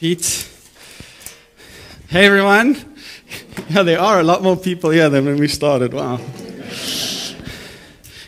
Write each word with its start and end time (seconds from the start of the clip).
Pete. 0.00 0.48
Hey, 2.08 2.24
everyone. 2.24 2.96
Yeah, 3.68 3.82
there 3.82 4.00
are 4.00 4.18
a 4.18 4.22
lot 4.22 4.42
more 4.42 4.56
people 4.56 4.88
here 4.88 5.10
than 5.10 5.26
when 5.26 5.36
we 5.36 5.46
started. 5.46 5.92
Wow. 5.92 6.18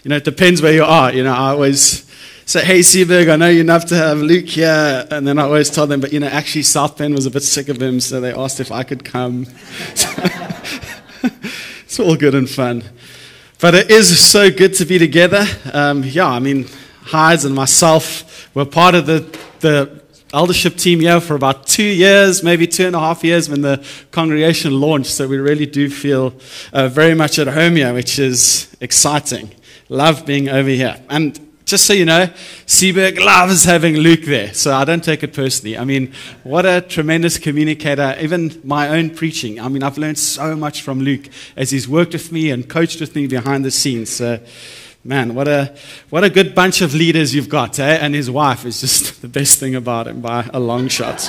You 0.02 0.10
know, 0.10 0.16
it 0.16 0.24
depends 0.24 0.60
where 0.60 0.74
you 0.74 0.84
are. 0.84 1.10
You 1.14 1.24
know, 1.24 1.32
I 1.32 1.52
always 1.52 2.04
say, 2.44 2.62
hey, 2.62 2.80
Seaberg, 2.80 3.32
I 3.32 3.36
know 3.36 3.48
you're 3.48 3.62
enough 3.62 3.86
to 3.86 3.96
have 3.96 4.18
Luke 4.18 4.50
here. 4.50 5.06
And 5.10 5.26
then 5.26 5.38
I 5.38 5.44
always 5.44 5.70
tell 5.70 5.86
them, 5.86 6.02
but, 6.02 6.12
you 6.12 6.20
know, 6.20 6.26
actually, 6.26 6.64
South 6.64 6.98
Bend 6.98 7.14
was 7.14 7.24
a 7.24 7.30
bit 7.30 7.42
sick 7.42 7.70
of 7.70 7.80
him, 7.80 8.00
so 8.00 8.20
they 8.20 8.34
asked 8.34 8.60
if 8.60 8.70
I 8.70 8.82
could 8.82 9.02
come. 9.02 9.46
it's 9.94 11.98
all 11.98 12.16
good 12.16 12.34
and 12.34 12.50
fun. 12.50 12.84
But 13.62 13.74
it 13.74 13.90
is 13.90 14.22
so 14.22 14.50
good 14.50 14.74
to 14.74 14.84
be 14.84 14.98
together. 14.98 15.46
Um, 15.72 16.04
yeah, 16.04 16.28
I 16.28 16.38
mean, 16.38 16.66
Hides 17.04 17.46
and 17.46 17.54
myself 17.54 18.54
were 18.54 18.66
part 18.66 18.94
of 18.94 19.06
the, 19.06 19.20
the 19.60 20.01
eldership 20.32 20.76
team 20.76 21.00
here 21.00 21.20
for 21.20 21.34
about 21.34 21.66
two 21.66 21.82
years, 21.82 22.42
maybe 22.42 22.66
two 22.66 22.86
and 22.86 22.96
a 22.96 23.00
half 23.00 23.22
years 23.22 23.48
when 23.48 23.60
the 23.60 23.84
congregation 24.10 24.80
launched. 24.80 25.10
So 25.10 25.28
we 25.28 25.38
really 25.38 25.66
do 25.66 25.90
feel 25.90 26.34
uh, 26.72 26.88
very 26.88 27.14
much 27.14 27.38
at 27.38 27.48
home 27.48 27.76
here, 27.76 27.92
which 27.92 28.18
is 28.18 28.74
exciting. 28.80 29.50
Love 29.88 30.24
being 30.24 30.48
over 30.48 30.68
here. 30.68 31.00
And 31.10 31.38
just 31.64 31.86
so 31.86 31.92
you 31.92 32.04
know, 32.04 32.26
Seaberg 32.66 33.18
loves 33.18 33.64
having 33.64 33.96
Luke 33.96 34.22
there. 34.22 34.52
So 34.52 34.74
I 34.74 34.84
don't 34.84 35.02
take 35.02 35.22
it 35.22 35.32
personally. 35.32 35.78
I 35.78 35.84
mean, 35.84 36.12
what 36.42 36.66
a 36.66 36.80
tremendous 36.80 37.38
communicator. 37.38 38.16
Even 38.20 38.60
my 38.64 38.88
own 38.88 39.10
preaching. 39.10 39.60
I 39.60 39.68
mean, 39.68 39.82
I've 39.82 39.98
learned 39.98 40.18
so 40.18 40.56
much 40.56 40.82
from 40.82 41.00
Luke 41.00 41.28
as 41.56 41.70
he's 41.70 41.88
worked 41.88 42.12
with 42.12 42.32
me 42.32 42.50
and 42.50 42.68
coached 42.68 43.00
with 43.00 43.14
me 43.14 43.26
behind 43.26 43.64
the 43.64 43.70
scenes. 43.70 44.10
So 44.10 44.40
Man, 45.04 45.34
what 45.34 45.48
a, 45.48 45.74
what 46.10 46.22
a 46.22 46.30
good 46.30 46.54
bunch 46.54 46.80
of 46.80 46.94
leaders 46.94 47.34
you've 47.34 47.48
got, 47.48 47.80
eh? 47.80 47.98
And 48.00 48.14
his 48.14 48.30
wife 48.30 48.64
is 48.64 48.80
just 48.80 49.20
the 49.22 49.26
best 49.26 49.58
thing 49.58 49.74
about 49.74 50.06
him 50.06 50.20
by 50.20 50.48
a 50.54 50.60
long 50.60 50.86
shot. 50.86 51.28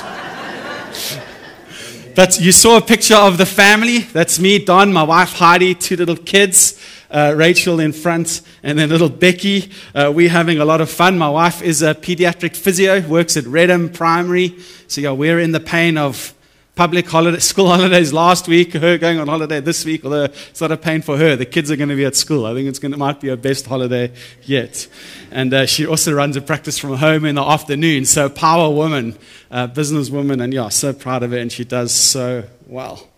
but 2.14 2.40
you 2.40 2.52
saw 2.52 2.76
a 2.76 2.80
picture 2.80 3.16
of 3.16 3.36
the 3.36 3.46
family. 3.46 3.98
That's 3.98 4.38
me, 4.38 4.64
Don, 4.64 4.92
my 4.92 5.02
wife 5.02 5.32
Heidi, 5.32 5.74
two 5.74 5.96
little 5.96 6.16
kids. 6.16 6.80
Uh, 7.10 7.34
Rachel 7.36 7.78
in 7.78 7.92
front, 7.92 8.42
and 8.64 8.76
then 8.76 8.88
little 8.88 9.08
Becky. 9.08 9.70
Uh, 9.94 10.12
we're 10.12 10.28
having 10.28 10.58
a 10.58 10.64
lot 10.64 10.80
of 10.80 10.90
fun. 10.90 11.16
My 11.16 11.28
wife 11.28 11.62
is 11.62 11.80
a 11.80 11.94
pediatric 11.94 12.56
physio, 12.56 13.00
works 13.02 13.36
at 13.36 13.44
Redham 13.44 13.88
Primary. 13.88 14.56
So, 14.88 15.00
yeah, 15.00 15.12
we're 15.12 15.38
in 15.38 15.52
the 15.52 15.60
pain 15.60 15.96
of 15.96 16.34
public 16.74 17.06
holiday, 17.08 17.38
school 17.38 17.68
holidays 17.68 18.12
last 18.12 18.48
week, 18.48 18.72
her 18.72 18.98
going 18.98 19.18
on 19.18 19.28
holiday 19.28 19.60
this 19.60 19.84
week, 19.84 20.04
although 20.04 20.24
it's 20.24 20.60
not 20.60 20.72
a 20.72 20.76
pain 20.76 21.02
for 21.02 21.16
her. 21.16 21.36
The 21.36 21.46
kids 21.46 21.70
are 21.70 21.76
going 21.76 21.88
to 21.88 21.96
be 21.96 22.04
at 22.04 22.16
school. 22.16 22.46
I 22.46 22.54
think 22.54 22.68
it's 22.68 22.78
going 22.78 22.92
to, 22.92 22.98
might 22.98 23.20
be 23.20 23.28
her 23.28 23.36
best 23.36 23.66
holiday 23.66 24.12
yet. 24.42 24.88
And 25.30 25.54
uh, 25.54 25.66
she 25.66 25.86
also 25.86 26.12
runs 26.12 26.36
a 26.36 26.40
practice 26.40 26.78
from 26.78 26.96
home 26.96 27.24
in 27.24 27.36
the 27.36 27.44
afternoon. 27.44 28.06
So, 28.06 28.28
power 28.28 28.74
woman, 28.74 29.16
uh, 29.50 29.68
businesswoman, 29.68 30.42
and 30.42 30.52
yeah, 30.52 30.68
so 30.68 30.92
proud 30.92 31.22
of 31.22 31.30
her, 31.30 31.38
and 31.38 31.52
she 31.52 31.64
does 31.64 31.94
so 31.94 32.44
well. 32.66 33.08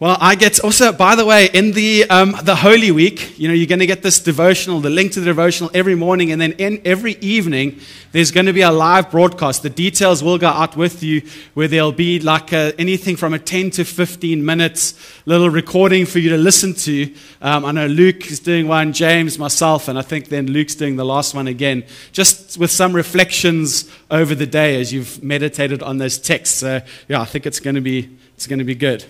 Well, 0.00 0.16
I 0.20 0.36
get 0.36 0.60
also, 0.60 0.92
by 0.92 1.16
the 1.16 1.26
way, 1.26 1.50
in 1.52 1.72
the, 1.72 2.08
um, 2.08 2.36
the 2.44 2.54
Holy 2.54 2.92
Week, 2.92 3.36
you 3.36 3.48
know, 3.48 3.54
you're 3.54 3.66
going 3.66 3.80
to 3.80 3.86
get 3.86 4.00
this 4.00 4.20
devotional, 4.20 4.78
the 4.78 4.90
link 4.90 5.10
to 5.14 5.20
the 5.20 5.26
devotional 5.26 5.72
every 5.74 5.96
morning, 5.96 6.30
and 6.30 6.40
then 6.40 6.52
in 6.52 6.80
every 6.84 7.14
evening, 7.14 7.80
there's 8.12 8.30
going 8.30 8.46
to 8.46 8.52
be 8.52 8.60
a 8.60 8.70
live 8.70 9.10
broadcast. 9.10 9.64
The 9.64 9.70
details 9.70 10.22
will 10.22 10.38
go 10.38 10.46
out 10.46 10.76
with 10.76 11.02
you, 11.02 11.22
where 11.54 11.66
there'll 11.66 11.90
be 11.90 12.20
like 12.20 12.52
a, 12.52 12.72
anything 12.78 13.16
from 13.16 13.34
a 13.34 13.40
10 13.40 13.72
to 13.72 13.84
15 13.84 14.44
minutes 14.44 14.94
little 15.26 15.50
recording 15.50 16.06
for 16.06 16.20
you 16.20 16.30
to 16.30 16.38
listen 16.38 16.74
to. 16.74 17.12
Um, 17.42 17.64
I 17.64 17.72
know 17.72 17.88
Luke 17.88 18.30
is 18.30 18.38
doing 18.38 18.68
one, 18.68 18.92
James, 18.92 19.36
myself, 19.36 19.88
and 19.88 19.98
I 19.98 20.02
think 20.02 20.28
then 20.28 20.46
Luke's 20.46 20.76
doing 20.76 20.94
the 20.94 21.04
last 21.04 21.34
one 21.34 21.48
again, 21.48 21.84
just 22.12 22.56
with 22.56 22.70
some 22.70 22.94
reflections 22.94 23.90
over 24.12 24.36
the 24.36 24.46
day 24.46 24.80
as 24.80 24.92
you've 24.92 25.20
meditated 25.24 25.82
on 25.82 25.98
those 25.98 26.18
texts. 26.18 26.58
So, 26.58 26.82
yeah, 27.08 27.20
I 27.20 27.24
think 27.24 27.46
it's 27.46 27.58
going 27.58 27.74
to 27.74 27.80
be, 27.80 28.16
it's 28.36 28.46
going 28.46 28.60
to 28.60 28.64
be 28.64 28.76
good. 28.76 29.04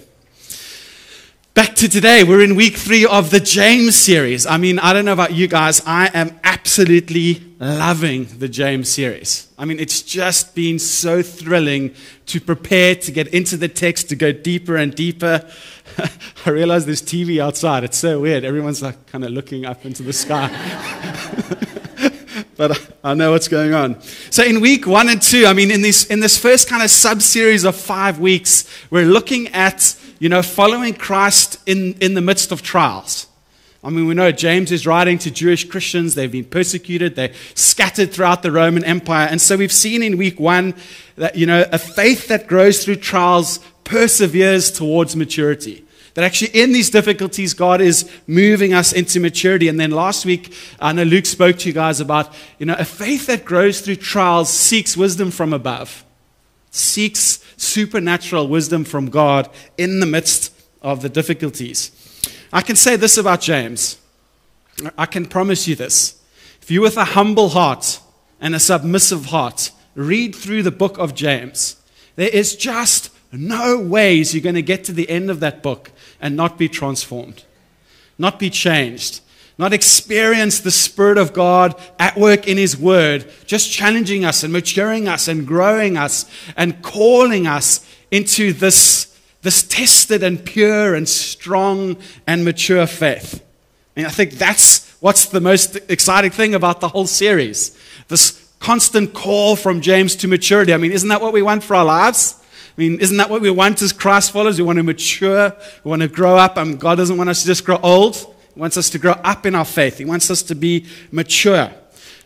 Back 1.59 1.75
to 1.75 1.89
today, 1.89 2.23
we're 2.23 2.41
in 2.41 2.55
week 2.55 2.77
three 2.77 3.05
of 3.05 3.31
the 3.31 3.41
James 3.41 3.97
series. 3.97 4.47
I 4.47 4.59
mean, 4.59 4.79
I 4.79 4.93
don't 4.93 5.05
know 5.05 5.13
about 5.13 5.33
you 5.33 5.49
guys, 5.49 5.83
I 5.85 6.09
am 6.15 6.39
absolutely 6.45 7.43
loving 7.59 8.27
the 8.27 8.49
James 8.49 8.89
series. 8.89 9.49
I 9.59 9.65
mean, 9.65 9.81
it's 9.81 10.03
just 10.03 10.55
been 10.55 10.79
so 10.79 11.21
thrilling 11.21 11.97
to 12.27 12.41
prepare 12.41 12.95
to 12.95 13.11
get 13.11 13.27
into 13.35 13.57
the 13.57 13.67
text, 13.67 14.09
to 14.11 14.15
go 14.15 14.31
deeper 14.31 14.77
and 14.77 14.95
deeper. 14.95 15.51
I 16.47 16.51
realize 16.51 16.87
there's 16.87 17.03
TV 17.03 17.41
outside. 17.41 17.83
It's 17.83 17.99
so 17.99 18.21
weird. 18.21 18.45
Everyone's 18.45 18.81
like 18.81 19.07
kind 19.07 19.25
of 19.25 19.33
looking 19.33 19.67
up 19.67 19.85
into 19.85 20.05
the 20.05 20.13
sky. 20.13 20.47
but 22.57 22.89
I 23.03 23.15
know 23.15 23.33
what's 23.33 23.49
going 23.49 23.75
on. 23.75 24.01
So 24.31 24.45
in 24.45 24.61
week 24.61 24.87
one 24.87 25.09
and 25.09 25.21
two, 25.21 25.45
I 25.47 25.55
mean, 25.55 25.73
in 25.73 25.83
this, 25.83 26.07
in 26.07 26.21
this 26.21 26.39
first 26.39 26.69
kind 26.69 26.85
of 26.85 26.91
sub 26.91 27.21
series 27.21 27.65
of 27.65 27.75
five 27.75 28.21
weeks, 28.21 28.65
we're 28.91 29.07
looking 29.07 29.49
at 29.49 29.97
you 30.19 30.29
know, 30.29 30.43
following 30.43 30.95
Christ 30.95 31.59
in, 31.67 31.95
in 32.01 32.15
the 32.15 32.21
midst 32.21 32.53
of 32.53 32.63
trials. 32.63 33.27
I 33.83 33.91
mean, 33.91 34.07
we 34.07 34.15
know 34.15 34.33
James 34.33 34.73
is 34.73 34.87
writing 34.87 35.19
to 35.19 35.31
Jewish 35.31 35.69
Christians. 35.69 36.15
They've 36.15 36.31
been 36.31 36.45
persecuted. 36.45 37.15
They're 37.15 37.33
scattered 37.55 38.13
throughout 38.13 38.43
the 38.43 38.51
Roman 38.51 38.85
Empire. 38.85 39.29
And 39.31 39.41
so 39.41 39.57
we've 39.57 39.73
seen 39.73 40.03
in 40.03 40.19
week 40.19 40.41
one 40.41 40.75
that, 41.17 41.37
you 41.37 41.47
know, 41.47 41.65
a 41.71 41.79
faith 41.79 42.27
that 42.29 42.49
grows 42.49 42.85
through 42.85 42.97
trials 42.97 43.61
perseveres 43.85 44.73
towards 44.73 45.15
maturity. 45.15 45.85
That 46.15 46.25
actually, 46.25 46.61
in 46.61 46.73
these 46.73 46.91
difficulties, 46.91 47.55
God 47.55 47.81
is 47.81 48.11
moving 48.27 48.75
us 48.75 48.93
into 48.93 49.21
maturity. 49.21 49.69
And 49.69 49.79
then 49.79 49.93
last 49.93 50.27
week, 50.27 50.53
I 50.81 50.93
know 50.93 51.05
Luke 51.05 51.27
spoke 51.27 51.59
to 51.59 51.69
you 51.69 51.73
guys 51.73 52.01
about, 52.01 52.35
you 52.59 52.67
know, 52.67 52.75
a 52.77 52.85
faith 52.85 53.27
that 53.27 53.45
grows 53.45 53.81
through 53.81 53.97
trials 53.97 54.49
seeks 54.49 54.97
wisdom 54.97 55.31
from 55.31 55.53
above 55.53 56.05
seeks 56.71 57.39
supernatural 57.59 58.49
wisdom 58.49 58.85
from 58.85 59.11
God 59.11 59.51
in 59.77 60.01
the 60.01 60.07
midst 60.07 60.55
of 60.81 61.03
the 61.03 61.09
difficulties. 61.09 61.91
I 62.53 62.63
can 62.63 62.77
say 62.77 62.97
this 62.97 63.19
about 63.19 63.41
James. 63.41 63.99
I 64.97 65.07
can 65.07 65.27
promise 65.27 65.69
you 65.69 65.75
this. 65.75 66.23
If 66.63 66.71
you, 66.71 66.81
with 66.81 66.97
a 66.97 67.05
humble 67.05 67.51
heart 67.51 68.01
and 68.41 68.55
a 68.55 68.61
submissive 68.61 69.27
heart, 69.27 69.71
read 69.95 70.35
through 70.35 70.63
the 70.63 70.71
book 70.71 70.99
of 70.99 71.15
James, 71.15 71.77
there 72.17 72.29
is 72.29 72.57
just 72.57 73.11
no 73.33 73.79
ways 73.79 74.35
you're 74.35 74.43
going 74.43 74.55
to 74.55 74.63
get 74.63 74.85
to 74.85 74.93
the 74.93 75.11
end 75.11 75.31
of 75.31 75.41
that 75.41 75.63
book 75.63 75.91
and 76.21 76.37
not 76.37 76.59
be 76.59 76.69
transformed, 76.69 77.45
not 78.17 78.39
be 78.39 78.51
changed 78.51 79.21
not 79.59 79.73
experience 79.73 80.61
the 80.61 80.71
Spirit 80.71 81.19
of 81.19 81.33
God 81.33 81.75
at 81.99 82.17
work 82.17 82.47
in 82.47 82.57
His 82.57 82.77
Word, 82.77 83.31
just 83.45 83.71
challenging 83.71 84.25
us 84.25 84.45
and 84.45 84.53
maturing 84.53 85.09
us 85.09 85.27
and 85.27 85.47
growing 85.47 85.97
us 85.97 86.31
and 86.57 86.81
calling 86.81 87.49
us 87.49 87.85
into 88.13 88.53
this, 88.53 89.19
this 89.43 89.65
tested 89.65 90.23
and 90.23 90.45
pure 90.45 90.95
and 90.95 91.09
strong 91.09 91.97
and 92.27 92.45
mature 92.45 92.87
faith. 92.87 93.45
And 93.97 94.07
I 94.07 94.11
think 94.11 94.33
that's 94.33 94.89
what's 95.01 95.27
the 95.27 95.41
most 95.41 95.77
exciting 95.89 96.31
thing 96.31 96.55
about 96.55 96.81
the 96.81 96.89
whole 96.89 97.09
series. 97.09 97.77
This 98.07 98.49
constant 98.61 99.13
call 99.13 99.57
from 99.57 99.81
James 99.81 100.15
to 100.17 100.29
maturity. 100.29 100.73
I 100.73 100.77
mean, 100.77 100.93
isn't 100.93 101.09
that 101.09 101.21
what 101.21 101.33
we 101.33 101.43
want 101.43 101.65
for 101.65 101.75
our 101.75 101.85
lives? 101.85 102.37
I 102.77 102.81
mean, 102.81 103.01
isn't 103.01 103.17
that 103.17 103.29
what 103.29 103.41
we 103.41 103.51
want 103.51 103.83
as 103.83 103.93
Christ 103.93 104.31
followers? 104.31 104.59
We 104.59 104.65
want 104.65 104.77
to 104.77 104.85
mature, 104.85 105.53
we 105.83 105.89
want 105.89 106.03
to 106.03 106.09
grow 106.09 106.37
up, 106.37 106.57
and 106.57 106.79
God 106.79 106.95
doesn't 106.95 107.17
want 107.17 107.29
us 107.29 107.41
to 107.41 107.47
just 107.47 107.65
grow 107.65 107.79
old. 107.83 108.37
Wants 108.59 108.77
us 108.77 108.91
to 108.91 108.99
grow 108.99 109.13
up 109.13 109.47
in 109.47 109.55
our 109.55 109.65
faith. 109.65 109.99
He 109.99 110.05
wants 110.05 110.31
us 110.31 110.43
to 110.43 110.55
be 110.55 110.87
mature. 111.13 111.71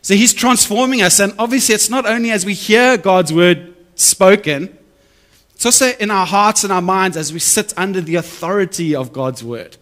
So 0.00 0.14
he's 0.14 0.32
transforming 0.32 1.02
us. 1.02 1.20
And 1.20 1.34
obviously, 1.38 1.74
it's 1.74 1.90
not 1.90 2.06
only 2.06 2.30
as 2.30 2.44
we 2.44 2.54
hear 2.54 2.96
God's 2.96 3.32
word 3.32 3.76
spoken, 3.94 4.76
it's 5.54 5.66
also 5.66 5.90
in 6.00 6.10
our 6.10 6.26
hearts 6.26 6.64
and 6.64 6.72
our 6.72 6.82
minds 6.82 7.16
as 7.16 7.32
we 7.32 7.38
sit 7.38 7.72
under 7.76 8.00
the 8.00 8.16
authority 8.16 8.96
of 8.96 9.12
God's 9.12 9.44
word. 9.44 9.76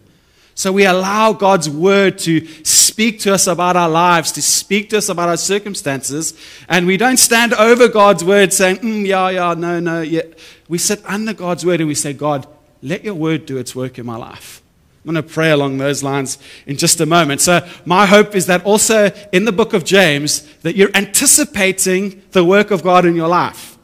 So 0.53 0.71
we 0.71 0.85
allow 0.85 1.33
God's 1.33 1.69
word 1.69 2.19
to 2.19 2.45
speak 2.63 3.21
to 3.21 3.33
us 3.33 3.47
about 3.47 3.75
our 3.75 3.89
lives, 3.89 4.31
to 4.33 4.41
speak 4.41 4.89
to 4.89 4.97
us 4.97 5.09
about 5.09 5.29
our 5.29 5.37
circumstances, 5.37 6.33
and 6.67 6.85
we 6.85 6.97
don't 6.97 7.17
stand 7.17 7.53
over 7.53 7.87
God's 7.87 8.23
word 8.23 8.53
saying, 8.53 8.77
mm, 8.77 9.07
yeah, 9.07 9.29
yeah, 9.29 9.53
no, 9.55 9.79
no, 9.79 10.01
yeah. 10.01 10.21
We 10.67 10.77
sit 10.77 11.01
under 11.05 11.33
God's 11.33 11.65
word 11.65 11.79
and 11.79 11.87
we 11.87 11.95
say, 11.95 12.13
God, 12.13 12.45
let 12.83 13.03
your 13.03 13.15
word 13.15 13.45
do 13.45 13.57
its 13.57 13.75
work 13.75 13.97
in 13.97 14.05
my 14.05 14.17
life. 14.17 14.60
I'm 15.03 15.13
going 15.13 15.23
to 15.25 15.33
pray 15.33 15.49
along 15.49 15.79
those 15.79 16.03
lines 16.03 16.37
in 16.67 16.77
just 16.77 17.01
a 17.01 17.07
moment. 17.07 17.41
So, 17.41 17.67
my 17.85 18.05
hope 18.05 18.35
is 18.35 18.45
that 18.45 18.63
also 18.63 19.11
in 19.31 19.45
the 19.45 19.51
book 19.51 19.73
of 19.73 19.83
James, 19.83 20.41
that 20.57 20.75
you're 20.75 20.91
anticipating 20.93 22.21
the 22.31 22.45
work 22.45 22.69
of 22.69 22.83
God 22.83 23.05
in 23.05 23.15
your 23.15 23.27
life. 23.27 23.79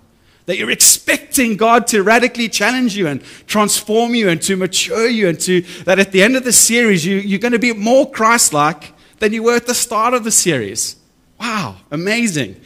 That 0.46 0.58
you're 0.58 0.70
expecting 0.70 1.58
God 1.58 1.88
to 1.88 2.04
radically 2.04 2.50
challenge 2.50 2.96
you 2.96 3.08
and 3.08 3.24
transform 3.48 4.14
you 4.14 4.30
and 4.30 4.40
to 4.44 4.56
mature 4.56 5.08
you, 5.08 5.28
and 5.28 5.40
to 5.42 5.62
that 5.86 5.98
at 5.98 6.12
the 6.12 6.22
end 6.22 6.36
of 6.36 6.44
the 6.44 6.54
series, 6.54 7.04
you, 7.04 7.18
you're 7.18 7.40
going 7.40 7.52
to 7.52 7.60
be 7.60 7.74
more 7.74 8.10
Christ 8.10 8.54
like 8.54 8.94
than 9.18 9.34
you 9.34 9.42
were 9.42 9.56
at 9.56 9.66
the 9.66 9.74
start 9.74 10.14
of 10.14 10.24
the 10.24 10.32
series. 10.32 10.98
Wow, 11.40 11.78
amazing. 11.90 12.62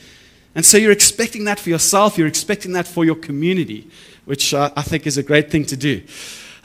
And 0.56 0.66
so 0.66 0.78
you're 0.78 0.92
expecting 0.92 1.46
that 1.46 1.58
for 1.58 1.70
yourself, 1.70 2.18
you're 2.18 2.28
expecting 2.28 2.74
that 2.74 2.86
for 2.86 3.06
your 3.06 3.16
community, 3.16 3.90
which 4.26 4.54
uh, 4.54 4.72
I 4.76 4.82
think 4.82 5.08
is 5.08 5.18
a 5.18 5.24
great 5.24 5.50
thing 5.50 5.64
to 5.66 5.78
do. 5.78 6.04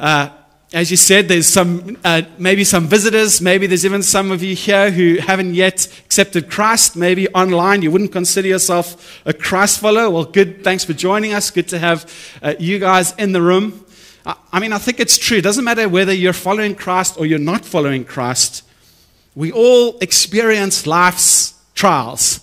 Uh, 0.01 0.31
as 0.77 0.91
you 0.91 0.97
said, 0.99 1.27
there's 1.27 1.47
some, 1.47 1.97
uh, 2.05 2.21
maybe 2.37 2.63
some 2.63 2.87
visitors. 2.87 3.41
Maybe 3.41 3.67
there's 3.67 3.87
even 3.87 4.03
some 4.03 4.31
of 4.31 4.43
you 4.43 4.55
here 4.55 4.91
who 4.91 5.17
haven't 5.17 5.55
yet 5.55 5.87
accepted 6.05 6.51
Christ. 6.51 6.97
Maybe 6.97 7.27
online 7.29 7.81
you 7.81 7.91
wouldn't 7.91 8.13
consider 8.13 8.49
yourself 8.49 9.19
a 9.25 9.33
Christ 9.33 9.81
follower. 9.81 10.11
Well, 10.11 10.25
good. 10.25 10.63
Thanks 10.63 10.85
for 10.85 10.93
joining 10.93 11.33
us. 11.33 11.51
Good 11.51 11.69
to 11.69 11.79
have 11.79 12.13
uh, 12.43 12.57
you 12.59 12.79
guys 12.79 13.15
in 13.15 13.33
the 13.33 13.41
room. 13.41 13.87
I 14.53 14.61
mean, 14.61 14.75
I 14.75 14.79
think 14.79 15.01
it's 15.01 15.17
true. 15.17 15.39
It 15.39 15.45
doesn't 15.45 15.65
matter 15.65 15.89
whether 15.89 16.13
you're 16.13 16.35
following 16.35 16.75
Christ 16.75 17.19
or 17.19 17.25
you're 17.25 17.39
not 17.39 17.65
following 17.65 18.05
Christ. 18.05 18.63
We 19.35 19.53
all 19.53 19.97
experience 20.01 20.87
life's 20.87 21.55
trials. 21.75 22.41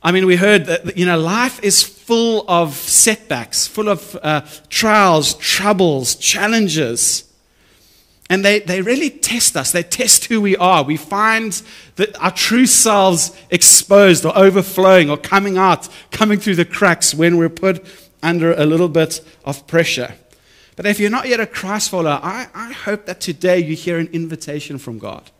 I 0.00 0.12
mean, 0.12 0.26
we 0.26 0.36
heard 0.36 0.66
that, 0.66 0.96
you 0.96 1.06
know, 1.06 1.18
life 1.18 1.58
is 1.64 1.82
full 2.10 2.44
of 2.48 2.74
setbacks, 2.74 3.68
full 3.68 3.88
of 3.88 4.18
uh, 4.20 4.40
trials, 4.68 5.34
troubles, 5.34 6.16
challenges. 6.16 7.22
And 8.28 8.44
they, 8.44 8.58
they 8.58 8.82
really 8.82 9.10
test 9.10 9.56
us. 9.56 9.70
They 9.70 9.84
test 9.84 10.24
who 10.24 10.40
we 10.40 10.56
are. 10.56 10.82
We 10.82 10.96
find 10.96 11.52
that 11.94 12.20
our 12.20 12.32
true 12.32 12.66
selves 12.66 13.30
exposed 13.50 14.26
or 14.26 14.36
overflowing 14.36 15.08
or 15.08 15.18
coming 15.18 15.56
out, 15.56 15.88
coming 16.10 16.40
through 16.40 16.56
the 16.56 16.64
cracks 16.64 17.14
when 17.14 17.36
we're 17.36 17.48
put 17.48 17.86
under 18.24 18.54
a 18.54 18.66
little 18.66 18.88
bit 18.88 19.24
of 19.44 19.64
pressure. 19.68 20.14
But 20.74 20.86
if 20.86 20.98
you're 20.98 21.10
not 21.10 21.28
yet 21.28 21.38
a 21.38 21.46
Christ 21.46 21.90
follower, 21.90 22.18
I, 22.20 22.48
I 22.52 22.72
hope 22.72 23.06
that 23.06 23.20
today 23.20 23.60
you 23.60 23.76
hear 23.76 24.00
an 24.00 24.08
invitation 24.08 24.78
from 24.78 24.98
God. 24.98 25.30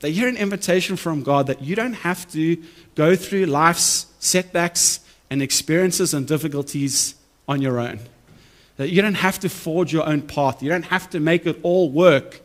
That 0.00 0.08
you 0.08 0.16
hear 0.16 0.28
an 0.28 0.36
invitation 0.36 0.96
from 0.96 1.22
God 1.22 1.46
that 1.46 1.62
you 1.62 1.76
don't 1.76 1.92
have 1.92 2.28
to 2.32 2.60
go 2.96 3.14
through 3.14 3.46
life's 3.46 4.06
setbacks 4.18 5.04
and 5.30 5.42
experiences 5.42 6.14
and 6.14 6.26
difficulties 6.26 7.14
on 7.46 7.62
your 7.62 7.78
own. 7.78 8.00
That 8.76 8.90
you 8.90 9.02
don't 9.02 9.14
have 9.14 9.40
to 9.40 9.48
forge 9.48 9.92
your 9.92 10.06
own 10.06 10.22
path. 10.22 10.62
You 10.62 10.70
don't 10.70 10.84
have 10.84 11.10
to 11.10 11.20
make 11.20 11.46
it 11.46 11.58
all 11.62 11.90
work 11.90 12.40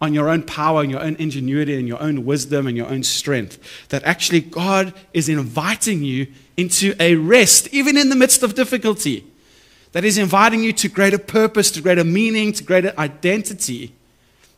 on 0.00 0.14
your 0.14 0.28
own 0.28 0.42
power 0.42 0.82
and 0.82 0.90
your 0.90 1.00
own 1.00 1.14
ingenuity 1.16 1.78
and 1.78 1.86
your 1.86 2.02
own 2.02 2.24
wisdom 2.24 2.66
and 2.66 2.76
your 2.76 2.88
own 2.88 3.02
strength. 3.02 3.88
That 3.90 4.02
actually 4.02 4.40
God 4.40 4.92
is 5.12 5.28
inviting 5.28 6.02
you 6.02 6.26
into 6.56 6.94
a 6.98 7.14
rest, 7.14 7.68
even 7.72 7.96
in 7.96 8.08
the 8.08 8.16
midst 8.16 8.42
of 8.42 8.54
difficulty. 8.54 9.24
That 9.92 10.04
is 10.04 10.18
inviting 10.18 10.64
you 10.64 10.72
to 10.74 10.88
greater 10.88 11.18
purpose, 11.18 11.70
to 11.72 11.82
greater 11.82 12.04
meaning, 12.04 12.52
to 12.54 12.64
greater 12.64 12.94
identity 12.98 13.94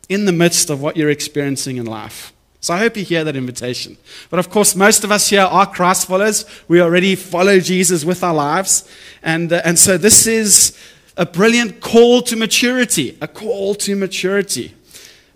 in 0.08 0.26
the 0.26 0.32
midst 0.32 0.70
of 0.70 0.80
what 0.80 0.96
you're 0.96 1.10
experiencing 1.10 1.76
in 1.76 1.86
life. 1.86 2.33
So 2.64 2.72
I 2.72 2.78
hope 2.78 2.96
you 2.96 3.04
hear 3.04 3.24
that 3.24 3.36
invitation. 3.36 3.98
But 4.30 4.38
of 4.38 4.48
course, 4.48 4.74
most 4.74 5.04
of 5.04 5.12
us 5.12 5.28
here 5.28 5.42
are 5.42 5.66
Christ 5.66 6.06
followers. 6.08 6.46
We 6.66 6.80
already 6.80 7.14
follow 7.14 7.60
Jesus 7.60 8.06
with 8.06 8.24
our 8.24 8.32
lives. 8.32 8.88
And, 9.22 9.52
uh, 9.52 9.60
and 9.66 9.78
so 9.78 9.98
this 9.98 10.26
is 10.26 10.74
a 11.18 11.26
brilliant 11.26 11.82
call 11.82 12.22
to 12.22 12.36
maturity, 12.36 13.18
a 13.20 13.28
call 13.28 13.74
to 13.74 13.94
maturity. 13.94 14.74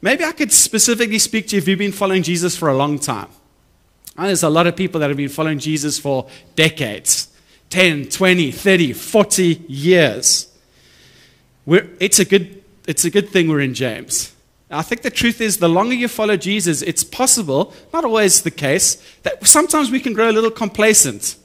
Maybe 0.00 0.25
I 0.25 0.32
could 0.32 0.50
specifically 0.50 1.19
speak 1.19 1.48
to 1.48 1.56
you 1.56 1.58
if 1.58 1.69
you've 1.69 1.78
been 1.78 1.92
following 1.92 2.22
Jesus 2.22 2.56
for 2.56 2.70
a 2.70 2.75
long 2.75 2.98
time. 2.98 3.28
There's 4.16 4.42
a 4.42 4.48
lot 4.48 4.66
of 4.66 4.74
people 4.74 4.98
that 5.00 5.10
have 5.10 5.19
been 5.19 5.28
following 5.28 5.58
Jesus 5.58 5.98
for 5.98 6.31
decades 6.56 7.28
10, 7.69 8.08
20, 8.08 8.52
30, 8.52 8.94
40 8.94 9.42
years. 9.69 10.48
We're, 11.66 11.90
it's, 12.00 12.20
a 12.20 12.24
good, 12.24 12.64
it's 12.86 13.04
a 13.04 13.10
good 13.10 13.28
thing 13.28 13.50
we're 13.50 13.60
in 13.60 13.74
James. 13.74 14.34
I 14.70 14.82
think 14.82 15.00
the 15.00 15.11
truth 15.11 15.41
is, 15.41 15.59
the 15.59 15.69
longer 15.69 15.94
you 15.94 16.09
follow 16.09 16.37
Jesus, 16.37 16.82
it's 16.82 17.03
possible, 17.03 17.73
not 17.93 18.05
always 18.05 18.43
the 18.43 18.50
case, 18.50 19.03
that 19.23 19.44
sometimes 19.47 19.91
we 19.91 19.99
can 19.99 20.12
grow 20.12 20.31
a 20.31 20.32
little 20.32 20.50
complacent. 20.50 21.37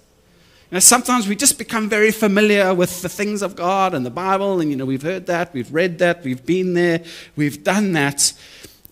You 0.69 0.75
know, 0.75 0.79
sometimes 0.79 1.27
we 1.27 1.35
just 1.35 1.57
become 1.57 1.87
very 1.87 2.11
familiar 2.11 2.73
with 2.73 3.01
the 3.01 3.07
things 3.07 3.41
of 3.41 3.55
God 3.55 3.93
and 3.93 4.05
the 4.05 4.09
Bible, 4.09 4.59
and 4.59 4.69
you 4.69 4.75
know, 4.75 4.85
we've 4.85 5.01
heard 5.01 5.25
that, 5.27 5.53
we've 5.53 5.73
read 5.73 5.99
that, 5.99 6.23
we've 6.23 6.45
been 6.45 6.73
there, 6.73 7.01
we've 7.37 7.63
done 7.63 7.93
that. 7.93 8.33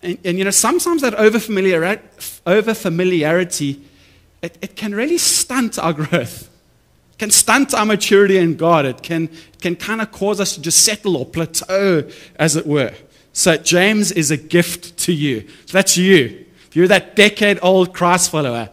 And, 0.02 0.18
and 0.24 0.38
you 0.38 0.46
know, 0.46 0.52
sometimes 0.52 1.02
that 1.02 1.14
over 1.16 1.40
familiarity, 1.40 3.82
it, 4.42 4.58
it 4.62 4.76
can 4.78 4.96
really 4.96 5.18
stunt 5.18 5.78
our 5.78 5.92
growth. 5.92 6.50
It 7.14 7.18
can 7.18 7.32
stunt 7.32 7.74
our 7.74 7.86
maturity 7.86 8.38
in 8.38 8.56
God. 8.56 8.86
It 8.86 9.04
can, 9.04 9.26
it 9.26 9.60
can 9.60 9.76
kind 9.76 10.02
of 10.02 10.12
cause 10.12 10.40
us 10.40 10.56
to 10.56 10.62
just 10.62 10.86
settle 10.86 11.18
or 11.18 11.26
plateau, 11.26 12.10
as 12.38 12.56
it 12.56 12.66
were. 12.66 12.94
So 13.34 13.58
James 13.58 14.12
is 14.12 14.32
a 14.32 14.38
gift 14.38 14.98
to 15.00 15.14
you. 15.14 15.48
So 15.66 15.74
that's 15.74 15.98
you. 15.98 16.46
If 16.68 16.76
you're 16.76 16.88
that 16.88 17.16
decade 17.16 17.60
old 17.62 17.94
Christ 17.94 18.32
follower, 18.32 18.70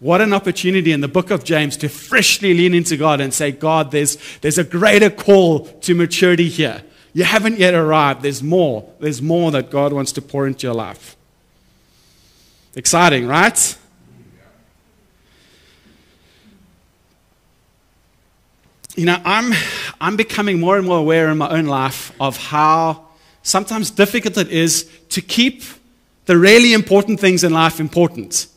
what 0.00 0.20
an 0.20 0.32
opportunity 0.32 0.92
in 0.92 1.00
the 1.00 1.08
book 1.08 1.30
of 1.30 1.44
James 1.44 1.76
to 1.78 1.88
freshly 1.88 2.52
lean 2.52 2.74
into 2.74 2.96
God 2.96 3.20
and 3.20 3.32
say, 3.32 3.52
God, 3.52 3.90
there's, 3.90 4.18
there's 4.40 4.58
a 4.58 4.64
greater 4.64 5.08
call 5.08 5.60
to 5.60 5.94
maturity 5.94 6.48
here. 6.48 6.82
You 7.14 7.24
haven't 7.24 7.58
yet 7.58 7.74
arrived. 7.74 8.22
There's 8.22 8.42
more. 8.42 8.92
There's 9.00 9.22
more 9.22 9.50
that 9.52 9.70
God 9.70 9.92
wants 9.92 10.12
to 10.12 10.22
pour 10.22 10.46
into 10.46 10.66
your 10.66 10.74
life. 10.74 11.16
Exciting, 12.74 13.26
right? 13.26 13.78
You 18.96 19.06
know, 19.06 19.20
I'm, 19.24 19.52
I'm 20.00 20.16
becoming 20.16 20.60
more 20.60 20.76
and 20.76 20.86
more 20.86 20.98
aware 20.98 21.30
in 21.30 21.38
my 21.38 21.48
own 21.48 21.66
life 21.66 22.12
of 22.20 22.36
how 22.36 23.06
sometimes 23.44 23.90
difficult 23.90 24.36
it 24.36 24.50
is 24.50 24.90
to 25.10 25.20
keep 25.20 25.62
the 26.26 26.36
really 26.36 26.72
important 26.72 27.20
things 27.20 27.44
in 27.44 27.52
life 27.52 27.78
important. 27.78 28.48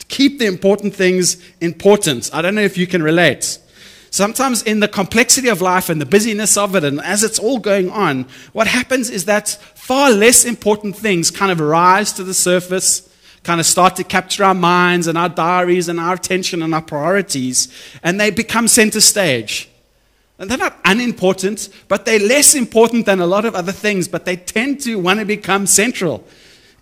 To 0.00 0.06
keep 0.06 0.40
the 0.40 0.46
important 0.46 0.94
things 0.94 1.36
important. 1.60 2.30
I 2.34 2.42
don't 2.42 2.56
know 2.56 2.62
if 2.62 2.76
you 2.76 2.88
can 2.88 3.02
relate. 3.02 3.58
Sometimes, 4.10 4.62
in 4.62 4.80
the 4.80 4.88
complexity 4.88 5.48
of 5.48 5.60
life 5.60 5.88
and 5.88 6.00
the 6.00 6.06
busyness 6.06 6.56
of 6.56 6.74
it, 6.76 6.84
and 6.84 7.00
as 7.00 7.24
it's 7.24 7.38
all 7.38 7.58
going 7.58 7.90
on, 7.90 8.26
what 8.52 8.68
happens 8.68 9.10
is 9.10 9.24
that 9.24 9.48
far 9.74 10.10
less 10.10 10.44
important 10.44 10.96
things 10.96 11.30
kind 11.30 11.50
of 11.50 11.60
rise 11.60 12.12
to 12.12 12.22
the 12.22 12.32
surface, 12.32 13.08
kind 13.42 13.58
of 13.58 13.66
start 13.66 13.96
to 13.96 14.04
capture 14.04 14.44
our 14.44 14.54
minds 14.54 15.08
and 15.08 15.18
our 15.18 15.28
diaries 15.28 15.88
and 15.88 15.98
our 15.98 16.14
attention 16.14 16.62
and 16.62 16.72
our 16.74 16.80
priorities, 16.80 17.68
and 18.04 18.20
they 18.20 18.30
become 18.30 18.68
center 18.68 19.00
stage. 19.00 19.68
And 20.38 20.50
they're 20.50 20.58
not 20.58 20.78
unimportant, 20.84 21.68
but 21.86 22.04
they're 22.04 22.18
less 22.18 22.54
important 22.54 23.06
than 23.06 23.20
a 23.20 23.26
lot 23.26 23.44
of 23.44 23.54
other 23.54 23.72
things, 23.72 24.08
but 24.08 24.24
they 24.24 24.36
tend 24.36 24.80
to 24.80 24.98
want 24.98 25.20
to 25.20 25.24
become 25.24 25.66
central 25.66 26.26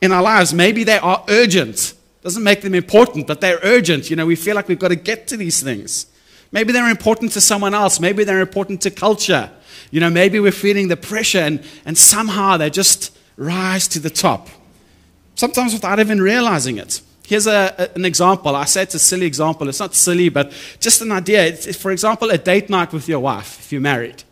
in 0.01 0.11
our 0.11 0.23
lives. 0.23 0.55
Maybe 0.55 0.85
they 0.85 0.99
are 0.99 1.23
urgent. 1.29 1.95
Doesn't 2.23 2.43
make 2.43 2.63
them 2.63 2.75
important, 2.75 3.27
but 3.27 3.41
they're 3.41 3.61
urgent. 3.63 4.09
You 4.09 4.17
know, 4.17 4.27
we 4.27 4.37
feel 4.37 4.55
like 4.55 4.69
we've 4.69 4.79
got 4.79 4.89
to 4.89 4.97
get 4.97 5.27
to 5.29 5.37
these 5.37 5.63
things. 5.63 6.07
Maybe 6.51 6.73
they're 6.73 6.89
important 6.89 7.33
to 7.33 7.41
someone 7.41 7.75
else. 7.75 8.01
Maybe 8.01 8.25
they're 8.25 8.41
important 8.41 8.81
to 8.83 8.91
culture. 8.91 9.51
You 9.91 10.01
know, 10.01 10.11
maybe 10.11 10.39
we're 10.41 10.53
feeling 10.53 10.89
the 10.89 10.97
pressure 10.97 11.41
and, 11.41 11.65
and 11.85 11.97
somehow 11.99 12.57
they 12.57 12.71
just 12.71 13.17
rise 13.37 13.89
to 13.89 13.99
the 13.99 14.11
top. 14.11 14.49
Sometimes 15.35 15.73
without 15.73 15.99
even 15.99 16.21
realizing 16.21 16.79
it. 16.79 17.01
Here's 17.25 17.47
a, 17.47 17.91
an 17.95 18.05
example. 18.05 18.57
I 18.57 18.65
say 18.65 18.83
it's 18.83 18.95
a 18.95 18.99
silly 18.99 19.27
example. 19.27 19.69
It's 19.69 19.81
not 19.81 19.95
silly, 19.95 20.29
but 20.29 20.53
just 20.81 21.01
an 21.03 21.13
idea. 21.13 21.47
It's, 21.47 21.77
for 21.77 21.91
example, 21.91 22.31
a 22.31 22.39
date 22.39 22.69
night 22.69 22.93
with 22.93 23.09
your 23.09 23.21
wife 23.21 23.61
if 23.61 23.73
you're 23.73 23.81
married. 23.81 24.25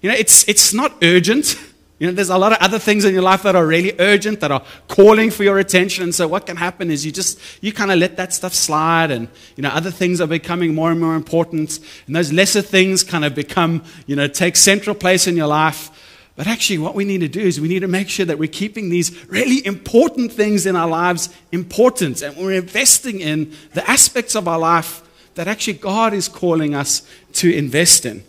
You 0.00 0.10
know, 0.10 0.16
it's, 0.16 0.48
it's 0.48 0.72
not 0.72 0.94
urgent. 1.02 1.56
You 1.98 2.08
know, 2.08 2.14
there's 2.14 2.30
a 2.30 2.38
lot 2.38 2.50
of 2.50 2.58
other 2.58 2.80
things 2.80 3.04
in 3.04 3.14
your 3.14 3.22
life 3.22 3.44
that 3.44 3.54
are 3.54 3.64
really 3.64 3.94
urgent, 4.00 4.40
that 4.40 4.50
are 4.50 4.64
calling 4.88 5.30
for 5.30 5.44
your 5.44 5.58
attention. 5.58 6.02
And 6.02 6.12
so 6.12 6.26
what 6.26 6.46
can 6.46 6.56
happen 6.56 6.90
is 6.90 7.06
you 7.06 7.12
just, 7.12 7.38
you 7.62 7.72
kind 7.72 7.92
of 7.92 7.98
let 7.98 8.16
that 8.16 8.32
stuff 8.32 8.54
slide 8.54 9.12
and, 9.12 9.28
you 9.54 9.62
know, 9.62 9.68
other 9.68 9.92
things 9.92 10.20
are 10.20 10.26
becoming 10.26 10.74
more 10.74 10.90
and 10.90 11.00
more 11.00 11.14
important. 11.14 11.78
And 12.08 12.16
those 12.16 12.32
lesser 12.32 12.62
things 12.62 13.04
kind 13.04 13.24
of 13.24 13.36
become, 13.36 13.84
you 14.06 14.16
know, 14.16 14.26
take 14.26 14.56
central 14.56 14.96
place 14.96 15.28
in 15.28 15.36
your 15.36 15.46
life. 15.46 15.90
But 16.42 16.50
actually, 16.50 16.78
what 16.78 16.96
we 16.96 17.04
need 17.04 17.20
to 17.20 17.28
do 17.28 17.38
is 17.38 17.60
we 17.60 17.68
need 17.68 17.82
to 17.82 17.86
make 17.86 18.08
sure 18.08 18.26
that 18.26 18.36
we're 18.36 18.50
keeping 18.50 18.88
these 18.88 19.28
really 19.28 19.64
important 19.64 20.32
things 20.32 20.66
in 20.66 20.74
our 20.74 20.88
lives 20.88 21.28
important 21.52 22.20
and 22.20 22.36
we're 22.36 22.60
investing 22.60 23.20
in 23.20 23.52
the 23.74 23.88
aspects 23.88 24.34
of 24.34 24.48
our 24.48 24.58
life 24.58 25.02
that 25.36 25.46
actually 25.46 25.74
God 25.74 26.12
is 26.12 26.26
calling 26.26 26.74
us 26.74 27.08
to 27.34 27.54
invest 27.54 28.04
in. 28.06 28.24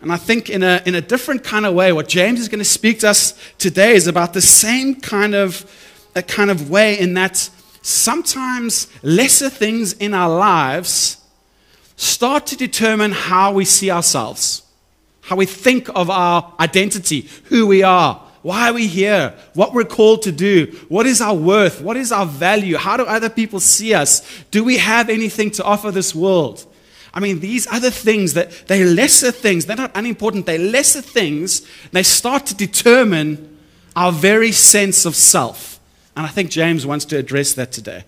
And 0.00 0.10
I 0.10 0.16
think 0.16 0.50
in 0.50 0.64
a, 0.64 0.82
in 0.84 0.96
a 0.96 1.00
different 1.00 1.44
kind 1.44 1.64
of 1.64 1.74
way, 1.74 1.92
what 1.92 2.08
James 2.08 2.40
is 2.40 2.48
going 2.48 2.58
to 2.58 2.64
speak 2.64 2.98
to 2.98 3.10
us 3.10 3.38
today 3.58 3.94
is 3.94 4.08
about 4.08 4.32
the 4.32 4.42
same 4.42 4.96
kind 4.96 5.36
of, 5.36 5.64
a 6.16 6.24
kind 6.24 6.50
of 6.50 6.68
way 6.68 6.98
in 6.98 7.14
that 7.14 7.36
sometimes 7.82 8.88
lesser 9.04 9.48
things 9.48 9.92
in 9.92 10.12
our 10.12 10.28
lives 10.28 11.24
start 11.94 12.46
to 12.46 12.56
determine 12.56 13.12
how 13.12 13.52
we 13.52 13.64
see 13.64 13.92
ourselves 13.92 14.61
how 15.32 15.36
we 15.36 15.46
think 15.46 15.88
of 15.94 16.10
our 16.10 16.52
identity, 16.60 17.26
who 17.44 17.66
we 17.66 17.82
are, 17.82 18.20
why 18.42 18.68
are 18.68 18.74
we 18.74 18.86
here, 18.86 19.32
what 19.54 19.72
we're 19.72 19.82
called 19.82 20.20
to 20.20 20.30
do, 20.30 20.66
what 20.90 21.06
is 21.06 21.22
our 21.22 21.34
worth, 21.34 21.80
what 21.80 21.96
is 21.96 22.12
our 22.12 22.26
value, 22.26 22.76
how 22.76 22.98
do 22.98 23.04
other 23.04 23.30
people 23.30 23.58
see 23.58 23.94
us, 23.94 24.20
do 24.50 24.62
we 24.62 24.76
have 24.76 25.08
anything 25.08 25.50
to 25.50 25.64
offer 25.64 25.90
this 25.90 26.14
world? 26.14 26.66
I 27.14 27.20
mean, 27.20 27.40
these 27.40 27.66
other 27.68 27.88
things 27.88 28.34
that 28.34 28.50
they're 28.66 28.84
lesser 28.84 29.30
things, 29.30 29.64
they're 29.64 29.74
not 29.74 29.92
unimportant, 29.94 30.44
they're 30.44 30.58
lesser 30.58 31.00
things, 31.00 31.66
they 31.92 32.02
start 32.02 32.44
to 32.48 32.54
determine 32.54 33.58
our 33.96 34.12
very 34.12 34.52
sense 34.52 35.06
of 35.06 35.16
self. 35.16 35.80
And 36.14 36.26
I 36.26 36.28
think 36.28 36.50
James 36.50 36.84
wants 36.84 37.06
to 37.06 37.16
address 37.16 37.54
that 37.54 37.72
today. 37.72 38.04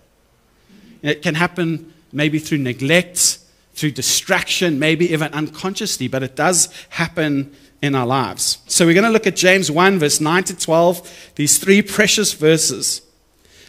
It 1.01 1.23
can 1.23 1.33
happen 1.33 1.91
maybe 2.13 2.37
through 2.37 2.59
neglect, 2.59 3.39
through 3.75 3.91
distraction, 3.91 4.79
maybe 4.79 5.11
even 5.11 5.31
unconsciously, 5.33 6.07
but 6.07 6.23
it 6.23 6.35
does 6.35 6.69
happen 6.89 7.53
in 7.81 7.93
our 7.93 8.05
lives. 8.07 8.59
So 8.67 8.85
we're 8.85 8.93
going 8.93 9.03
to 9.03 9.11
look 9.11 9.27
at 9.27 9.35
James 9.35 9.69
1, 9.69 9.99
verse 9.99 10.21
9 10.21 10.43
to 10.45 10.57
12, 10.57 11.31
these 11.35 11.57
three 11.57 11.81
precious 11.81 12.33
verses. 12.33 13.01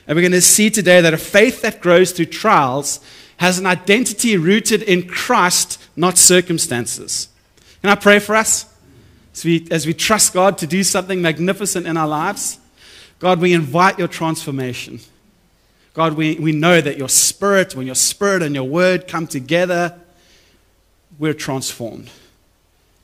And 0.06 0.16
we're 0.16 0.22
going 0.22 0.32
to 0.32 0.40
see 0.40 0.70
today 0.70 1.00
that 1.00 1.12
a 1.12 1.18
faith 1.18 1.60
that 1.62 1.80
grows 1.80 2.12
through 2.12 2.26
trials 2.26 3.00
has 3.38 3.58
an 3.58 3.66
identity 3.66 4.36
rooted 4.36 4.82
in 4.82 5.08
Christ, 5.08 5.80
not 5.96 6.16
circumstances. 6.16 7.28
Can 7.82 7.90
I 7.90 7.96
pray 7.96 8.20
for 8.20 8.36
us? 8.36 8.72
As 9.34 9.44
we, 9.44 9.66
as 9.70 9.86
we 9.86 9.92
trust 9.92 10.32
God 10.32 10.56
to 10.58 10.66
do 10.66 10.82
something 10.82 11.20
magnificent 11.20 11.86
in 11.86 11.96
our 11.96 12.08
lives, 12.08 12.58
God, 13.18 13.40
we 13.40 13.52
invite 13.52 13.98
your 13.98 14.08
transformation. 14.08 15.00
God, 15.96 16.12
we, 16.12 16.34
we 16.34 16.52
know 16.52 16.82
that 16.82 16.98
your 16.98 17.08
spirit, 17.08 17.74
when 17.74 17.86
your 17.86 17.94
spirit 17.94 18.42
and 18.42 18.54
your 18.54 18.64
word 18.64 19.08
come 19.08 19.26
together, 19.26 19.98
we're 21.18 21.32
transformed 21.32 22.10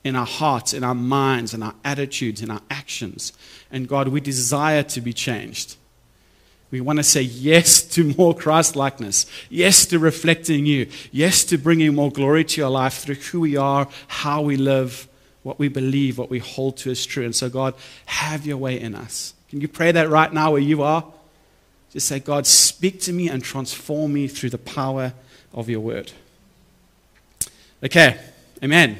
in 0.03 0.15
our 0.15 0.27
hearts, 0.27 0.75
in 0.75 0.83
our 0.83 0.93
minds, 0.93 1.55
in 1.55 1.63
our 1.63 1.73
attitudes, 1.83 2.43
in 2.43 2.51
our 2.51 2.61
actions. 2.69 3.33
And 3.71 3.87
God, 3.87 4.09
we 4.09 4.21
desire 4.21 4.83
to 4.83 5.01
be 5.01 5.11
changed. 5.11 5.75
We 6.69 6.81
want 6.81 6.97
to 6.97 7.03
say 7.03 7.23
yes 7.23 7.81
to 7.81 8.13
more 8.15 8.35
Christ 8.35 8.75
likeness, 8.75 9.25
yes 9.49 9.87
to 9.87 9.97
reflecting 9.97 10.67
you, 10.67 10.87
yes 11.11 11.43
to 11.45 11.57
bringing 11.57 11.95
more 11.95 12.11
glory 12.11 12.43
to 12.43 12.61
your 12.61 12.69
life 12.69 12.99
through 12.99 13.15
who 13.15 13.39
we 13.39 13.57
are, 13.57 13.87
how 14.05 14.43
we 14.43 14.55
live, 14.55 15.07
what 15.41 15.57
we 15.57 15.67
believe, 15.67 16.19
what 16.19 16.29
we 16.29 16.37
hold 16.37 16.77
to 16.77 16.91
as 16.91 17.07
true. 17.07 17.25
And 17.25 17.35
so, 17.35 17.49
God, 17.49 17.73
have 18.05 18.45
your 18.45 18.57
way 18.57 18.79
in 18.79 18.93
us. 18.93 19.33
Can 19.49 19.61
you 19.61 19.67
pray 19.67 19.91
that 19.91 20.11
right 20.11 20.31
now 20.31 20.51
where 20.51 20.61
you 20.61 20.83
are? 20.83 21.11
Just 21.93 22.07
say, 22.07 22.19
God, 22.19 22.47
speak 22.47 22.99
to 23.01 23.13
me 23.13 23.29
and 23.29 23.43
transform 23.43 24.13
me 24.13 24.27
through 24.27 24.49
the 24.49 24.57
power 24.57 25.13
of 25.53 25.69
your 25.69 25.79
word. 25.79 26.11
Okay, 27.83 28.19
amen. 28.63 28.97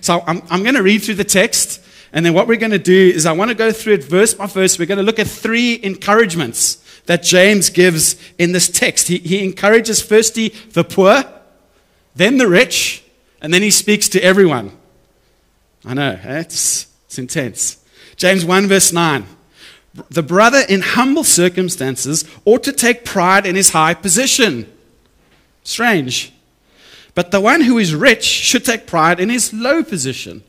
So 0.00 0.22
I'm, 0.24 0.40
I'm 0.48 0.62
going 0.62 0.76
to 0.76 0.84
read 0.84 1.02
through 1.02 1.16
the 1.16 1.24
text, 1.24 1.82
and 2.12 2.24
then 2.24 2.32
what 2.32 2.46
we're 2.46 2.58
going 2.58 2.72
to 2.72 2.78
do 2.78 3.12
is 3.12 3.26
I 3.26 3.32
want 3.32 3.50
to 3.50 3.56
go 3.56 3.72
through 3.72 3.94
it 3.94 4.04
verse 4.04 4.34
by 4.34 4.46
verse. 4.46 4.78
We're 4.78 4.86
going 4.86 4.98
to 4.98 5.04
look 5.04 5.18
at 5.18 5.26
three 5.26 5.80
encouragements 5.82 6.76
that 7.06 7.24
James 7.24 7.70
gives 7.70 8.16
in 8.38 8.52
this 8.52 8.68
text. 8.68 9.08
He, 9.08 9.18
he 9.18 9.42
encourages 9.42 10.00
firstly 10.00 10.50
the 10.72 10.84
poor, 10.84 11.24
then 12.14 12.38
the 12.38 12.46
rich, 12.46 13.02
and 13.40 13.52
then 13.52 13.62
he 13.62 13.70
speaks 13.72 14.08
to 14.10 14.20
everyone. 14.20 14.70
I 15.84 15.94
know, 15.94 16.20
eh? 16.22 16.40
it's, 16.40 16.86
it's 17.06 17.18
intense. 17.18 17.84
James 18.14 18.44
1, 18.44 18.68
verse 18.68 18.92
9. 18.92 19.26
The 20.08 20.22
brother 20.22 20.62
in 20.68 20.80
humble 20.80 21.24
circumstances 21.24 22.24
ought 22.44 22.62
to 22.64 22.72
take 22.72 23.04
pride 23.04 23.44
in 23.44 23.56
his 23.56 23.70
high 23.70 23.94
position. 23.94 24.72
Strange. 25.64 26.32
But 27.14 27.30
the 27.30 27.40
one 27.40 27.60
who 27.62 27.78
is 27.78 27.94
rich 27.94 28.24
should 28.24 28.64
take 28.64 28.86
pride 28.86 29.20
in 29.20 29.28
his 29.28 29.52
low 29.52 29.82
position. 29.82 30.42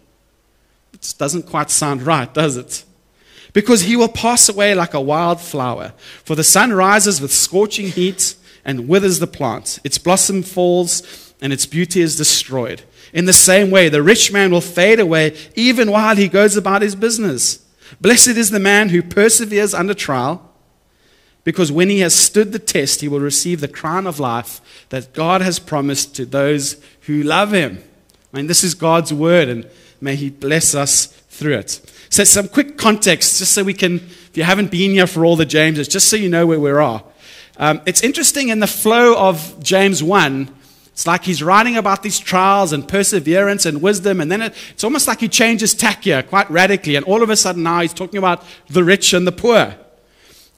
It 0.93 1.13
doesn't 1.17 1.47
quite 1.47 1.69
sound 1.69 2.03
right, 2.03 2.33
does 2.33 2.55
it? 2.55 2.85
Because 3.51 3.81
he 3.81 3.95
will 3.95 4.07
pass 4.07 4.47
away 4.47 4.73
like 4.73 4.93
a 4.93 5.01
wild 5.01 5.41
flower. 5.41 5.93
For 6.23 6.35
the 6.35 6.43
sun 6.43 6.71
rises 6.71 7.19
with 7.19 7.33
scorching 7.33 7.87
heat 7.87 8.35
and 8.63 8.87
withers 8.87 9.19
the 9.19 9.27
plant. 9.27 9.79
Its 9.83 9.97
blossom 9.97 10.41
falls 10.41 11.33
and 11.41 11.51
its 11.51 11.65
beauty 11.65 12.01
is 12.01 12.15
destroyed. 12.15 12.83
In 13.11 13.25
the 13.25 13.33
same 13.33 13.69
way, 13.69 13.89
the 13.89 14.01
rich 14.01 14.31
man 14.31 14.51
will 14.51 14.61
fade 14.61 14.99
away 14.99 15.35
even 15.55 15.91
while 15.91 16.15
he 16.15 16.29
goes 16.29 16.55
about 16.55 16.81
his 16.81 16.95
business. 16.95 17.62
Blessed 18.01 18.29
is 18.29 18.49
the 18.49 18.59
man 18.59 18.89
who 18.89 19.01
perseveres 19.01 19.73
under 19.73 19.93
trial 19.93 20.49
because 21.43 21.71
when 21.71 21.89
he 21.89 21.99
has 21.99 22.15
stood 22.15 22.51
the 22.51 22.59
test, 22.59 23.01
he 23.01 23.07
will 23.07 23.19
receive 23.19 23.59
the 23.59 23.67
crown 23.67 24.07
of 24.07 24.19
life 24.19 24.61
that 24.89 25.13
God 25.13 25.41
has 25.41 25.59
promised 25.59 26.15
to 26.15 26.25
those 26.25 26.81
who 27.01 27.21
love 27.21 27.51
him. 27.51 27.83
I 28.33 28.37
mean, 28.37 28.47
this 28.47 28.63
is 28.63 28.73
God's 28.73 29.13
word, 29.13 29.49
and 29.49 29.69
may 29.99 30.15
he 30.15 30.29
bless 30.29 30.73
us 30.73 31.07
through 31.29 31.55
it. 31.55 31.81
So, 32.09 32.23
some 32.23 32.47
quick 32.47 32.77
context, 32.77 33.39
just 33.39 33.53
so 33.53 33.63
we 33.63 33.73
can, 33.73 33.95
if 33.95 34.31
you 34.35 34.43
haven't 34.43 34.71
been 34.71 34.91
here 34.91 35.07
for 35.07 35.25
all 35.25 35.35
the 35.35 35.45
Jameses, 35.45 35.87
just 35.87 36.09
so 36.09 36.15
you 36.15 36.29
know 36.29 36.47
where 36.47 36.59
we 36.59 36.71
are. 36.71 37.03
Um, 37.57 37.81
it's 37.85 38.01
interesting 38.01 38.49
in 38.49 38.59
the 38.59 38.67
flow 38.67 39.15
of 39.15 39.61
James 39.61 40.01
1, 40.01 40.49
it's 40.93 41.07
like 41.07 41.23
he's 41.23 41.41
writing 41.41 41.75
about 41.75 42.03
these 42.03 42.19
trials 42.19 42.71
and 42.71 42.87
perseverance 42.87 43.65
and 43.65 43.81
wisdom, 43.81 44.21
and 44.21 44.31
then 44.31 44.43
it, 44.43 44.53
it's 44.69 44.83
almost 44.83 45.07
like 45.07 45.19
he 45.19 45.27
changes 45.27 45.73
tack 45.73 46.03
here 46.03 46.21
quite 46.21 46.49
radically, 46.51 46.95
and 46.95 47.03
all 47.05 47.23
of 47.23 47.31
a 47.31 47.35
sudden 47.35 47.63
now 47.63 47.81
he's 47.81 47.93
talking 47.93 48.19
about 48.19 48.43
the 48.69 48.83
rich 48.83 49.11
and 49.11 49.25
the 49.25 49.31
poor. 49.31 49.75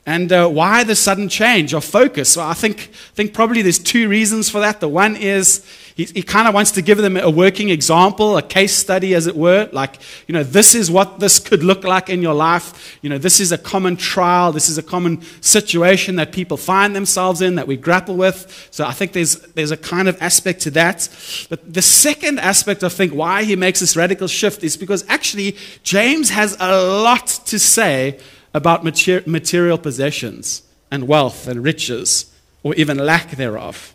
And 0.08 0.32
uh, 0.32 0.48
why 0.48 0.84
the 0.84 0.96
sudden 0.96 1.30
change 1.30 1.74
of 1.74 1.84
focus? 1.84 2.38
Well, 2.38 2.48
I 2.48 2.54
think, 2.54 2.92
think 3.16 3.34
probably 3.34 3.64
there's 3.64 3.80
two 3.80 4.08
reasons 4.08 4.50
for 4.50 4.60
that. 4.60 4.80
The 4.80 4.88
one 4.88 5.16
is 5.16 5.66
he, 5.96 6.04
he 6.04 6.22
kind 6.22 6.48
of 6.48 6.54
wants 6.54 6.72
to 6.72 6.84
give 6.84 7.00
them 7.00 7.18
a 7.18 7.30
working 7.30 7.70
example, 7.70 8.38
a 8.38 8.44
case 8.44 8.76
study, 8.76 9.16
as 9.16 9.26
it 9.26 9.36
were. 9.36 9.68
Like, 9.72 9.96
you 10.28 10.34
know, 10.34 10.44
this 10.44 10.76
is 10.76 10.92
what 10.92 11.20
this 11.20 11.40
could 11.40 11.64
look 11.64 11.84
like 11.84 12.08
in 12.10 12.22
your 12.22 12.36
life. 12.36 13.00
You 13.02 13.10
know, 13.10 13.18
this 13.18 13.40
is 13.40 13.52
a 13.52 13.58
common 13.58 13.98
trial. 13.98 14.52
This 14.52 14.70
is 14.70 14.78
a 14.78 14.84
common 14.84 15.24
situation 15.42 16.18
that 16.18 16.32
people 16.34 16.58
find 16.58 16.96
themselves 16.96 17.42
in 17.42 17.56
that 17.56 17.66
we 17.66 17.76
grapple 17.76 18.16
with. 18.16 18.68
So 18.70 18.86
I 18.86 18.92
think 18.92 19.14
there's, 19.14 19.38
there's 19.54 19.72
a 19.72 19.78
kind 19.78 20.08
of 20.08 20.22
aspect 20.22 20.62
to 20.62 20.72
that. 20.72 21.10
But 21.50 21.74
the 21.74 21.82
second 21.82 22.40
aspect, 22.40 22.84
I 22.84 22.90
think, 22.90 23.14
why 23.14 23.44
he 23.44 23.56
makes 23.56 23.80
this 23.80 23.96
radical 23.96 24.28
shift 24.28 24.64
is 24.64 24.78
because 24.78 25.04
actually 25.08 25.56
James 25.82 26.30
has 26.30 26.56
a 26.60 26.80
lot 26.80 27.26
to 27.46 27.58
say 27.58 28.20
about 28.56 28.86
material 28.86 29.78
possessions 29.78 30.64
and 30.90 31.10
wealth 31.10 31.46
and 31.46 31.62
riches, 31.62 32.34
or 32.64 32.74
even 32.76 32.98
lack 32.98 33.32
thereof. 33.32 33.94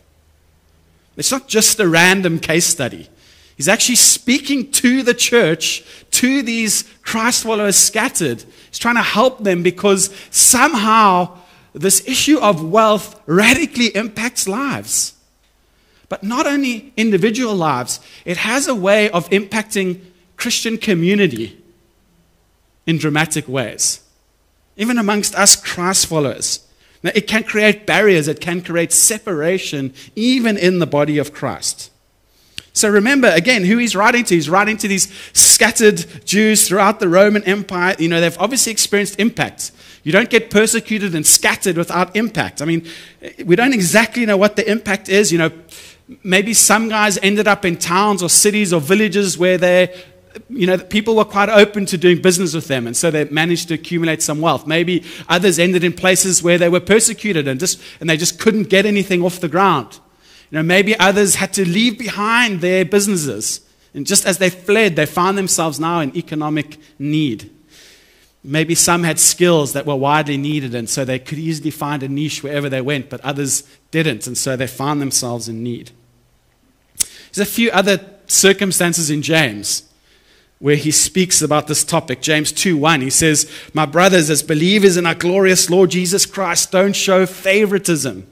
It's 1.17 1.31
not 1.31 1.47
just 1.47 1.79
a 1.79 1.87
random 1.87 2.37
case 2.37 2.67
study. 2.67 3.09
He's 3.57 3.67
actually 3.67 3.95
speaking 3.95 4.71
to 4.73 5.01
the 5.01 5.15
church, 5.15 5.83
to 6.11 6.43
these 6.43 6.83
Christ 7.01 7.41
followers 7.41 7.75
scattered. 7.75 8.43
He's 8.69 8.77
trying 8.77 8.97
to 8.97 9.01
help 9.01 9.43
them 9.43 9.63
because 9.63 10.13
somehow 10.29 11.39
this 11.73 12.07
issue 12.07 12.37
of 12.37 12.63
wealth 12.63 13.19
radically 13.25 13.87
impacts 13.95 14.47
lives. 14.47 15.15
But 16.07 16.21
not 16.21 16.45
only 16.45 16.93
individual 16.95 17.55
lives, 17.55 17.99
it 18.25 18.37
has 18.37 18.67
a 18.67 18.75
way 18.75 19.09
of 19.09 19.27
impacting 19.31 20.01
Christian 20.37 20.77
community 20.77 21.59
in 22.85 22.99
dramatic 22.99 23.47
ways 23.47 24.01
even 24.77 24.97
amongst 24.97 25.35
us 25.35 25.55
Christ 25.55 26.07
followers. 26.07 26.65
Now, 27.03 27.11
it 27.15 27.27
can 27.27 27.43
create 27.43 27.85
barriers, 27.85 28.27
it 28.27 28.39
can 28.39 28.61
create 28.61 28.91
separation, 28.91 29.93
even 30.15 30.57
in 30.57 30.79
the 30.79 30.85
body 30.85 31.17
of 31.17 31.33
Christ. 31.33 31.91
So 32.73 32.89
remember, 32.89 33.27
again, 33.27 33.65
who 33.65 33.77
he's 33.77 33.95
writing 33.95 34.23
to. 34.25 34.35
He's 34.35 34.49
writing 34.49 34.77
to 34.77 34.87
these 34.87 35.11
scattered 35.33 36.25
Jews 36.25 36.67
throughout 36.67 36.99
the 36.99 37.09
Roman 37.09 37.43
Empire. 37.43 37.95
You 37.99 38.07
know, 38.07 38.21
they've 38.21 38.37
obviously 38.39 38.71
experienced 38.71 39.19
impact. 39.19 39.71
You 40.03 40.11
don't 40.11 40.29
get 40.29 40.49
persecuted 40.49 41.13
and 41.13 41.27
scattered 41.27 41.77
without 41.77 42.15
impact. 42.15 42.61
I 42.61 42.65
mean, 42.65 42.87
we 43.45 43.55
don't 43.55 43.73
exactly 43.73 44.25
know 44.25 44.37
what 44.37 44.55
the 44.55 44.69
impact 44.69 45.09
is. 45.09 45.31
You 45.31 45.37
know, 45.37 45.51
maybe 46.23 46.53
some 46.53 46.87
guys 46.87 47.17
ended 47.21 47.47
up 47.47 47.65
in 47.65 47.77
towns 47.77 48.23
or 48.23 48.29
cities 48.29 48.71
or 48.71 48.79
villages 48.79 49.37
where 49.37 49.57
they 49.57 49.93
you 50.49 50.67
know, 50.67 50.77
people 50.77 51.15
were 51.15 51.25
quite 51.25 51.49
open 51.49 51.85
to 51.87 51.97
doing 51.97 52.21
business 52.21 52.53
with 52.53 52.67
them, 52.67 52.87
and 52.87 52.95
so 52.95 53.11
they 53.11 53.25
managed 53.25 53.67
to 53.69 53.73
accumulate 53.73 54.21
some 54.21 54.41
wealth. 54.41 54.67
Maybe 54.67 55.03
others 55.27 55.59
ended 55.59 55.83
in 55.83 55.93
places 55.93 56.41
where 56.41 56.57
they 56.57 56.69
were 56.69 56.79
persecuted 56.79 57.47
and, 57.47 57.59
just, 57.59 57.81
and 57.99 58.09
they 58.09 58.17
just 58.17 58.39
couldn't 58.39 58.69
get 58.69 58.85
anything 58.85 59.23
off 59.23 59.39
the 59.39 59.47
ground. 59.47 59.99
You 60.49 60.57
know, 60.57 60.63
maybe 60.63 60.97
others 60.99 61.35
had 61.35 61.53
to 61.53 61.67
leave 61.67 61.97
behind 61.97 62.61
their 62.61 62.85
businesses. 62.85 63.61
And 63.93 64.05
just 64.05 64.25
as 64.25 64.37
they 64.37 64.49
fled, 64.49 64.95
they 64.95 65.05
found 65.05 65.37
themselves 65.37 65.79
now 65.79 65.99
in 65.99 66.15
economic 66.15 66.77
need. 66.99 67.49
Maybe 68.43 68.73
some 68.73 69.03
had 69.03 69.19
skills 69.19 69.73
that 69.73 69.85
were 69.85 69.95
widely 69.95 70.37
needed, 70.37 70.73
and 70.73 70.89
so 70.89 71.05
they 71.05 71.19
could 71.19 71.37
easily 71.37 71.71
find 71.71 72.01
a 72.03 72.07
niche 72.07 72.41
wherever 72.41 72.69
they 72.69 72.81
went, 72.81 73.09
but 73.09 73.21
others 73.21 73.63
didn't, 73.91 74.27
and 74.27 74.37
so 74.37 74.55
they 74.55 74.67
found 74.67 75.01
themselves 75.01 75.47
in 75.47 75.61
need. 75.61 75.91
There's 77.31 77.47
a 77.47 77.51
few 77.51 77.69
other 77.71 77.99
circumstances 78.27 79.09
in 79.09 79.21
James 79.21 79.90
where 80.61 80.75
he 80.75 80.91
speaks 80.91 81.41
about 81.41 81.65
this 81.65 81.83
topic. 81.83 82.21
James 82.21 82.51
2 82.51 82.77
1, 82.77 83.01
he 83.01 83.09
says, 83.09 83.51
My 83.73 83.85
brothers, 83.85 84.29
as 84.29 84.43
believers 84.43 84.95
in 84.95 85.07
our 85.07 85.15
glorious 85.15 85.69
Lord 85.69 85.89
Jesus 85.89 86.25
Christ, 86.25 86.71
don't 86.71 86.95
show 86.95 87.25
favoritism. 87.25 88.27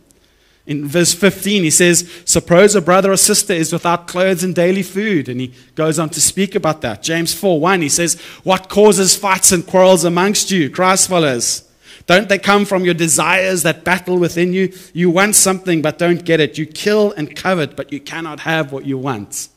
In 0.67 0.87
verse 0.87 1.15
15, 1.15 1.63
he 1.63 1.71
says, 1.71 2.07
Suppose 2.25 2.75
a 2.75 2.81
brother 2.81 3.11
or 3.11 3.17
sister 3.17 3.53
is 3.53 3.73
without 3.73 4.07
clothes 4.07 4.43
and 4.43 4.53
daily 4.53 4.83
food. 4.83 5.27
And 5.27 5.41
he 5.41 5.53
goes 5.73 5.97
on 5.97 6.11
to 6.11 6.21
speak 6.21 6.53
about 6.53 6.81
that. 6.81 7.01
James 7.01 7.33
4 7.33 7.59
1, 7.59 7.81
he 7.81 7.89
says, 7.89 8.21
What 8.43 8.69
causes 8.69 9.15
fights 9.15 9.51
and 9.51 9.65
quarrels 9.65 10.03
amongst 10.03 10.51
you, 10.51 10.69
Christ 10.69 11.09
followers? 11.09 11.67
Don't 12.05 12.29
they 12.29 12.39
come 12.39 12.65
from 12.65 12.85
your 12.85 12.93
desires 12.93 13.63
that 13.63 13.83
battle 13.83 14.19
within 14.19 14.53
you? 14.53 14.71
You 14.93 15.09
want 15.09 15.35
something 15.35 15.81
but 15.81 15.97
don't 15.97 16.23
get 16.23 16.39
it. 16.39 16.59
You 16.59 16.67
kill 16.67 17.11
and 17.13 17.35
covet, 17.35 17.75
but 17.75 17.91
you 17.91 17.99
cannot 17.99 18.41
have 18.41 18.71
what 18.71 18.85
you 18.85 18.99
want 18.99 19.49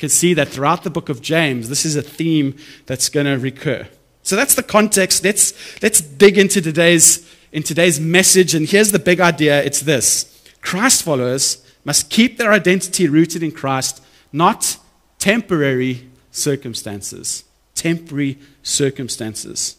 can 0.00 0.08
see 0.08 0.34
that 0.34 0.48
throughout 0.48 0.82
the 0.82 0.90
book 0.90 1.08
of 1.08 1.20
James, 1.22 1.68
this 1.68 1.84
is 1.84 1.94
a 1.94 2.02
theme 2.02 2.56
that's 2.86 3.08
going 3.08 3.26
to 3.26 3.38
recur. 3.38 3.86
So 4.22 4.34
that's 4.34 4.54
the 4.54 4.62
context. 4.62 5.22
Let's, 5.22 5.52
let's 5.82 6.00
dig 6.00 6.38
into 6.38 6.60
today's, 6.60 7.30
in 7.52 7.62
today's 7.62 8.00
message. 8.00 8.54
And 8.54 8.66
here's 8.66 8.92
the 8.92 8.98
big 8.98 9.20
idea 9.20 9.62
it's 9.62 9.80
this 9.80 10.42
Christ 10.62 11.02
followers 11.02 11.64
must 11.84 12.10
keep 12.10 12.36
their 12.36 12.52
identity 12.52 13.08
rooted 13.08 13.42
in 13.42 13.52
Christ, 13.52 14.02
not 14.32 14.78
temporary 15.18 16.08
circumstances. 16.30 17.44
temporary 17.74 18.38
circumstances. 18.62 19.76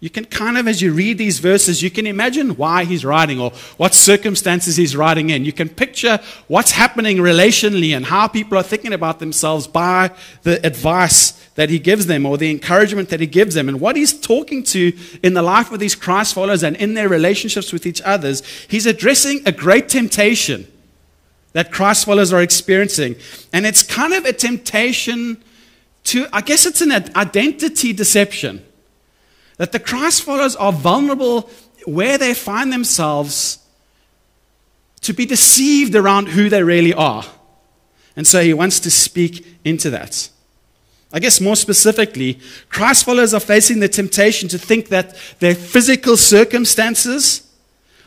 You 0.00 0.10
can 0.10 0.26
kind 0.26 0.56
of, 0.56 0.68
as 0.68 0.80
you 0.80 0.92
read 0.92 1.18
these 1.18 1.40
verses, 1.40 1.82
you 1.82 1.90
can 1.90 2.06
imagine 2.06 2.50
why 2.50 2.84
he's 2.84 3.04
writing 3.04 3.40
or 3.40 3.50
what 3.78 3.94
circumstances 3.94 4.76
he's 4.76 4.94
writing 4.94 5.30
in. 5.30 5.44
You 5.44 5.52
can 5.52 5.68
picture 5.68 6.20
what's 6.46 6.70
happening 6.70 7.16
relationally 7.16 7.96
and 7.96 8.06
how 8.06 8.28
people 8.28 8.56
are 8.56 8.62
thinking 8.62 8.92
about 8.92 9.18
themselves 9.18 9.66
by 9.66 10.12
the 10.44 10.64
advice 10.64 11.32
that 11.56 11.68
he 11.68 11.80
gives 11.80 12.06
them 12.06 12.24
or 12.26 12.38
the 12.38 12.48
encouragement 12.48 13.08
that 13.08 13.18
he 13.18 13.26
gives 13.26 13.56
them. 13.56 13.68
And 13.68 13.80
what 13.80 13.96
he's 13.96 14.18
talking 14.18 14.62
to 14.64 14.92
in 15.24 15.34
the 15.34 15.42
life 15.42 15.72
of 15.72 15.80
these 15.80 15.96
Christ 15.96 16.32
followers 16.32 16.62
and 16.62 16.76
in 16.76 16.94
their 16.94 17.08
relationships 17.08 17.72
with 17.72 17.84
each 17.84 18.00
others, 18.02 18.44
he's 18.68 18.86
addressing 18.86 19.42
a 19.46 19.50
great 19.50 19.88
temptation 19.88 20.68
that 21.54 21.72
Christ 21.72 22.04
followers 22.04 22.32
are 22.32 22.40
experiencing. 22.40 23.16
And 23.52 23.66
it's 23.66 23.82
kind 23.82 24.14
of 24.14 24.24
a 24.26 24.32
temptation 24.32 25.42
to, 26.04 26.28
I 26.32 26.40
guess 26.40 26.66
it's 26.66 26.82
an 26.82 26.92
identity 26.92 27.92
deception. 27.92 28.64
That 29.58 29.72
the 29.72 29.78
Christ 29.78 30.22
followers 30.22 30.56
are 30.56 30.72
vulnerable 30.72 31.50
where 31.84 32.18
they 32.18 32.34
find 32.34 32.72
themselves 32.72 33.58
to 35.02 35.12
be 35.12 35.26
deceived 35.26 35.94
around 35.94 36.28
who 36.28 36.48
they 36.48 36.62
really 36.62 36.94
are. 36.94 37.24
And 38.16 38.26
so 38.26 38.42
he 38.42 38.54
wants 38.54 38.80
to 38.80 38.90
speak 38.90 39.46
into 39.64 39.90
that. 39.90 40.28
I 41.12 41.20
guess 41.20 41.40
more 41.40 41.56
specifically, 41.56 42.38
Christ 42.68 43.04
followers 43.04 43.32
are 43.32 43.40
facing 43.40 43.80
the 43.80 43.88
temptation 43.88 44.48
to 44.50 44.58
think 44.58 44.88
that 44.88 45.16
their 45.38 45.54
physical 45.54 46.16
circumstances 46.16 47.48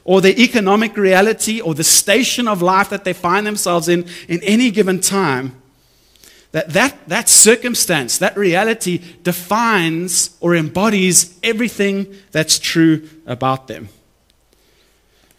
or 0.04 0.22
the 0.22 0.40
economic 0.42 0.98
reality 0.98 1.62
or 1.62 1.74
the 1.74 1.84
station 1.84 2.48
of 2.48 2.62
life 2.62 2.90
that 2.90 3.04
they 3.04 3.14
find 3.14 3.46
themselves 3.48 3.88
in 3.88 4.06
in 4.28 4.42
any 4.44 4.70
given 4.72 5.00
time 5.00 5.61
that, 6.52 6.70
that 6.70 7.08
that 7.08 7.30
circumstance, 7.30 8.18
that 8.18 8.36
reality 8.36 9.00
defines 9.24 10.36
or 10.42 10.56
embodies 10.56 11.40
everything 11.44 12.14
that's 12.32 12.60
true 12.60 13.08
about 13.26 13.68
them. 13.68 13.90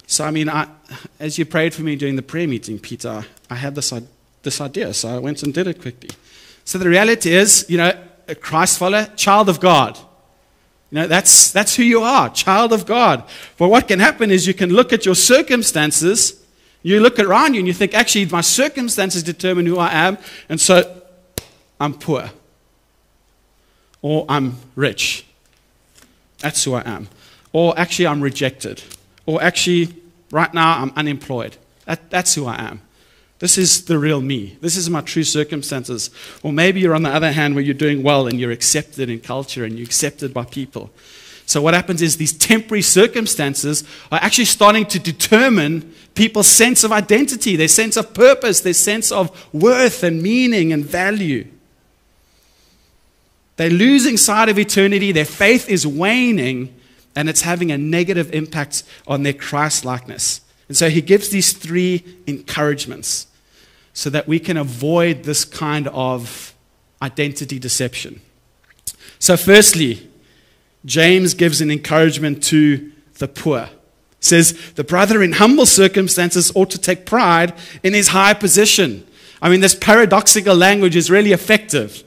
So, 0.07 0.25
I 0.25 0.31
mean, 0.31 0.49
I, 0.49 0.67
as 1.19 1.37
you 1.37 1.45
prayed 1.45 1.73
for 1.73 1.81
me 1.81 1.95
during 1.95 2.15
the 2.15 2.21
prayer 2.21 2.47
meeting, 2.47 2.79
Peter, 2.79 3.25
I 3.49 3.55
had 3.55 3.75
this, 3.75 3.93
this 4.43 4.61
idea, 4.61 4.93
so 4.93 5.09
I 5.09 5.19
went 5.19 5.43
and 5.43 5.53
did 5.53 5.67
it 5.67 5.81
quickly. 5.81 6.09
So, 6.65 6.77
the 6.77 6.89
reality 6.89 7.33
is, 7.33 7.65
you 7.69 7.77
know, 7.77 7.93
a 8.27 8.35
Christ 8.35 8.79
follower, 8.79 9.07
child 9.15 9.49
of 9.49 9.59
God. 9.59 9.97
You 10.91 10.99
know, 10.99 11.07
that's, 11.07 11.51
that's 11.51 11.75
who 11.75 11.83
you 11.83 12.01
are, 12.01 12.29
child 12.29 12.73
of 12.73 12.85
God. 12.85 13.23
But 13.57 13.69
what 13.69 13.87
can 13.87 13.99
happen 13.99 14.29
is 14.29 14.45
you 14.45 14.53
can 14.53 14.71
look 14.71 14.93
at 14.93 15.05
your 15.05 15.15
circumstances, 15.15 16.43
you 16.83 16.99
look 16.99 17.17
around 17.17 17.55
you, 17.55 17.59
and 17.59 17.67
you 17.67 17.73
think, 17.73 17.93
actually, 17.93 18.25
my 18.27 18.41
circumstances 18.41 19.23
determine 19.23 19.65
who 19.65 19.79
I 19.79 19.91
am, 19.93 20.17
and 20.49 20.61
so 20.61 21.02
I'm 21.83 21.93
poor 21.93 22.29
or 24.01 24.25
I'm 24.29 24.55
rich. 24.75 25.25
That's 26.39 26.63
who 26.63 26.75
I 26.75 26.83
am. 26.85 27.09
Or 27.51 27.77
actually, 27.77 28.07
I'm 28.07 28.21
rejected. 28.21 28.81
Or 29.25 29.43
actually, 29.43 29.93
right 30.31 30.53
now, 30.53 30.81
I'm 30.81 30.93
unemployed. 30.95 31.57
That, 31.85 32.09
that's 32.09 32.35
who 32.35 32.45
I 32.45 32.55
am. 32.55 32.81
This 33.39 33.57
is 33.57 33.83
the 33.85 33.99
real 33.99 34.21
me. 34.21 34.57
This 34.61 34.77
is 34.77 34.89
my 34.89 35.01
true 35.01 35.25
circumstances. 35.25 36.09
Or 36.41 36.53
maybe 36.53 36.79
you're 36.79 36.95
on 36.95 37.03
the 37.03 37.09
other 37.09 37.33
hand 37.33 37.53
where 37.53 37.63
you're 37.63 37.73
doing 37.73 38.01
well 38.01 38.27
and 38.27 38.39
you're 38.39 38.51
accepted 38.51 39.09
in 39.09 39.19
culture 39.19 39.65
and 39.65 39.77
you're 39.77 39.85
accepted 39.85 40.33
by 40.33 40.45
people. 40.45 40.89
So, 41.45 41.61
what 41.61 41.73
happens 41.73 42.01
is 42.01 42.15
these 42.15 42.31
temporary 42.31 42.81
circumstances 42.81 43.83
are 44.09 44.19
actually 44.21 44.45
starting 44.45 44.85
to 44.85 44.99
determine 44.99 45.93
people's 46.15 46.47
sense 46.47 46.85
of 46.85 46.93
identity, 46.93 47.57
their 47.57 47.67
sense 47.67 47.97
of 47.97 48.13
purpose, 48.13 48.61
their 48.61 48.73
sense 48.73 49.11
of 49.11 49.53
worth 49.53 50.03
and 50.03 50.23
meaning 50.23 50.71
and 50.71 50.85
value. 50.85 51.45
They're 53.55 53.69
losing 53.69 54.17
sight 54.17 54.49
of 54.49 54.57
eternity, 54.57 55.11
their 55.11 55.25
faith 55.25 55.69
is 55.69 55.85
waning, 55.85 56.73
and 57.15 57.29
it's 57.29 57.41
having 57.41 57.71
a 57.71 57.77
negative 57.77 58.33
impact 58.33 58.83
on 59.07 59.23
their 59.23 59.33
Christ 59.33 59.85
likeness. 59.85 60.41
And 60.67 60.75
so 60.75 60.89
he 60.89 61.01
gives 61.01 61.29
these 61.29 61.53
three 61.53 62.03
encouragements 62.25 63.27
so 63.93 64.09
that 64.09 64.27
we 64.27 64.39
can 64.39 64.57
avoid 64.57 65.23
this 65.23 65.45
kind 65.45 65.87
of 65.89 66.55
identity 67.01 67.59
deception. 67.59 68.21
So, 69.19 69.37
firstly, 69.37 70.09
James 70.85 71.33
gives 71.33 71.61
an 71.61 71.69
encouragement 71.69 72.43
to 72.45 72.91
the 73.19 73.27
poor. 73.27 73.65
He 73.65 73.71
says, 74.19 74.71
The 74.75 74.83
brother 74.83 75.21
in 75.21 75.33
humble 75.33 75.65
circumstances 75.65 76.51
ought 76.55 76.71
to 76.71 76.77
take 76.77 77.05
pride 77.05 77.53
in 77.83 77.93
his 77.93 78.09
high 78.09 78.33
position. 78.33 79.05
I 79.41 79.49
mean, 79.49 79.61
this 79.61 79.75
paradoxical 79.75 80.55
language 80.55 80.95
is 80.95 81.11
really 81.11 81.33
effective. 81.33 82.02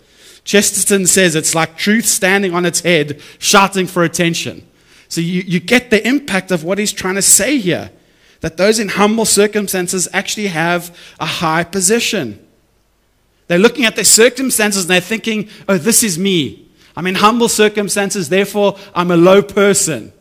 Chesterton 0.46 1.08
says 1.08 1.34
it's 1.34 1.56
like 1.56 1.76
truth 1.76 2.06
standing 2.06 2.54
on 2.54 2.64
its 2.64 2.80
head, 2.80 3.20
shouting 3.40 3.88
for 3.88 4.04
attention. 4.04 4.64
So 5.08 5.20
you, 5.20 5.42
you 5.42 5.58
get 5.58 5.90
the 5.90 6.06
impact 6.06 6.52
of 6.52 6.62
what 6.62 6.78
he's 6.78 6.92
trying 6.92 7.16
to 7.16 7.22
say 7.22 7.58
here 7.58 7.90
that 8.42 8.56
those 8.56 8.78
in 8.78 8.90
humble 8.90 9.24
circumstances 9.24 10.08
actually 10.12 10.46
have 10.46 10.96
a 11.18 11.26
high 11.26 11.64
position. 11.64 12.46
They're 13.48 13.58
looking 13.58 13.86
at 13.86 13.96
their 13.96 14.04
circumstances 14.04 14.84
and 14.84 14.90
they're 14.90 15.00
thinking, 15.00 15.48
oh, 15.68 15.78
this 15.78 16.04
is 16.04 16.16
me. 16.16 16.68
I'm 16.96 17.08
in 17.08 17.16
humble 17.16 17.48
circumstances, 17.48 18.28
therefore 18.28 18.78
I'm 18.94 19.10
a 19.10 19.16
low 19.16 19.42
person. 19.42 20.12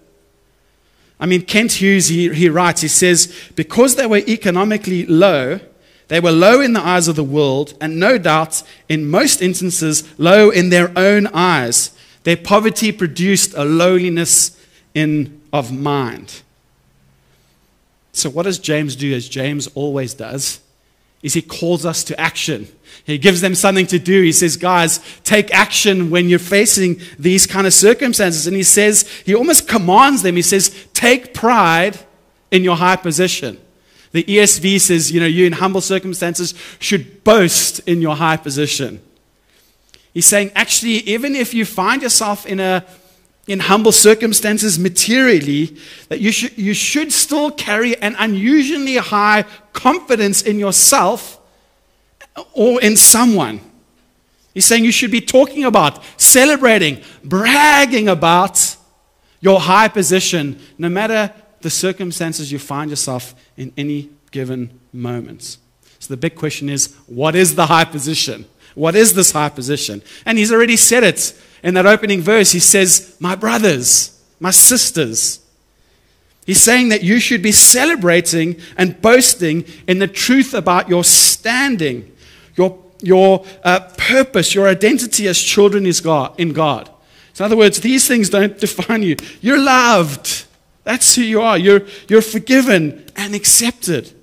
I 1.20 1.28
mean, 1.28 1.44
Kent 1.44 1.74
Hughes, 1.74 2.08
he, 2.08 2.34
he 2.34 2.50
writes, 2.50 2.82
he 2.82 2.88
says, 2.88 3.34
because 3.56 3.96
they 3.96 4.08
were 4.08 4.18
economically 4.18 5.06
low, 5.06 5.60
they 6.08 6.20
were 6.20 6.32
low 6.32 6.62
in 6.62 6.74
the 6.74 6.86
eyes 6.86 7.08
of 7.08 7.16
the 7.16 7.24
world, 7.24 7.74
and 7.82 8.00
no 8.00 8.18
doubt, 8.18 8.62
in 8.88 9.08
most 9.08 9.42
instances, 9.42 10.04
low 10.20 10.50
in 10.50 10.70
their 10.70 10.92
own 10.98 11.28
eyes. 11.28 11.92
Their 12.24 12.38
poverty 12.38 12.92
produced 12.92 13.54
a 13.56 13.66
lowliness 13.66 14.60
in, 14.94 15.42
of 15.52 15.72
mind. 15.72 16.42
So, 18.12 18.30
what 18.30 18.44
does 18.44 18.60
James 18.60 18.96
do, 18.96 19.14
as 19.14 19.28
James 19.28 19.68
always 19.76 20.14
does? 20.14 20.60
Is 21.22 21.34
he 21.34 21.42
calls 21.42 21.86
us 21.86 22.04
to 22.06 22.20
action. 22.20 22.68
He 23.04 23.18
gives 23.18 23.42
them 23.42 23.56
something 23.56 23.88
to 23.88 24.00
do. 24.00 24.22
He 24.22 24.32
says, 24.32 24.58
guys, 24.58 25.00
take 25.24 25.54
action 25.54 26.12
when 26.12 26.30
you're 26.30 26.40
facing 26.40 27.02
these 27.18 27.48
kind 27.48 27.66
of 27.66 27.74
circumstances. 27.74 28.48
And 28.48 28.56
he 28.56 28.64
says, 28.64 29.10
he 29.26 29.34
almost 29.34 29.68
commands 29.68 30.22
them. 30.22 30.36
He 30.36 30.44
says, 30.44 30.88
take 30.94 31.34
pride 31.34 31.98
in 32.52 32.64
your 32.64 32.76
high 32.76 32.96
position. 32.96 33.60
The 34.16 34.24
ESV 34.24 34.80
says, 34.80 35.12
you 35.12 35.20
know, 35.20 35.26
you 35.26 35.46
in 35.46 35.52
humble 35.52 35.82
circumstances 35.82 36.54
should 36.80 37.26
boast 37.26 37.80
in 37.80 38.02
your 38.02 38.16
high 38.16 38.38
position. 38.38 39.02
He's 40.14 40.26
saying, 40.26 40.54
actually, 40.56 41.00
even 41.00 41.36
if 41.36 41.54
you 41.54 41.66
find 41.66 42.02
yourself 42.02 42.46
in 42.46 42.62
a 42.62 42.86
in 43.46 43.60
humble 43.60 43.92
circumstances 43.92 44.80
materially, 44.80 45.76
that 46.08 46.22
you 46.22 46.32
should, 46.32 46.58
you 46.58 46.74
should 46.74 47.12
still 47.12 47.52
carry 47.52 48.02
an 48.02 48.16
unusually 48.18 48.96
high 48.96 49.44
confidence 49.74 50.42
in 50.42 50.60
yourself 50.60 51.38
or 52.54 52.82
in 52.82 52.96
someone. 52.96 53.60
He's 54.54 54.66
saying 54.66 54.86
you 54.86 54.94
should 54.94 55.12
be 55.12 55.20
talking 55.20 55.66
about, 55.66 56.02
celebrating, 56.16 57.02
bragging 57.22 58.08
about 58.08 58.78
your 59.42 59.60
high 59.60 59.90
position, 59.90 60.62
no 60.78 60.88
matter 60.88 61.34
the 61.66 61.70
circumstances 61.72 62.52
you 62.52 62.60
find 62.60 62.92
yourself 62.92 63.34
in 63.58 63.74
any 63.76 64.08
given 64.30 64.80
moment. 64.94 65.58
So 65.98 66.14
the 66.14 66.18
big 66.18 66.36
question 66.36 66.70
is 66.70 66.94
what 67.08 67.36
is 67.36 67.56
the 67.56 67.66
high 67.66 67.86
position? 67.86 68.46
What 68.76 68.94
is 68.94 69.16
this 69.16 69.32
high 69.32 69.50
position? 69.50 70.04
And 70.28 70.38
he's 70.38 70.54
already 70.54 70.78
said 70.78 71.04
it 71.04 71.34
in 71.64 71.74
that 71.74 71.88
opening 71.88 72.22
verse. 72.22 72.52
He 72.52 72.60
says, 72.60 73.18
My 73.20 73.34
brothers, 73.34 74.22
my 74.40 74.52
sisters. 74.52 75.40
He's 76.46 76.62
saying 76.62 76.90
that 76.90 77.02
you 77.02 77.20
should 77.20 77.42
be 77.42 77.52
celebrating 77.52 78.58
and 78.78 79.02
boasting 79.02 79.66
in 79.88 79.98
the 79.98 80.08
truth 80.08 80.54
about 80.54 80.88
your 80.88 81.04
standing, 81.04 82.16
your, 82.56 82.78
your 83.02 83.44
uh, 83.64 83.80
purpose, 83.98 84.54
your 84.54 84.68
identity 84.68 85.28
as 85.28 85.42
children 85.42 85.88
is 85.88 86.00
God, 86.00 86.40
in 86.40 86.54
God. 86.54 86.92
So 87.34 87.44
in 87.44 87.46
other 87.48 87.58
words, 87.58 87.82
these 87.82 88.08
things 88.08 88.30
don't 88.30 88.60
define 88.60 89.02
you. 89.02 89.16
You're 89.42 89.58
loved. 89.60 90.45
That's 90.86 91.16
who 91.16 91.24
you 91.24 91.42
are. 91.42 91.58
You're, 91.58 91.82
you're 92.08 92.22
forgiven 92.22 93.06
and 93.18 93.36
accepted. 93.36 94.14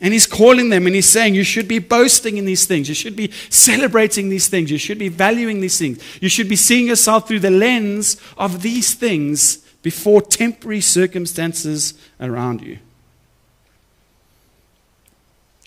And 0.00 0.12
he's 0.12 0.26
calling 0.26 0.70
them 0.70 0.86
and 0.86 0.94
he's 0.94 1.08
saying, 1.08 1.34
You 1.34 1.44
should 1.44 1.68
be 1.68 1.80
boasting 1.80 2.36
in 2.36 2.44
these 2.44 2.66
things. 2.66 2.88
You 2.88 2.94
should 2.94 3.16
be 3.16 3.30
celebrating 3.50 4.28
these 4.28 4.48
things. 4.48 4.70
You 4.70 4.78
should 4.78 4.98
be 4.98 5.08
valuing 5.08 5.60
these 5.60 5.78
things. 5.78 6.02
You 6.20 6.28
should 6.28 6.48
be 6.48 6.56
seeing 6.56 6.86
yourself 6.86 7.28
through 7.28 7.40
the 7.40 7.50
lens 7.50 8.16
of 8.38 8.62
these 8.62 8.94
things 8.94 9.58
before 9.82 10.22
temporary 10.22 10.80
circumstances 10.80 11.94
around 12.20 12.62
you. 12.62 12.78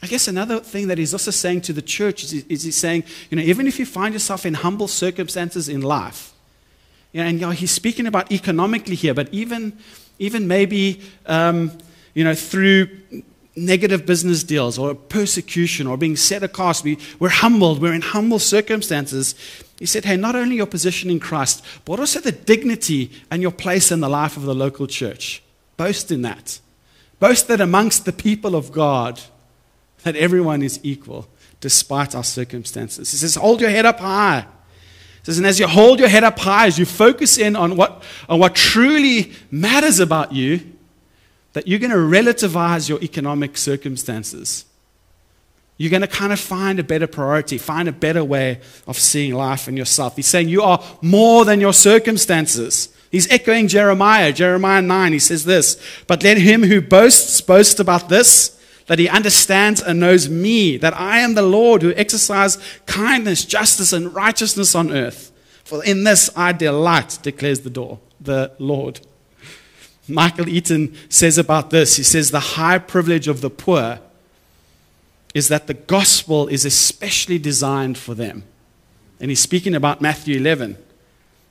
I 0.02 0.08
guess 0.08 0.28
another 0.28 0.60
thing 0.60 0.88
that 0.88 0.98
he's 0.98 1.14
also 1.14 1.32
saying 1.32 1.62
to 1.62 1.74
the 1.74 1.82
church 1.82 2.24
is, 2.24 2.34
is 2.46 2.64
he's 2.64 2.78
saying, 2.78 3.04
you 3.30 3.38
know, 3.38 3.44
even 3.44 3.68
if 3.68 3.80
you 3.80 3.86
find 3.86 4.14
yourself 4.14 4.46
in 4.46 4.54
humble 4.54 4.88
circumstances 4.88 5.68
in 5.68 5.82
life, 5.82 6.34
know, 7.14 7.24
and 7.24 7.40
you 7.40 7.46
know, 7.46 7.52
he's 7.52 7.72
speaking 7.72 8.08
about 8.08 8.32
economically 8.32 8.96
here, 8.96 9.14
but 9.14 9.30
even 9.32 9.78
even 10.20 10.48
maybe 10.48 11.02
um, 11.26 11.78
you 12.14 12.24
know 12.24 12.34
through 12.34 12.90
negative 13.58 14.06
business 14.06 14.44
deals 14.44 14.78
or 14.78 14.94
persecution 14.94 15.88
or 15.88 15.98
being 15.98 16.16
set 16.16 16.44
across. 16.44 16.84
We, 16.84 17.00
we're 17.20 17.30
humbled. 17.30 17.82
We're 17.82 17.94
in 17.94 18.02
humble 18.02 18.40
circumstances. 18.40 19.36
He 19.80 19.88
said, 19.88 20.06
Hey, 20.06 20.16
not 20.16 20.36
only 20.36 20.56
your 20.56 20.68
position 20.68 21.10
in 21.10 21.20
Christ, 21.20 21.66
but 21.84 22.00
also 22.00 22.20
the 22.20 22.32
dignity 22.32 23.12
and 23.32 23.42
your 23.42 23.52
place 23.52 23.92
in 23.92 24.00
the 24.00 24.10
life 24.10 24.38
of 24.38 24.44
the 24.44 24.56
local 24.56 24.88
church. 24.88 25.42
Boast 25.76 26.12
in 26.12 26.22
that. 26.22 26.60
Boast 27.20 27.48
that 27.48 27.60
amongst 27.60 28.06
the 28.06 28.14
people 28.14 28.56
of 28.56 28.72
God, 28.72 29.20
that 30.04 30.16
everyone 30.16 30.62
is 30.62 30.80
equal 30.84 31.28
despite 31.60 32.14
our 32.14 32.24
circumstances. 32.24 33.10
He 33.10 33.18
says, 33.18 33.36
Hold 33.36 33.62
your 33.62 33.72
head 33.72 33.86
up 33.86 34.00
high. 34.00 34.46
Says, 35.28 35.40
And 35.40 35.46
as 35.46 35.60
you 35.60 35.68
hold 35.68 36.00
your 36.00 36.08
head 36.08 36.24
up 36.24 36.40
high, 36.40 36.68
as 36.68 36.80
you 36.80 36.86
focus 36.86 37.38
in 37.38 37.58
on 37.58 37.76
what, 37.76 38.02
on 38.30 38.40
what 38.40 38.56
truly 38.56 39.34
matters 39.52 40.00
about 40.00 40.32
you, 40.32 40.62
that 41.52 41.68
you're 41.68 41.80
going 41.80 41.92
to 41.92 41.98
relativize 41.98 42.88
your 42.88 42.98
economic 43.02 43.58
circumstances. 43.58 44.64
You're 45.76 45.92
going 45.92 46.00
to 46.00 46.08
kind 46.08 46.32
of 46.32 46.40
find 46.40 46.80
a 46.80 46.84
better 46.84 47.08
priority, 47.08 47.58
find 47.58 47.90
a 47.90 47.92
better 47.92 48.24
way 48.24 48.62
of 48.88 48.98
seeing 48.98 49.34
life 49.34 49.68
and 49.68 49.78
yourself. 49.78 50.16
He's 50.16 50.28
saying 50.28 50.48
you 50.48 50.62
are 50.62 50.82
more 51.02 51.44
than 51.44 51.60
your 51.60 51.74
circumstances. 51.74 52.88
He's 53.12 53.30
echoing 53.30 53.68
Jeremiah, 53.68 54.32
Jeremiah 54.32 54.82
9. 54.82 55.12
He 55.12 55.20
says 55.20 55.44
this 55.44 55.78
But 56.08 56.24
let 56.24 56.38
him 56.38 56.64
who 56.64 56.80
boasts 56.80 57.42
boast 57.42 57.82
about 57.82 58.08
this, 58.08 58.57
that 58.88 59.00
he 59.00 59.08
understands 59.08 59.82
and 59.82 60.00
knows 60.00 60.30
me, 60.30 60.78
that 60.78 60.98
I 60.98 61.20
am 61.20 61.36
the 61.36 61.42
Lord 61.42 61.82
who 61.82 61.94
exercise 61.96 62.58
kindness, 62.86 63.46
justice, 63.46 63.94
and 63.94 64.14
righteousness 64.14 64.74
on 64.74 64.92
earth. 64.92 65.32
For 65.64 65.84
in 65.84 66.04
this 66.04 66.30
I 66.36 66.54
delight, 66.54 67.20
declares 67.22 67.62
the 67.62 67.70
door, 67.70 68.00
the 68.20 68.54
Lord. 68.58 69.02
Michael 70.08 70.48
Eaton 70.48 70.96
says 71.10 71.38
about 71.38 71.70
this, 71.70 71.98
he 71.98 72.04
says, 72.04 72.32
the 72.32 72.40
high 72.40 72.78
privilege 72.78 73.28
of 73.28 73.42
the 73.42 73.50
poor 73.50 74.00
is 75.34 75.50
that 75.50 75.68
the 75.68 75.74
gospel 75.74 76.48
is 76.48 76.64
especially 76.64 77.38
designed 77.38 77.98
for 77.98 78.16
them. 78.16 78.44
And 79.20 79.30
he's 79.30 79.42
speaking 79.42 79.76
about 79.76 80.02
Matthew 80.02 80.38
11 80.38 80.78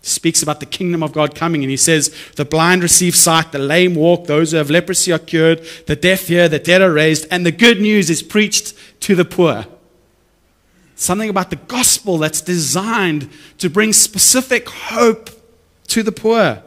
speaks 0.07 0.43
about 0.43 0.61
the 0.61 0.67
kingdom 0.67 1.03
of 1.03 1.13
God 1.13 1.35
coming, 1.35 1.63
and 1.63 1.71
he 1.71 1.77
says, 1.77 2.15
The 2.37 2.45
blind 2.45 2.83
receive 2.83 3.17
sight, 3.17 3.53
the 3.53 3.59
lame 3.59 3.95
walk, 3.95 4.27
those 4.27 4.53
who 4.53 4.59
have 4.59 4.71
leprosy 4.71 5.13
are 5.13 5.19
cured, 5.19 5.65
the 5.87 5.97
deaf 5.97 6.29
hear, 6.29 6.49
the 6.49 6.59
dead 6.59 6.83
are 6.83 6.93
raised, 6.93 7.27
and 7.31 7.45
the 7.45 7.53
good 7.53 7.81
news 7.81 8.11
is 8.11 8.23
preached 8.23 8.75
to 9.01 9.15
the 9.15 9.25
poor. 9.25 9.67
Something 10.95 11.29
about 11.29 11.51
the 11.51 11.57
gospel 11.57 12.19
that's 12.19 12.41
designed 12.41 13.31
to 13.59 13.69
bring 13.69 13.93
specific 13.93 14.69
hope 14.69 15.29
to 15.89 16.03
the 16.03 16.13
poor, 16.13 16.63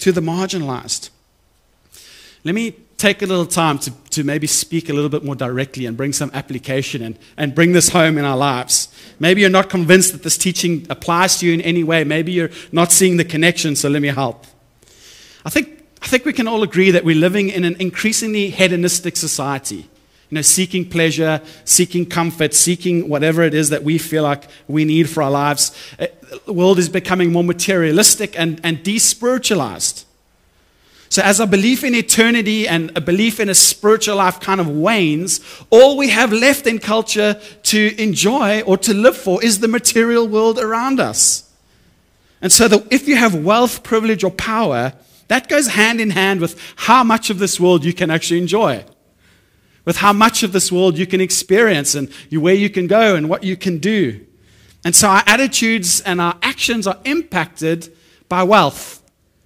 to 0.00 0.12
the 0.12 0.20
marginalized. 0.20 1.10
Let 2.42 2.54
me 2.54 2.74
take 3.04 3.20
a 3.20 3.26
little 3.26 3.44
time 3.44 3.78
to, 3.78 3.90
to 4.08 4.24
maybe 4.24 4.46
speak 4.46 4.88
a 4.88 4.92
little 4.94 5.10
bit 5.10 5.22
more 5.22 5.34
directly 5.34 5.84
and 5.84 5.94
bring 5.94 6.10
some 6.10 6.30
application 6.32 7.02
and, 7.02 7.18
and 7.36 7.54
bring 7.54 7.72
this 7.72 7.90
home 7.90 8.16
in 8.16 8.24
our 8.24 8.36
lives. 8.36 8.88
Maybe 9.20 9.42
you're 9.42 9.50
not 9.50 9.68
convinced 9.68 10.12
that 10.12 10.22
this 10.22 10.38
teaching 10.38 10.86
applies 10.88 11.36
to 11.38 11.46
you 11.46 11.52
in 11.52 11.60
any 11.60 11.84
way. 11.84 12.04
Maybe 12.04 12.32
you're 12.32 12.48
not 12.72 12.92
seeing 12.92 13.18
the 13.18 13.24
connection, 13.24 13.76
so 13.76 13.90
let 13.90 14.00
me 14.00 14.08
help. 14.08 14.46
I 15.44 15.50
think, 15.50 15.84
I 16.00 16.06
think 16.06 16.24
we 16.24 16.32
can 16.32 16.48
all 16.48 16.62
agree 16.62 16.90
that 16.92 17.04
we're 17.04 17.14
living 17.14 17.50
in 17.50 17.64
an 17.64 17.76
increasingly 17.78 18.48
hedonistic 18.48 19.18
society. 19.18 19.86
You 20.30 20.36
know, 20.36 20.42
seeking 20.42 20.88
pleasure, 20.88 21.42
seeking 21.66 22.06
comfort, 22.06 22.54
seeking 22.54 23.10
whatever 23.10 23.42
it 23.42 23.52
is 23.52 23.68
that 23.68 23.82
we 23.82 23.98
feel 23.98 24.22
like 24.22 24.44
we 24.66 24.86
need 24.86 25.10
for 25.10 25.22
our 25.22 25.30
lives. 25.30 25.76
Uh, 25.98 26.06
the 26.46 26.54
world 26.54 26.78
is 26.78 26.88
becoming 26.88 27.32
more 27.32 27.44
materialistic 27.44 28.38
and, 28.40 28.62
and 28.64 28.78
despiritualized. 28.78 30.06
So, 31.14 31.22
as 31.22 31.40
our 31.40 31.46
belief 31.46 31.84
in 31.84 31.94
eternity 31.94 32.66
and 32.66 32.90
a 32.96 33.00
belief 33.00 33.38
in 33.38 33.48
a 33.48 33.54
spiritual 33.54 34.16
life 34.16 34.40
kind 34.40 34.60
of 34.60 34.68
wanes, 34.68 35.38
all 35.70 35.96
we 35.96 36.08
have 36.08 36.32
left 36.32 36.66
in 36.66 36.80
culture 36.80 37.40
to 37.62 38.02
enjoy 38.02 38.62
or 38.62 38.76
to 38.78 38.92
live 38.92 39.16
for 39.16 39.40
is 39.40 39.60
the 39.60 39.68
material 39.68 40.26
world 40.26 40.58
around 40.58 40.98
us. 40.98 41.48
And 42.42 42.50
so, 42.50 42.66
the, 42.66 42.84
if 42.90 43.06
you 43.06 43.14
have 43.14 43.32
wealth, 43.32 43.84
privilege, 43.84 44.24
or 44.24 44.32
power, 44.32 44.92
that 45.28 45.48
goes 45.48 45.68
hand 45.68 46.00
in 46.00 46.10
hand 46.10 46.40
with 46.40 46.60
how 46.74 47.04
much 47.04 47.30
of 47.30 47.38
this 47.38 47.60
world 47.60 47.84
you 47.84 47.92
can 47.92 48.10
actually 48.10 48.40
enjoy, 48.40 48.84
with 49.84 49.98
how 49.98 50.12
much 50.12 50.42
of 50.42 50.50
this 50.50 50.72
world 50.72 50.98
you 50.98 51.06
can 51.06 51.20
experience 51.20 51.94
and 51.94 52.12
where 52.32 52.54
you 52.54 52.68
can 52.68 52.88
go 52.88 53.14
and 53.14 53.28
what 53.28 53.44
you 53.44 53.56
can 53.56 53.78
do. 53.78 54.26
And 54.84 54.96
so, 54.96 55.06
our 55.06 55.22
attitudes 55.28 56.00
and 56.00 56.20
our 56.20 56.36
actions 56.42 56.88
are 56.88 56.98
impacted 57.04 57.96
by 58.28 58.42
wealth 58.42 59.03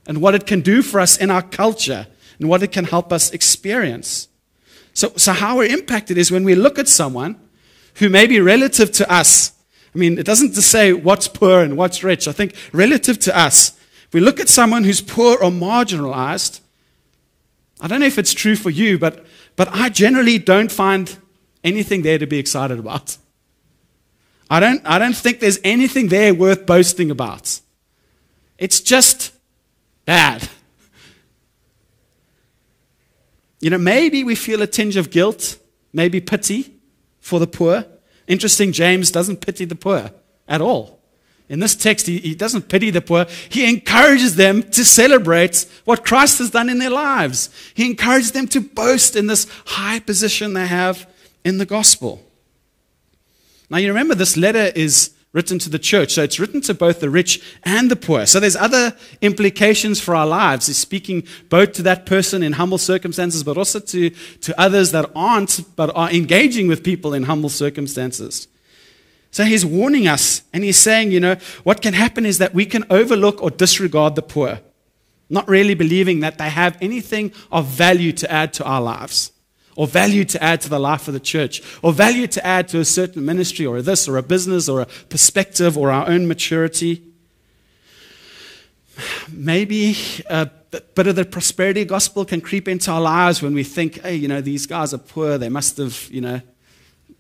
and 0.08 0.20
what 0.22 0.34
it 0.34 0.46
can 0.46 0.62
do 0.62 0.82
for 0.82 0.98
us 0.98 1.18
in 1.18 1.30
our 1.30 1.42
culture 1.42 2.06
and 2.40 2.48
what 2.48 2.62
it 2.62 2.72
can 2.72 2.86
help 2.86 3.12
us 3.12 3.30
experience. 3.30 4.28
So, 4.94 5.12
so 5.16 5.32
how 5.32 5.58
we're 5.58 5.72
impacted 5.72 6.18
is 6.18 6.32
when 6.32 6.42
we 6.42 6.54
look 6.54 6.78
at 6.78 6.88
someone 6.88 7.38
who 7.96 8.08
may 8.08 8.26
be 8.26 8.40
relative 8.40 8.90
to 8.92 9.12
us. 9.12 9.52
I 9.94 9.98
mean, 9.98 10.18
it 10.18 10.24
doesn't 10.26 10.54
just 10.54 10.70
say 10.70 10.92
what's 10.92 11.28
poor 11.28 11.60
and 11.60 11.76
what's 11.76 12.02
rich. 12.02 12.26
I 12.26 12.32
think 12.32 12.54
relative 12.72 13.18
to 13.20 13.38
us, 13.38 13.78
if 14.06 14.14
we 14.14 14.20
look 14.20 14.40
at 14.40 14.48
someone 14.48 14.84
who's 14.84 15.02
poor 15.02 15.36
or 15.36 15.50
marginalized, 15.50 16.60
I 17.80 17.86
don't 17.86 18.00
know 18.00 18.06
if 18.06 18.18
it's 18.18 18.32
true 18.32 18.56
for 18.56 18.70
you, 18.70 18.98
but, 18.98 19.26
but 19.56 19.68
I 19.72 19.88
generally 19.90 20.38
don't 20.38 20.72
find 20.72 21.16
anything 21.62 22.02
there 22.02 22.18
to 22.18 22.26
be 22.26 22.38
excited 22.38 22.78
about. 22.78 23.18
I 24.50 24.60
don't, 24.60 24.80
I 24.86 24.98
don't 24.98 25.16
think 25.16 25.40
there's 25.40 25.58
anything 25.62 26.08
there 26.08 26.32
worth 26.32 26.64
boasting 26.64 27.10
about. 27.10 27.60
It's 28.56 28.80
just 28.80 29.32
bad. 30.08 30.48
You 33.60 33.68
know, 33.68 33.76
maybe 33.76 34.24
we 34.24 34.34
feel 34.34 34.62
a 34.62 34.66
tinge 34.66 34.96
of 34.96 35.10
guilt, 35.10 35.58
maybe 35.92 36.18
pity 36.18 36.72
for 37.20 37.38
the 37.38 37.46
poor. 37.46 37.84
Interesting, 38.26 38.72
James 38.72 39.10
doesn't 39.10 39.42
pity 39.42 39.66
the 39.66 39.74
poor 39.74 40.10
at 40.48 40.62
all. 40.62 40.98
In 41.50 41.60
this 41.60 41.74
text, 41.74 42.06
he, 42.06 42.16
he 42.20 42.34
doesn't 42.34 42.70
pity 42.70 42.88
the 42.88 43.02
poor. 43.02 43.26
He 43.50 43.68
encourages 43.68 44.36
them 44.36 44.62
to 44.70 44.82
celebrate 44.82 45.66
what 45.84 46.06
Christ 46.06 46.38
has 46.38 46.50
done 46.50 46.70
in 46.70 46.78
their 46.78 46.88
lives. 46.88 47.50
He 47.74 47.84
encourages 47.84 48.32
them 48.32 48.48
to 48.48 48.62
boast 48.62 49.14
in 49.14 49.26
this 49.26 49.46
high 49.66 50.00
position 50.00 50.54
they 50.54 50.68
have 50.68 51.06
in 51.44 51.58
the 51.58 51.66
gospel. 51.66 52.22
Now, 53.68 53.76
you 53.76 53.88
remember 53.88 54.14
this 54.14 54.38
letter 54.38 54.72
is 54.74 55.10
written 55.32 55.58
to 55.58 55.68
the 55.68 55.78
church. 55.78 56.12
So 56.12 56.22
it's 56.22 56.40
written 56.40 56.60
to 56.62 56.74
both 56.74 57.00
the 57.00 57.10
rich 57.10 57.42
and 57.62 57.90
the 57.90 57.96
poor. 57.96 58.26
So 58.26 58.40
there's 58.40 58.56
other 58.56 58.96
implications 59.20 60.00
for 60.00 60.14
our 60.14 60.26
lives. 60.26 60.66
He's 60.66 60.78
speaking 60.78 61.24
both 61.48 61.72
to 61.72 61.82
that 61.82 62.06
person 62.06 62.42
in 62.42 62.54
humble 62.54 62.78
circumstances, 62.78 63.44
but 63.44 63.58
also 63.58 63.80
to, 63.80 64.10
to 64.10 64.60
others 64.60 64.92
that 64.92 65.10
aren't, 65.14 65.76
but 65.76 65.94
are 65.94 66.10
engaging 66.10 66.66
with 66.66 66.82
people 66.82 67.12
in 67.12 67.24
humble 67.24 67.50
circumstances. 67.50 68.48
So 69.30 69.44
he's 69.44 69.66
warning 69.66 70.08
us 70.08 70.42
and 70.54 70.64
he's 70.64 70.78
saying, 70.78 71.12
you 71.12 71.20
know, 71.20 71.36
what 71.62 71.82
can 71.82 71.92
happen 71.92 72.24
is 72.24 72.38
that 72.38 72.54
we 72.54 72.64
can 72.64 72.84
overlook 72.88 73.42
or 73.42 73.50
disregard 73.50 74.14
the 74.14 74.22
poor, 74.22 74.60
not 75.28 75.46
really 75.46 75.74
believing 75.74 76.20
that 76.20 76.38
they 76.38 76.48
have 76.48 76.78
anything 76.80 77.32
of 77.52 77.66
value 77.66 78.12
to 78.12 78.32
add 78.32 78.54
to 78.54 78.64
our 78.64 78.80
lives 78.80 79.32
or 79.78 79.86
value 79.86 80.24
to 80.24 80.42
add 80.42 80.60
to 80.60 80.68
the 80.68 80.80
life 80.80 81.06
of 81.06 81.14
the 81.14 81.20
church, 81.20 81.62
or 81.82 81.92
value 81.92 82.26
to 82.26 82.44
add 82.44 82.66
to 82.66 82.80
a 82.80 82.84
certain 82.84 83.24
ministry, 83.24 83.64
or 83.64 83.80
this, 83.80 84.08
or 84.08 84.16
a 84.16 84.22
business, 84.24 84.68
or 84.68 84.80
a 84.80 84.86
perspective, 85.08 85.78
or 85.78 85.92
our 85.92 86.08
own 86.08 86.26
maturity. 86.26 87.00
Maybe 89.30 89.96
uh, 90.28 90.46
a 90.72 90.80
bit 90.80 91.06
of 91.06 91.14
the 91.14 91.24
prosperity 91.24 91.84
gospel 91.84 92.24
can 92.24 92.40
creep 92.40 92.66
into 92.66 92.90
our 92.90 93.00
lives 93.00 93.40
when 93.40 93.54
we 93.54 93.62
think, 93.62 94.02
hey, 94.02 94.16
you 94.16 94.26
know, 94.26 94.40
these 94.40 94.66
guys 94.66 94.92
are 94.92 94.98
poor, 94.98 95.38
they 95.38 95.48
must 95.48 95.76
have, 95.76 96.08
you 96.10 96.22
know, 96.22 96.40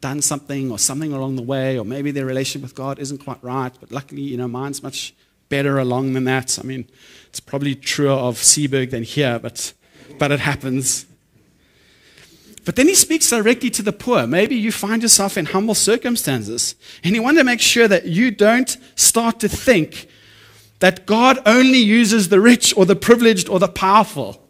done 0.00 0.20
something 0.20 0.72
or 0.72 0.80
something 0.80 1.12
along 1.12 1.36
the 1.36 1.42
way, 1.42 1.78
or 1.78 1.84
maybe 1.84 2.10
their 2.10 2.26
relationship 2.26 2.62
with 2.62 2.74
God 2.74 2.98
isn't 2.98 3.18
quite 3.18 3.38
right, 3.40 3.72
but 3.78 3.92
luckily, 3.92 4.22
you 4.22 4.36
know, 4.36 4.48
mine's 4.48 4.82
much 4.82 5.14
better 5.48 5.78
along 5.78 6.14
than 6.14 6.24
that. 6.24 6.58
I 6.58 6.64
mean, 6.64 6.88
it's 7.28 7.38
probably 7.38 7.76
truer 7.76 8.10
of 8.10 8.34
Seaburg 8.34 8.90
than 8.90 9.04
here, 9.04 9.38
but, 9.38 9.72
but 10.18 10.32
it 10.32 10.40
happens. 10.40 11.06
But 12.68 12.76
then 12.76 12.86
he 12.86 12.94
speaks 12.94 13.30
directly 13.30 13.70
to 13.70 13.82
the 13.82 13.94
poor. 13.94 14.26
Maybe 14.26 14.54
you 14.54 14.72
find 14.72 15.00
yourself 15.00 15.38
in 15.38 15.46
humble 15.46 15.74
circumstances, 15.74 16.74
and 17.02 17.14
you 17.14 17.22
want 17.22 17.38
to 17.38 17.42
make 17.42 17.62
sure 17.62 17.88
that 17.88 18.04
you 18.04 18.30
don't 18.30 18.76
start 18.94 19.40
to 19.40 19.48
think 19.48 20.06
that 20.80 21.06
God 21.06 21.38
only 21.46 21.78
uses 21.78 22.28
the 22.28 22.42
rich 22.42 22.76
or 22.76 22.84
the 22.84 22.94
privileged 22.94 23.48
or 23.48 23.58
the 23.58 23.68
powerful. 23.68 24.46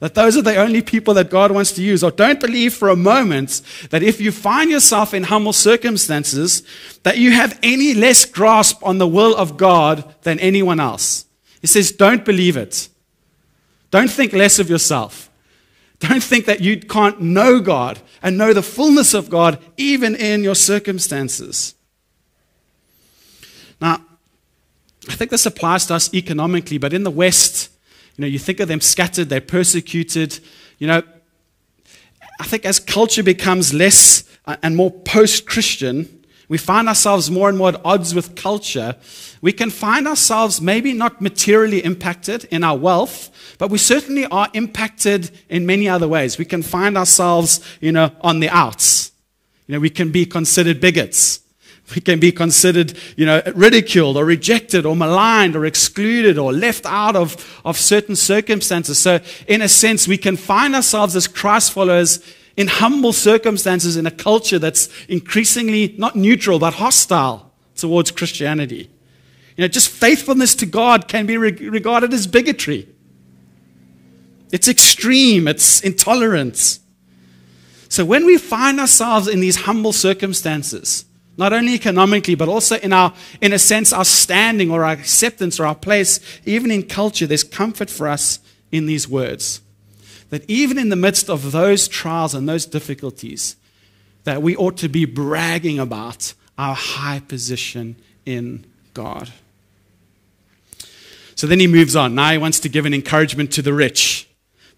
That 0.00 0.14
those 0.14 0.36
are 0.36 0.42
the 0.42 0.56
only 0.56 0.82
people 0.82 1.14
that 1.14 1.30
God 1.30 1.50
wants 1.50 1.72
to 1.72 1.82
use. 1.82 2.04
Or 2.04 2.10
don't 2.10 2.40
believe 2.40 2.74
for 2.74 2.90
a 2.90 2.94
moment 2.94 3.62
that 3.88 4.02
if 4.02 4.20
you 4.20 4.30
find 4.30 4.70
yourself 4.70 5.14
in 5.14 5.22
humble 5.22 5.54
circumstances, 5.54 6.62
that 7.04 7.16
you 7.16 7.30
have 7.30 7.58
any 7.62 7.94
less 7.94 8.26
grasp 8.26 8.84
on 8.84 8.98
the 8.98 9.08
will 9.08 9.34
of 9.34 9.56
God 9.56 10.14
than 10.24 10.38
anyone 10.40 10.78
else. 10.78 11.24
He 11.62 11.68
says, 11.68 11.90
don't 11.90 12.22
believe 12.22 12.58
it. 12.58 12.90
Don't 13.90 14.10
think 14.10 14.34
less 14.34 14.58
of 14.58 14.68
yourself. 14.68 15.30
Don't 16.02 16.22
think 16.22 16.46
that 16.46 16.60
you 16.60 16.80
can't 16.80 17.20
know 17.20 17.60
God 17.60 18.00
and 18.24 18.36
know 18.36 18.52
the 18.52 18.62
fullness 18.62 19.14
of 19.14 19.30
God 19.30 19.60
even 19.76 20.16
in 20.16 20.42
your 20.42 20.56
circumstances. 20.56 21.76
Now, 23.80 24.04
I 25.08 25.14
think 25.14 25.30
this 25.30 25.46
applies 25.46 25.86
to 25.86 25.94
us 25.94 26.12
economically, 26.12 26.78
but 26.78 26.92
in 26.92 27.04
the 27.04 27.10
West, 27.10 27.70
you 28.16 28.22
know, 28.22 28.26
you 28.26 28.40
think 28.40 28.58
of 28.58 28.66
them 28.66 28.80
scattered, 28.80 29.28
they're 29.28 29.40
persecuted. 29.40 30.40
You 30.78 30.88
know, 30.88 31.02
I 32.40 32.44
think 32.46 32.64
as 32.64 32.80
culture 32.80 33.22
becomes 33.22 33.72
less 33.72 34.24
uh, 34.44 34.56
and 34.60 34.74
more 34.74 34.90
post 34.90 35.46
Christian, 35.46 36.21
we 36.52 36.58
find 36.58 36.86
ourselves 36.86 37.30
more 37.30 37.48
and 37.48 37.56
more 37.56 37.70
at 37.70 37.80
odds 37.82 38.14
with 38.14 38.34
culture, 38.34 38.94
we 39.40 39.54
can 39.54 39.70
find 39.70 40.06
ourselves 40.06 40.60
maybe 40.60 40.92
not 40.92 41.22
materially 41.22 41.82
impacted 41.82 42.44
in 42.50 42.62
our 42.62 42.76
wealth, 42.76 43.30
but 43.56 43.70
we 43.70 43.78
certainly 43.78 44.26
are 44.26 44.50
impacted 44.52 45.30
in 45.48 45.64
many 45.64 45.88
other 45.88 46.06
ways. 46.06 46.36
We 46.36 46.44
can 46.44 46.60
find 46.60 46.98
ourselves, 46.98 47.60
you 47.80 47.90
know, 47.90 48.10
on 48.20 48.40
the 48.40 48.50
outs. 48.50 49.12
You 49.66 49.72
know, 49.72 49.80
we 49.80 49.88
can 49.88 50.10
be 50.10 50.26
considered 50.26 50.78
bigots. 50.78 51.40
We 51.94 52.02
can 52.02 52.20
be 52.20 52.32
considered, 52.32 52.98
you 53.16 53.24
know, 53.24 53.40
ridiculed 53.54 54.18
or 54.18 54.26
rejected 54.26 54.84
or 54.84 54.94
maligned 54.94 55.56
or 55.56 55.64
excluded 55.64 56.36
or 56.36 56.52
left 56.52 56.84
out 56.84 57.16
of, 57.16 57.62
of 57.64 57.78
certain 57.78 58.14
circumstances. 58.14 58.98
So, 58.98 59.20
in 59.48 59.62
a 59.62 59.70
sense, 59.70 60.06
we 60.06 60.18
can 60.18 60.36
find 60.36 60.74
ourselves 60.74 61.16
as 61.16 61.26
Christ 61.26 61.72
followers 61.72 62.20
in 62.56 62.68
humble 62.68 63.12
circumstances 63.12 63.96
in 63.96 64.06
a 64.06 64.10
culture 64.10 64.58
that's 64.58 64.88
increasingly 65.08 65.94
not 65.98 66.16
neutral 66.16 66.58
but 66.58 66.74
hostile 66.74 67.52
towards 67.74 68.10
Christianity. 68.10 68.90
You 69.56 69.62
know, 69.62 69.68
just 69.68 69.88
faithfulness 69.88 70.54
to 70.56 70.66
God 70.66 71.08
can 71.08 71.26
be 71.26 71.36
regarded 71.36 72.12
as 72.12 72.26
bigotry. 72.26 72.88
It's 74.52 74.68
extreme, 74.68 75.48
it's 75.48 75.80
intolerance. 75.80 76.80
So 77.88 78.04
when 78.04 78.26
we 78.26 78.38
find 78.38 78.80
ourselves 78.80 79.28
in 79.28 79.40
these 79.40 79.56
humble 79.56 79.92
circumstances, 79.92 81.06
not 81.38 81.52
only 81.52 81.74
economically, 81.74 82.34
but 82.34 82.48
also 82.48 82.76
in 82.76 82.92
our, 82.92 83.14
in 83.40 83.52
a 83.52 83.58
sense, 83.58 83.92
our 83.92 84.04
standing 84.04 84.70
or 84.70 84.84
our 84.84 84.92
acceptance 84.92 85.58
or 85.58 85.64
our 85.64 85.74
place, 85.74 86.20
even 86.44 86.70
in 86.70 86.82
culture, 86.82 87.26
there's 87.26 87.44
comfort 87.44 87.88
for 87.88 88.08
us 88.08 88.38
in 88.70 88.86
these 88.86 89.08
words. 89.08 89.61
That 90.32 90.48
even 90.48 90.78
in 90.78 90.88
the 90.88 90.96
midst 90.96 91.28
of 91.28 91.52
those 91.52 91.86
trials 91.86 92.34
and 92.34 92.48
those 92.48 92.64
difficulties, 92.64 93.54
that 94.24 94.40
we 94.40 94.56
ought 94.56 94.78
to 94.78 94.88
be 94.88 95.04
bragging 95.04 95.78
about 95.78 96.32
our 96.56 96.74
high 96.74 97.20
position 97.28 97.96
in 98.24 98.64
God. 98.94 99.30
So 101.34 101.46
then 101.46 101.60
he 101.60 101.66
moves 101.66 101.94
on. 101.94 102.14
Now 102.14 102.32
he 102.32 102.38
wants 102.38 102.60
to 102.60 102.70
give 102.70 102.86
an 102.86 102.94
encouragement 102.94 103.52
to 103.52 103.60
the 103.60 103.74
rich. 103.74 104.26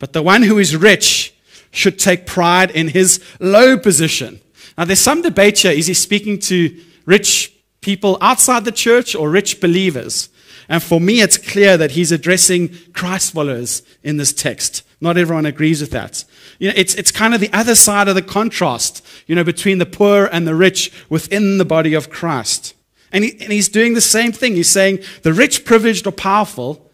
But 0.00 0.12
the 0.12 0.22
one 0.22 0.42
who 0.42 0.58
is 0.58 0.74
rich 0.74 1.32
should 1.70 2.00
take 2.00 2.26
pride 2.26 2.72
in 2.72 2.88
his 2.88 3.22
low 3.38 3.78
position. 3.78 4.40
Now, 4.76 4.86
there's 4.86 4.98
some 4.98 5.22
debate 5.22 5.58
here. 5.58 5.70
Is 5.70 5.86
he 5.86 5.94
speaking 5.94 6.40
to 6.40 6.76
rich 7.06 7.54
people 7.80 8.18
outside 8.20 8.64
the 8.64 8.72
church 8.72 9.14
or 9.14 9.30
rich 9.30 9.60
believers? 9.60 10.30
And 10.68 10.82
for 10.82 11.00
me, 11.00 11.20
it's 11.20 11.38
clear 11.38 11.76
that 11.76 11.92
he's 11.92 12.10
addressing 12.10 12.74
Christ 12.92 13.32
followers 13.32 13.84
in 14.02 14.16
this 14.16 14.32
text. 14.32 14.82
Not 15.04 15.18
everyone 15.18 15.44
agrees 15.44 15.82
with 15.82 15.90
that. 15.90 16.24
You 16.58 16.68
know, 16.68 16.74
it's, 16.78 16.94
it's 16.94 17.12
kind 17.12 17.34
of 17.34 17.40
the 17.40 17.52
other 17.52 17.74
side 17.74 18.08
of 18.08 18.14
the 18.14 18.22
contrast, 18.22 19.06
you 19.26 19.34
know, 19.34 19.44
between 19.44 19.76
the 19.76 19.84
poor 19.84 20.24
and 20.32 20.46
the 20.46 20.54
rich 20.54 20.90
within 21.10 21.58
the 21.58 21.64
body 21.66 21.92
of 21.92 22.08
Christ. 22.08 22.74
And, 23.12 23.22
he, 23.22 23.32
and 23.32 23.52
he's 23.52 23.68
doing 23.68 23.92
the 23.92 24.00
same 24.00 24.32
thing. 24.32 24.54
He's 24.54 24.70
saying 24.70 25.00
the 25.20 25.34
rich, 25.34 25.66
privileged, 25.66 26.06
or 26.06 26.10
powerful, 26.10 26.90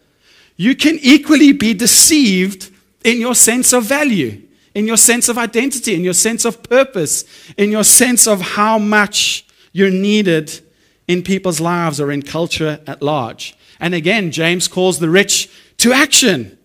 you 0.57 0.75
can 0.75 0.99
equally 1.01 1.53
be 1.53 1.73
deceived 1.73 2.69
in 3.05 3.21
your 3.21 3.33
sense 3.33 3.71
of 3.71 3.85
value, 3.85 4.41
in 4.75 4.87
your 4.87 4.97
sense 4.97 5.29
of 5.29 5.37
identity, 5.37 5.95
in 5.95 6.03
your 6.03 6.13
sense 6.13 6.43
of 6.43 6.61
purpose, 6.63 7.23
in 7.57 7.71
your 7.71 7.85
sense 7.85 8.27
of 8.27 8.41
how 8.41 8.77
much 8.77 9.45
you're 9.71 9.89
needed 9.89 10.59
in 11.07 11.23
people's 11.23 11.61
lives 11.61 12.01
or 12.01 12.11
in 12.11 12.23
culture 12.23 12.81
at 12.85 13.01
large. 13.01 13.55
And 13.79 13.95
again, 13.95 14.31
James 14.31 14.67
calls 14.67 14.99
the 14.99 15.09
rich 15.09 15.49
to 15.77 15.93
action. 15.93 16.57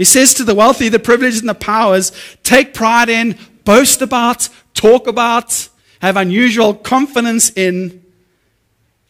He 0.00 0.06
says 0.06 0.32
to 0.32 0.44
the 0.44 0.54
wealthy, 0.54 0.88
the 0.88 0.98
privileged, 0.98 1.40
and 1.40 1.48
the 1.50 1.54
powers, 1.54 2.10
take 2.42 2.72
pride 2.72 3.10
in, 3.10 3.36
boast 3.66 4.00
about, 4.00 4.48
talk 4.72 5.06
about, 5.06 5.68
have 6.00 6.16
unusual 6.16 6.72
confidence 6.72 7.50
in 7.50 8.02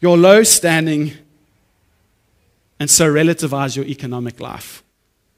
your 0.01 0.17
low 0.17 0.43
standing, 0.43 1.13
and 2.77 2.89
so 2.89 3.09
relativize 3.09 3.77
your 3.77 3.85
economic 3.85 4.41
life. 4.41 4.83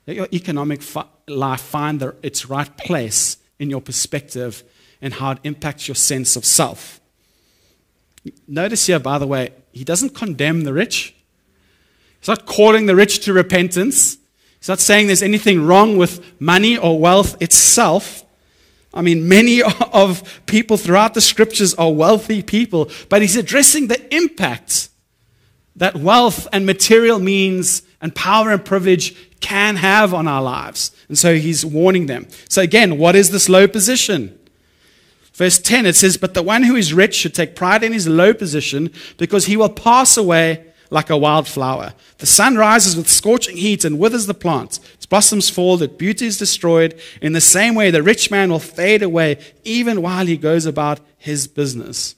Let 0.08 0.16
your 0.16 0.28
economic 0.34 0.82
fi- 0.82 1.06
life 1.28 1.62
find 1.62 2.00
the, 2.00 2.16
its 2.24 2.48
right 2.50 2.76
place 2.76 3.38
in 3.60 3.70
your 3.70 3.80
perspective 3.80 4.64
and 5.04 5.14
how 5.14 5.34
it 5.34 5.38
impacts 5.44 5.88
your 5.88 5.94
sense 5.94 6.36
of 6.36 6.46
self. 6.46 7.00
Notice 8.48 8.88
here, 8.88 8.98
by 8.98 9.20
the 9.20 9.28
way, 9.28 9.52
he 9.72 9.84
doesn't 9.84 10.16
condemn 10.16 10.62
the 10.62 10.74
rich. 10.74 11.14
He's 12.20 12.28
not 12.28 12.48
calling 12.48 12.88
the 12.88 12.96
rich 12.96 13.24
to 13.26 13.34
repentance. 13.34 14.18
He's 14.64 14.70
not 14.70 14.80
saying 14.80 15.08
there's 15.08 15.22
anything 15.22 15.66
wrong 15.66 15.98
with 15.98 16.40
money 16.40 16.78
or 16.78 16.98
wealth 16.98 17.42
itself. 17.42 18.24
I 18.94 19.02
mean, 19.02 19.28
many 19.28 19.62
of 19.92 20.42
people 20.46 20.78
throughout 20.78 21.16
the 21.16 21.20
scriptures 21.20 21.74
are 21.74 21.92
wealthy 21.92 22.42
people, 22.42 22.90
but 23.10 23.22
he's 23.22 23.36
addressing 23.36 23.88
the 23.88 24.16
impact 24.16 24.88
that 25.76 25.98
wealth 25.98 26.48
and 26.54 26.66
material 26.66 27.20
means 27.20 27.82
and 28.00 28.16
power 28.16 28.52
and 28.52 28.64
privilege 28.64 29.14
can 29.42 29.76
have 29.76 30.14
on 30.14 30.30
our 30.30 30.42
lives. 30.42 30.96
And 31.10 31.18
so 31.18 31.36
he's 31.36 31.66
warning 31.66 32.06
them. 32.06 32.26
So, 32.48 32.62
again, 32.62 32.98
what 32.98 33.18
is 33.18 33.32
this 33.32 33.50
low 33.50 33.68
position? 33.68 34.40
Verse 35.34 35.60
10, 35.60 35.88
it 35.88 35.98
says, 35.98 36.16
But 36.16 36.36
the 36.36 36.42
one 36.42 36.64
who 36.64 36.78
is 36.78 36.94
rich 36.94 37.16
should 37.16 37.36
take 37.36 37.58
pride 37.58 37.84
in 37.84 37.92
his 37.92 38.08
low 38.08 38.34
position 38.34 38.94
because 39.18 39.48
he 39.48 39.58
will 39.58 39.68
pass 39.68 40.16
away 40.16 40.73
like 40.94 41.10
a 41.10 41.18
wildflower. 41.18 41.94
The 42.20 42.28
sun 42.28 42.56
rises 42.56 42.96
with 42.96 43.10
scorching 43.10 43.58
heat 43.58 43.84
and 43.84 43.98
withers 43.98 44.28
the 44.28 44.36
plant. 44.36 44.80
Its 44.94 45.08
blossoms 45.08 45.50
fall, 45.50 45.82
its 45.82 45.96
beauty 45.96 46.28
is 46.28 46.38
destroyed. 46.38 47.00
In 47.20 47.34
the 47.34 47.42
same 47.42 47.74
way, 47.74 47.90
the 47.90 48.04
rich 48.04 48.30
man 48.30 48.52
will 48.52 48.60
fade 48.60 49.02
away 49.02 49.40
even 49.64 50.04
while 50.04 50.28
he 50.28 50.38
goes 50.38 50.68
about 50.68 51.00
his 51.18 51.48
business. 51.48 52.16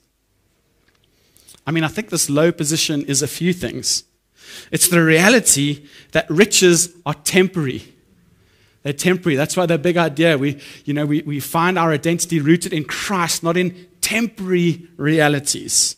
I 1.65 1.71
mean, 1.71 1.85
I 1.85 1.88
think 1.88 2.09
this 2.09 2.29
low 2.29 2.51
position 2.51 3.03
is 3.05 3.21
a 3.21 3.27
few 3.27 3.53
things. 3.53 4.03
It's 4.71 4.89
the 4.89 5.01
reality 5.01 5.88
that 6.11 6.29
riches 6.29 6.93
are 7.05 7.13
temporary. 7.13 7.93
They're 8.83 8.91
temporary. 8.91 9.38
That's 9.38 9.55
why 9.55 9.65
the 9.67 9.77
big 9.77 9.95
idea. 9.95 10.38
We, 10.38 10.59
you 10.83 10.93
know, 10.93 11.05
we, 11.05 11.21
we 11.21 11.39
find 11.39 11.79
our 11.79 11.91
identity 11.91 12.41
rooted 12.41 12.73
in 12.73 12.83
Christ, 12.83 13.41
not 13.41 13.55
in 13.55 13.88
temporary 14.01 14.88
realities. 14.97 15.95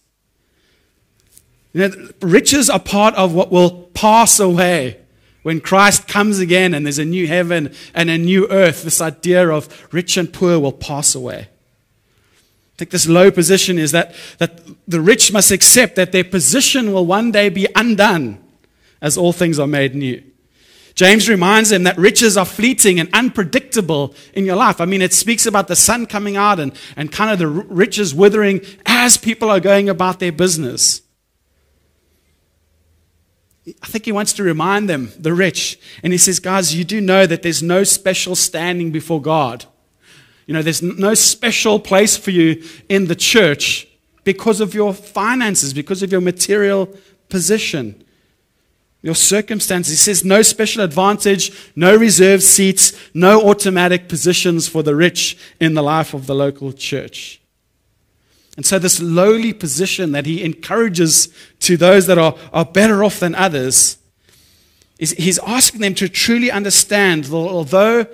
You 1.78 1.90
know, 1.90 2.10
riches 2.22 2.72
are 2.72 2.80
part 2.80 3.14
of 3.14 3.36
what 3.36 3.52
will 3.52 3.84
pass 3.94 4.40
away 4.40 4.98
when 5.44 5.62
Christ 5.62 6.08
comes 6.08 6.40
again 6.40 6.74
and 6.74 6.88
there's 6.88 6.98
a 6.98 7.06
new 7.06 7.28
heaven 7.28 7.72
and 7.94 8.10
a 8.10 8.18
new 8.18 8.48
earth. 8.50 8.82
This 8.82 9.00
idea 9.00 9.48
of 9.48 9.88
rich 9.94 10.18
and 10.18 10.34
poor 10.34 10.58
will 10.58 10.72
pass 10.72 11.14
away. 11.14 11.38
I 11.38 12.76
think 12.80 12.90
this 12.90 13.08
low 13.08 13.30
position 13.30 13.78
is 13.78 13.92
that, 13.92 14.16
that 14.40 14.60
the 14.88 15.00
rich 15.00 15.32
must 15.32 15.52
accept 15.52 15.98
that 15.98 16.12
their 16.12 16.24
position 16.24 16.94
will 16.94 17.06
one 17.06 17.32
day 17.32 17.48
be 17.50 17.68
undone 17.76 18.44
as 19.00 19.16
all 19.16 19.32
things 19.32 19.60
are 19.60 19.68
made 19.68 19.94
new. 19.94 20.24
James 20.96 21.30
reminds 21.30 21.70
them 21.70 21.84
that 21.84 21.96
riches 22.00 22.38
are 22.38 22.46
fleeting 22.46 23.00
and 23.00 23.08
unpredictable 23.14 24.16
in 24.34 24.46
your 24.46 24.56
life. 24.56 24.82
I 24.82 24.86
mean, 24.86 25.04
it 25.04 25.14
speaks 25.14 25.46
about 25.46 25.68
the 25.68 25.76
sun 25.76 26.08
coming 26.08 26.38
out 26.38 26.60
and, 26.60 26.74
and 26.96 27.12
kind 27.12 27.30
of 27.30 27.38
the 27.38 27.48
riches 27.48 28.16
withering 28.16 28.62
as 28.88 29.16
people 29.16 29.52
are 29.52 29.60
going 29.60 29.90
about 29.90 30.20
their 30.20 30.32
business. 30.32 31.04
I 33.82 33.88
think 33.88 34.06
he 34.06 34.12
wants 34.12 34.34
to 34.34 34.44
remind 34.44 34.90
them, 34.90 35.12
the 35.20 35.34
rich, 35.34 35.80
and 36.02 36.14
he 36.14 36.18
says, 36.18 36.40
Guys, 36.40 36.74
you 36.74 36.84
do 36.84 37.02
know 37.02 37.26
that 37.26 37.44
there's 37.44 37.62
no 37.62 37.84
special 37.84 38.36
standing 38.36 38.92
before 38.92 39.22
God. 39.22 39.66
You 40.46 40.54
know, 40.54 40.62
there's 40.62 40.82
no 40.82 41.14
special 41.14 41.80
place 41.80 42.16
for 42.16 42.32
you 42.32 42.64
in 42.88 43.08
the 43.08 43.16
church 43.16 43.88
because 44.24 44.62
of 44.62 44.74
your 44.74 44.94
finances, 44.94 45.74
because 45.74 46.02
of 46.02 46.12
your 46.12 46.22
material 46.22 46.90
position 47.28 48.04
your 49.02 49.16
circumstances. 49.16 49.94
He 49.94 49.98
says 49.98 50.26
no 50.26 50.42
special 50.42 50.84
advantage, 50.84 51.52
no 51.76 51.96
reserved 51.96 52.44
seats, 52.44 52.94
no 53.14 53.50
automatic 53.50 54.10
positions 54.10 54.68
for 54.68 54.84
the 54.84 54.96
rich 54.96 55.38
in 55.60 55.76
the 55.76 55.84
life 55.84 56.14
of 56.14 56.28
the 56.28 56.36
local 56.36 56.74
church. 56.74 57.40
And 58.58 58.66
so, 58.66 58.80
this 58.80 59.00
lowly 59.00 59.54
position 59.54 60.12
that 60.12 60.26
he 60.26 60.44
encourages 60.44 61.30
to 61.60 61.78
those 61.78 62.08
that 62.08 62.18
are, 62.18 62.36
are 62.52 62.66
better 62.66 63.04
off 63.04 63.20
than 63.20 63.36
others, 63.36 63.98
is 64.98 65.12
he's 65.12 65.40
asking 65.40 65.82
them 65.82 65.94
to 65.96 66.10
truly 66.10 66.50
understand, 66.50 67.26
that 67.26 67.36
although 67.36 68.08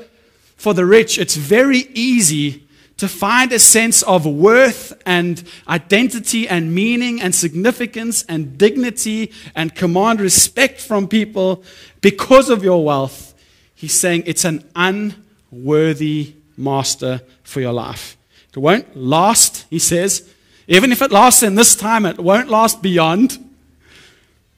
for 0.58 0.74
the 0.74 0.86
rich 0.86 1.18
it's 1.18 1.36
very 1.36 1.88
easy 1.94 2.68
to 2.98 3.08
find 3.08 3.52
a 3.52 3.60
sense 3.60 4.04
of 4.04 4.26
worth 4.26 4.94
and 5.06 5.44
identity 5.68 6.48
and 6.48 6.76
meaning 6.76 7.22
and 7.22 7.34
significance 7.34 8.24
and 8.30 8.58
dignity 8.58 9.32
and 9.56 9.74
command 9.76 10.22
respect 10.22 10.80
from 10.80 11.08
people 11.08 11.64
because 12.02 12.50
of 12.50 12.64
your 12.64 12.84
wealth, 12.84 13.34
he's 13.74 13.94
saying 13.94 14.24
it's 14.26 14.46
an 14.46 14.64
unworthy 14.76 16.36
master 16.56 17.22
for 17.44 17.62
your 17.62 17.74
life. 17.74 18.16
It 18.56 18.60
won't 18.60 18.96
last, 18.96 19.66
he 19.70 19.80
says. 19.80 20.30
Even 20.68 20.92
if 20.92 21.02
it 21.02 21.12
lasts 21.12 21.44
in 21.44 21.56
this 21.56 21.76
time, 21.76 22.06
it 22.06 22.20
won't 22.20 22.50
last 22.50 22.82
beyond. 22.82 23.38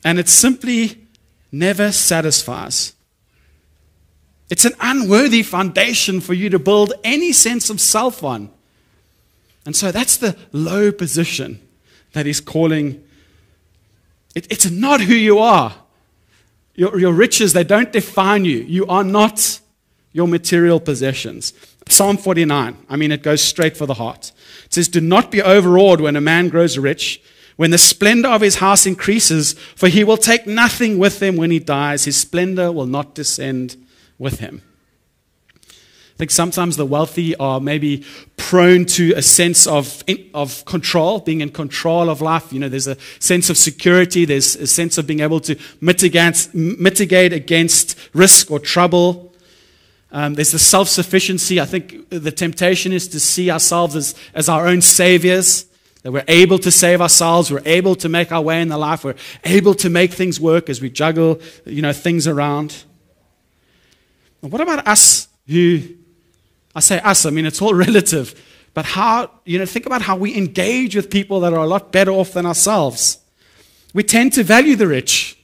And 0.03 0.19
it 0.19 0.29
simply 0.29 1.07
never 1.51 1.91
satisfies. 1.91 2.93
It's 4.49 4.65
an 4.65 4.73
unworthy 4.79 5.41
foundation 5.41 6.21
for 6.21 6.33
you 6.33 6.49
to 6.49 6.59
build 6.59 6.93
any 7.03 7.31
sense 7.31 7.69
of 7.69 7.81
self 7.81 8.23
on. 8.23 8.51
And 9.65 9.75
so 9.75 9.91
that's 9.91 10.17
the 10.17 10.37
low 10.51 10.91
position 10.91 11.59
that 12.13 12.25
he's 12.25 12.39
calling. 12.39 13.03
It, 14.35 14.45
it's 14.51 14.69
not 14.69 15.01
who 15.01 15.15
you 15.15 15.39
are. 15.39 15.73
Your, 16.75 16.99
your 16.99 17.13
riches, 17.13 17.53
they 17.53 17.63
don't 17.63 17.91
define 17.91 18.45
you. 18.45 18.59
You 18.59 18.85
are 18.87 19.03
not 19.03 19.59
your 20.15 20.29
material 20.29 20.79
possessions. 20.79 21.51
Psalm 21.89 22.15
49, 22.15 22.77
I 22.87 22.95
mean, 22.95 23.11
it 23.11 23.21
goes 23.21 23.41
straight 23.41 23.75
for 23.75 23.85
the 23.85 23.95
heart. 23.95 24.31
It 24.63 24.73
says, 24.73 24.87
Do 24.87 25.01
not 25.01 25.29
be 25.29 25.41
overawed 25.41 25.99
when 25.99 26.15
a 26.15 26.21
man 26.21 26.47
grows 26.47 26.77
rich, 26.77 27.21
when 27.57 27.71
the 27.71 27.77
splendor 27.77 28.29
of 28.29 28.39
his 28.39 28.55
house 28.55 28.85
increases, 28.85 29.53
for 29.75 29.89
he 29.89 30.05
will 30.05 30.15
take 30.15 30.47
nothing 30.47 30.99
with 30.99 31.21
him 31.21 31.35
when 31.35 31.51
he 31.51 31.59
dies. 31.59 32.05
His 32.05 32.15
splendor 32.15 32.71
will 32.71 32.85
not 32.85 33.13
descend 33.13 33.75
with 34.17 34.39
him. 34.39 34.61
I 35.61 36.17
think 36.17 36.31
sometimes 36.31 36.77
the 36.77 36.85
wealthy 36.85 37.35
are 37.35 37.59
maybe 37.59 38.05
prone 38.37 38.85
to 38.85 39.11
a 39.17 39.21
sense 39.21 39.67
of, 39.67 40.01
of 40.33 40.63
control, 40.63 41.19
being 41.19 41.41
in 41.41 41.49
control 41.49 42.09
of 42.09 42.21
life. 42.21 42.53
You 42.53 42.61
know, 42.61 42.69
there's 42.69 42.87
a 42.87 42.95
sense 43.19 43.49
of 43.49 43.57
security, 43.57 44.23
there's 44.23 44.55
a 44.55 44.65
sense 44.65 44.97
of 44.97 45.07
being 45.07 45.19
able 45.19 45.41
to 45.41 45.57
mitigate, 45.81 46.47
mitigate 46.53 47.33
against 47.33 47.99
risk 48.13 48.49
or 48.49 48.59
trouble. 48.59 49.33
Um, 50.15 50.33
there's 50.33 50.53
the 50.53 50.59
self 50.59 50.87
sufficiency. 50.87 51.59
I 51.59 51.65
think 51.65 52.09
the 52.09 52.31
temptation 52.31 52.93
is 52.93 53.09
to 53.09 53.19
see 53.19 53.51
ourselves 53.51 53.97
as, 53.97 54.15
as 54.33 54.47
our 54.47 54.65
own 54.65 54.79
saviors, 54.79 55.65
that 56.03 56.11
we're 56.13 56.23
able 56.29 56.57
to 56.59 56.71
save 56.71 57.01
ourselves, 57.01 57.51
we're 57.51 57.61
able 57.65 57.95
to 57.95 58.07
make 58.07 58.31
our 58.31 58.41
way 58.41 58.61
in 58.61 58.69
the 58.69 58.77
life, 58.77 59.03
we're 59.03 59.15
able 59.43 59.73
to 59.73 59.89
make 59.89 60.13
things 60.13 60.39
work 60.39 60.69
as 60.69 60.79
we 60.79 60.89
juggle 60.89 61.41
you 61.65 61.81
know, 61.81 61.91
things 61.91 62.27
around. 62.27 62.85
And 64.41 64.53
what 64.53 64.61
about 64.61 64.87
us 64.87 65.27
who 65.49 65.81
I 66.73 66.79
say 66.79 67.01
us, 67.01 67.25
I 67.25 67.29
mean, 67.29 67.45
it's 67.45 67.61
all 67.61 67.73
relative. 67.87 68.41
But 68.73 68.85
how, 68.85 69.29
you 69.43 69.59
know, 69.59 69.65
think 69.65 69.85
about 69.85 70.01
how 70.01 70.15
we 70.15 70.37
engage 70.37 70.95
with 70.95 71.09
people 71.09 71.41
that 71.41 71.51
are 71.51 71.59
a 71.59 71.67
lot 71.67 71.91
better 71.91 72.11
off 72.11 72.31
than 72.31 72.45
ourselves. 72.45 73.17
We 73.93 74.03
tend 74.03 74.31
to 74.33 74.43
value 74.43 74.77
the 74.77 74.87
rich. 74.87 75.37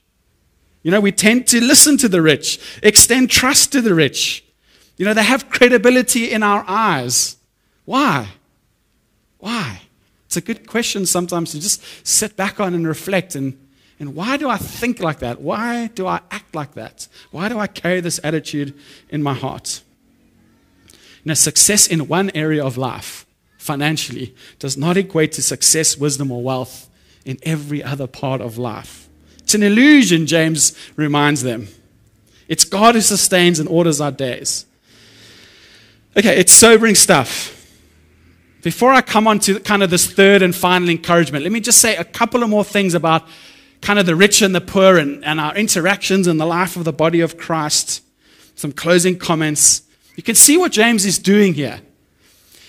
You 0.82 0.92
know, 0.92 1.02
we 1.02 1.12
tend 1.12 1.48
to 1.48 1.60
listen 1.60 1.98
to 1.98 2.08
the 2.08 2.22
rich, 2.22 2.58
extend 2.82 3.30
trust 3.30 3.74
to 3.74 3.82
the 3.82 3.94
rich. 3.94 4.46
You 5.02 5.06
know, 5.06 5.16
they 5.16 5.24
have 5.24 5.50
credibility 5.50 6.30
in 6.30 6.44
our 6.44 6.64
eyes. 6.68 7.38
Why? 7.86 8.28
Why? 9.40 9.82
It's 10.28 10.38
a 10.38 10.42
good 10.42 10.68
question 10.68 11.08
sometimes 11.08 11.54
to 11.54 11.60
just 11.60 11.84
sit 12.06 12.38
back 12.38 12.60
on 12.60 12.76
and 12.76 12.88
reflect 12.88 13.34
and, 13.34 13.58
and 14.00 14.14
why 14.14 14.38
do 14.38 14.48
I 14.48 14.58
think 14.58 15.00
like 15.00 15.18
that? 15.18 15.42
Why 15.42 15.88
do 15.88 16.06
I 16.06 16.22
act 16.30 16.54
like 16.54 16.76
that? 16.76 17.08
Why 17.32 17.50
do 17.50 17.58
I 17.58 17.66
carry 17.66 18.00
this 18.00 18.20
attitude 18.24 18.76
in 19.10 19.24
my 19.24 19.34
heart? 19.34 19.82
You 20.92 21.30
know, 21.30 21.34
success 21.34 21.88
in 21.88 22.08
one 22.08 22.30
area 22.36 22.64
of 22.64 22.78
life, 22.78 23.26
financially, 23.58 24.36
does 24.60 24.78
not 24.78 24.98
equate 24.98 25.32
to 25.32 25.42
success, 25.42 25.98
wisdom, 25.98 26.32
or 26.32 26.44
wealth 26.44 26.92
in 27.26 27.40
every 27.42 27.84
other 27.84 28.06
part 28.06 28.40
of 28.40 28.60
life. 28.60 29.10
It's 29.40 29.56
an 29.56 29.64
illusion, 29.64 30.28
James 30.28 30.78
reminds 30.96 31.42
them. 31.42 31.70
It's 32.48 32.66
God 32.66 32.94
who 32.94 33.02
sustains 33.02 33.60
and 33.60 33.68
orders 33.68 34.00
our 34.00 34.12
days. 34.12 34.68
Okay, 36.18 36.38
it's 36.38 36.52
sobering 36.52 36.96
stuff. 36.96 37.58
Before 38.64 38.92
I 38.92 39.02
come 39.02 39.28
on 39.28 39.40
to 39.40 39.62
kind 39.62 39.82
of 39.82 39.90
this 39.90 40.12
third 40.12 40.42
and 40.42 40.54
final 40.54 40.90
encouragement, 40.90 41.44
let 41.44 41.54
me 41.54 41.62
just 41.62 41.80
say 41.80 41.96
a 41.96 42.04
couple 42.04 42.44
of 42.44 42.50
more 42.50 42.66
things 42.66 42.94
about 42.94 43.26
kind 43.82 43.98
of 43.98 44.06
the 44.06 44.16
rich 44.16 44.42
and 44.42 44.54
the 44.54 44.60
poor 44.60 44.98
and, 44.98 45.24
and 45.24 45.40
our 45.40 45.56
interactions 45.56 46.28
in 46.28 46.38
the 46.38 46.46
life 46.46 46.76
of 46.76 46.84
the 46.84 46.92
body 46.92 47.22
of 47.22 47.38
Christ. 47.38 48.04
Some 48.56 48.74
closing 48.74 49.18
comments. 49.18 49.84
You 50.18 50.24
can 50.24 50.36
see 50.36 50.58
what 50.58 50.74
James 50.74 51.06
is 51.06 51.18
doing 51.18 51.54
here. 51.54 51.80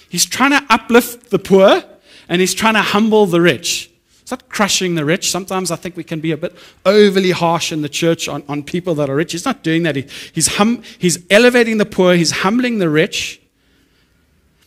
He's 0.08 0.24
trying 0.24 0.52
to 0.52 0.64
uplift 0.70 1.30
the 1.30 1.40
poor 1.40 1.82
and 2.28 2.40
he's 2.40 2.54
trying 2.54 2.74
to 2.74 2.82
humble 2.82 3.26
the 3.26 3.40
rich. 3.40 3.91
Not 4.32 4.48
crushing 4.48 4.96
the 4.96 5.04
rich. 5.04 5.30
Sometimes 5.30 5.70
I 5.70 5.76
think 5.76 5.96
we 5.96 6.02
can 6.02 6.18
be 6.18 6.32
a 6.32 6.36
bit 6.36 6.56
overly 6.84 7.30
harsh 7.30 7.70
in 7.70 7.82
the 7.82 7.88
church 7.88 8.28
on, 8.28 8.42
on 8.48 8.64
people 8.64 8.96
that 8.96 9.08
are 9.08 9.14
rich. 9.14 9.32
He's 9.32 9.44
not 9.44 9.62
doing 9.62 9.84
that. 9.84 9.94
He, 9.94 10.06
he's, 10.32 10.56
hum, 10.56 10.82
he's 10.98 11.24
elevating 11.30 11.78
the 11.78 11.86
poor, 11.86 12.14
he's 12.14 12.30
humbling 12.30 12.78
the 12.78 12.88
rich. 12.88 13.40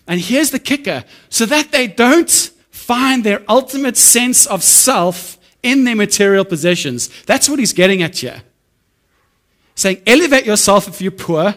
And 0.08 0.22
here's 0.22 0.52
the 0.52 0.60
kicker 0.60 1.04
so 1.30 1.46
that 1.48 1.72
they 1.72 1.88
don't 1.88 2.32
find 2.72 3.24
their 3.24 3.44
ultimate 3.50 3.98
sense 3.98 4.46
of 4.46 4.64
self 4.64 5.38
in 5.62 5.84
their 5.84 5.96
material 5.96 6.46
possessions. 6.46 7.10
That's 7.24 7.50
what 7.50 7.60
he's 7.60 7.74
getting 7.74 8.04
at 8.04 8.18
here. 8.18 8.44
Saying, 9.74 10.02
elevate 10.08 10.46
yourself 10.46 10.88
if 10.88 11.02
you're 11.02 11.12
poor, 11.12 11.56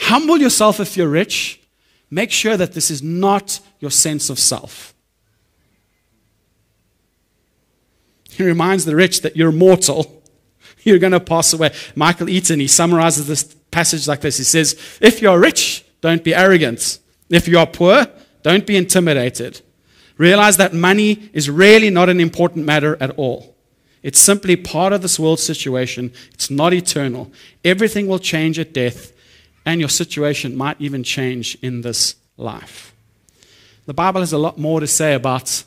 Humble 0.00 0.38
yourself 0.38 0.80
if 0.80 0.96
you're 0.96 1.08
rich. 1.08 1.60
Make 2.10 2.30
sure 2.30 2.56
that 2.56 2.72
this 2.72 2.90
is 2.90 3.02
not 3.02 3.60
your 3.80 3.90
sense 3.90 4.30
of 4.30 4.38
self. 4.38 4.94
He 8.40 8.46
reminds 8.46 8.86
the 8.86 8.96
rich 8.96 9.20
that 9.20 9.36
you're 9.36 9.52
mortal. 9.52 10.22
You're 10.82 10.98
going 10.98 11.12
to 11.12 11.20
pass 11.20 11.52
away. 11.52 11.74
Michael 11.94 12.30
Eaton, 12.30 12.58
he 12.58 12.66
summarizes 12.66 13.26
this 13.26 13.44
passage 13.70 14.08
like 14.08 14.22
this. 14.22 14.38
He 14.38 14.44
says, 14.44 14.80
If 14.98 15.20
you're 15.20 15.38
rich, 15.38 15.84
don't 16.00 16.24
be 16.24 16.34
arrogant. 16.34 16.98
If 17.28 17.46
you 17.46 17.58
are 17.58 17.66
poor, 17.66 18.06
don't 18.42 18.66
be 18.66 18.78
intimidated. 18.78 19.60
Realize 20.16 20.56
that 20.56 20.72
money 20.72 21.28
is 21.34 21.50
really 21.50 21.90
not 21.90 22.08
an 22.08 22.18
important 22.18 22.64
matter 22.64 22.96
at 22.98 23.10
all. 23.18 23.54
It's 24.02 24.18
simply 24.18 24.56
part 24.56 24.94
of 24.94 25.02
this 25.02 25.18
world 25.18 25.38
situation. 25.38 26.10
It's 26.32 26.50
not 26.50 26.72
eternal. 26.72 27.30
Everything 27.62 28.06
will 28.06 28.18
change 28.18 28.58
at 28.58 28.72
death, 28.72 29.12
and 29.66 29.80
your 29.80 29.90
situation 29.90 30.56
might 30.56 30.80
even 30.80 31.04
change 31.04 31.58
in 31.60 31.82
this 31.82 32.14
life. 32.38 32.94
The 33.84 33.92
Bible 33.92 34.20
has 34.20 34.32
a 34.32 34.38
lot 34.38 34.56
more 34.56 34.80
to 34.80 34.86
say 34.86 35.12
about 35.12 35.64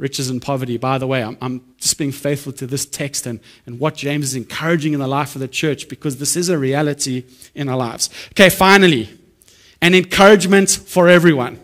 riches 0.00 0.30
and 0.30 0.42
poverty. 0.42 0.76
By 0.76 0.98
the 0.98 1.06
way, 1.06 1.22
I'm, 1.22 1.36
I'm, 1.40 1.62
just 1.78 1.96
being 1.96 2.12
faithful 2.12 2.52
to 2.54 2.66
this 2.66 2.84
text 2.84 3.26
and, 3.26 3.40
and 3.66 3.78
what 3.78 3.94
James 3.94 4.26
is 4.26 4.34
encouraging 4.34 4.92
in 4.92 5.00
the 5.00 5.06
life 5.06 5.34
of 5.34 5.40
the 5.40 5.48
church 5.48 5.88
because 5.88 6.18
this 6.18 6.36
is 6.36 6.48
a 6.48 6.58
reality 6.58 7.24
in 7.54 7.68
our 7.68 7.76
lives. 7.76 8.10
Okay, 8.32 8.50
finally, 8.50 9.08
an 9.80 9.94
encouragement 9.94 10.70
for 10.70 11.08
everyone. 11.08 11.60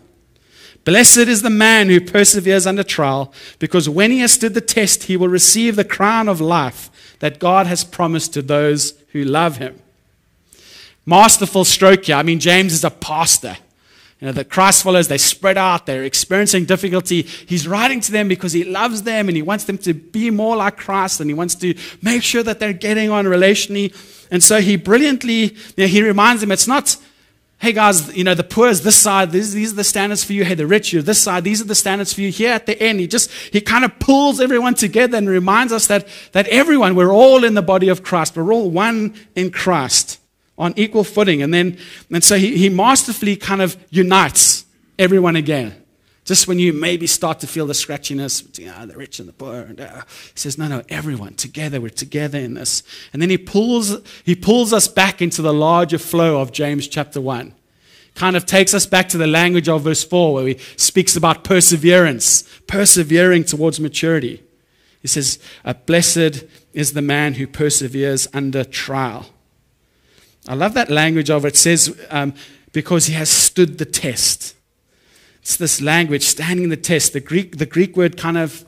Blessed 0.85 1.17
is 1.17 1.41
the 1.41 1.49
man 1.49 1.89
who 1.89 1.99
perseveres 1.99 2.65
under 2.65 2.83
trial, 2.83 3.33
because 3.59 3.89
when 3.89 4.09
he 4.09 4.19
has 4.19 4.31
stood 4.31 4.53
the 4.53 4.61
test, 4.61 5.03
he 5.03 5.17
will 5.17 5.27
receive 5.27 5.75
the 5.75 5.83
crown 5.83 6.29
of 6.29 6.39
life 6.39 6.89
that 7.19 7.39
God 7.39 7.67
has 7.67 7.83
promised 7.83 8.33
to 8.35 8.41
those 8.41 8.93
who 9.11 9.23
love 9.23 9.57
him 9.57 9.81
masterful 11.07 11.63
stroke 11.63 12.05
here. 12.05 12.17
I 12.17 12.21
mean, 12.21 12.39
James 12.39 12.73
is 12.73 12.83
a 12.83 12.91
pastor. 12.91 13.57
You 14.19 14.25
know, 14.25 14.31
the 14.31 14.45
Christ 14.45 14.81
followers, 14.81 15.07
they 15.07 15.19
spread 15.19 15.57
out, 15.57 15.85
they're 15.85 16.03
experiencing 16.03 16.65
difficulty. 16.65 17.21
He's 17.21 17.67
writing 17.67 17.99
to 18.01 18.11
them 18.11 18.27
because 18.27 18.51
he 18.51 18.63
loves 18.63 19.03
them 19.03 19.27
and 19.27 19.37
he 19.37 19.43
wants 19.43 19.65
them 19.65 19.77
to 19.79 19.93
be 19.93 20.31
more 20.31 20.55
like 20.55 20.75
Christ 20.75 21.21
and 21.21 21.29
he 21.29 21.35
wants 21.35 21.53
to 21.55 21.75
make 22.01 22.23
sure 22.23 22.41
that 22.41 22.59
they're 22.59 22.73
getting 22.73 23.11
on 23.11 23.25
relationally. 23.25 23.95
And 24.31 24.43
so 24.43 24.59
he 24.59 24.75
brilliantly, 24.75 25.53
you 25.53 25.53
know, 25.77 25.85
he 25.85 26.01
reminds 26.01 26.41
them 26.41 26.51
it's 26.51 26.67
not, 26.67 26.97
hey 27.59 27.73
guys, 27.73 28.15
you 28.17 28.23
know, 28.23 28.33
the 28.33 28.43
poor 28.43 28.69
is 28.69 28.81
this 28.81 28.95
side, 28.95 29.29
these, 29.29 29.53
these 29.53 29.73
are 29.73 29.75
the 29.75 29.83
standards 29.83 30.23
for 30.23 30.33
you. 30.33 30.43
Hey, 30.43 30.55
the 30.55 30.65
rich, 30.65 30.93
you're 30.93 31.03
this 31.03 31.21
side, 31.21 31.43
these 31.43 31.61
are 31.61 31.65
the 31.65 31.75
standards 31.75 32.11
for 32.11 32.21
you. 32.21 32.31
Here 32.31 32.53
at 32.53 32.65
the 32.65 32.81
end, 32.81 32.99
he 32.99 33.05
just, 33.05 33.29
he 33.29 33.61
kind 33.61 33.85
of 33.85 33.99
pulls 33.99 34.41
everyone 34.41 34.73
together 34.73 35.19
and 35.19 35.29
reminds 35.29 35.71
us 35.71 35.85
that, 35.87 36.07
that 36.31 36.47
everyone, 36.47 36.95
we're 36.95 37.13
all 37.13 37.43
in 37.43 37.53
the 37.53 37.61
body 37.61 37.87
of 37.87 38.01
Christ. 38.01 38.35
We're 38.35 38.51
all 38.51 38.71
one 38.71 39.13
in 39.35 39.51
Christ 39.51 40.19
on 40.57 40.73
equal 40.75 41.03
footing. 41.03 41.41
And 41.41 41.53
then, 41.53 41.77
and 42.11 42.23
so 42.23 42.37
he, 42.37 42.57
he 42.57 42.69
masterfully 42.69 43.35
kind 43.35 43.61
of 43.61 43.77
unites 43.89 44.65
everyone 44.97 45.35
again. 45.35 45.83
Just 46.25 46.45
when 46.45 46.59
you 46.59 46.73
maybe 46.73 47.07
start 47.07 47.39
to 47.39 47.47
feel 47.47 47.65
the 47.67 47.73
scratchiness, 47.73 48.59
you 48.59 48.65
know, 48.65 48.85
the 48.85 48.97
rich 48.97 49.19
and 49.19 49.29
the 49.29 49.33
poor, 49.33 49.61
and, 49.61 49.79
uh, 49.79 50.01
he 50.33 50.39
says, 50.39 50.57
"No, 50.57 50.67
no, 50.67 50.83
everyone 50.89 51.35
together. 51.35 51.79
We're 51.79 51.89
together 51.89 52.37
in 52.37 52.55
this." 52.55 52.83
And 53.13 53.21
then 53.21 53.29
he 53.29 53.37
pulls 53.37 53.95
he 54.25 54.35
pulls 54.35 54.73
us 54.73 54.89
back 54.89 55.21
into 55.21 55.41
the 55.41 55.53
larger 55.53 55.97
flow 55.97 56.41
of 56.41 56.51
James 56.51 56.89
chapter 56.89 57.21
one. 57.21 57.53
Kind 58.13 58.35
of 58.35 58.45
takes 58.45 58.73
us 58.73 58.85
back 58.85 59.07
to 59.09 59.17
the 59.17 59.25
language 59.25 59.69
of 59.69 59.83
verse 59.83 60.03
four, 60.03 60.33
where 60.33 60.47
he 60.47 60.57
speaks 60.75 61.15
about 61.15 61.45
perseverance, 61.45 62.43
persevering 62.67 63.45
towards 63.45 63.79
maturity. 63.79 64.43
He 65.01 65.07
says, 65.07 65.39
uh, 65.63 65.75
"Blessed 65.85 66.43
is 66.73 66.91
the 66.91 67.01
man 67.01 67.35
who 67.35 67.47
perseveres 67.47 68.27
under 68.33 68.65
trial." 68.65 69.27
I 70.47 70.53
love 70.53 70.73
that 70.75 70.89
language 70.89 71.29
of 71.29 71.45
it. 71.45 71.55
Says, 71.57 71.99
um, 72.09 72.33
because 72.71 73.07
he 73.07 73.13
has 73.13 73.29
stood 73.29 73.77
the 73.77 73.85
test. 73.85 74.55
It's 75.41 75.57
this 75.57 75.81
language, 75.81 76.23
standing 76.23 76.69
the 76.69 76.77
test. 76.77 77.13
The 77.13 77.19
Greek, 77.19 77.57
the 77.57 77.65
Greek 77.65 77.97
word 77.97 78.17
kind 78.17 78.37
of 78.37 78.65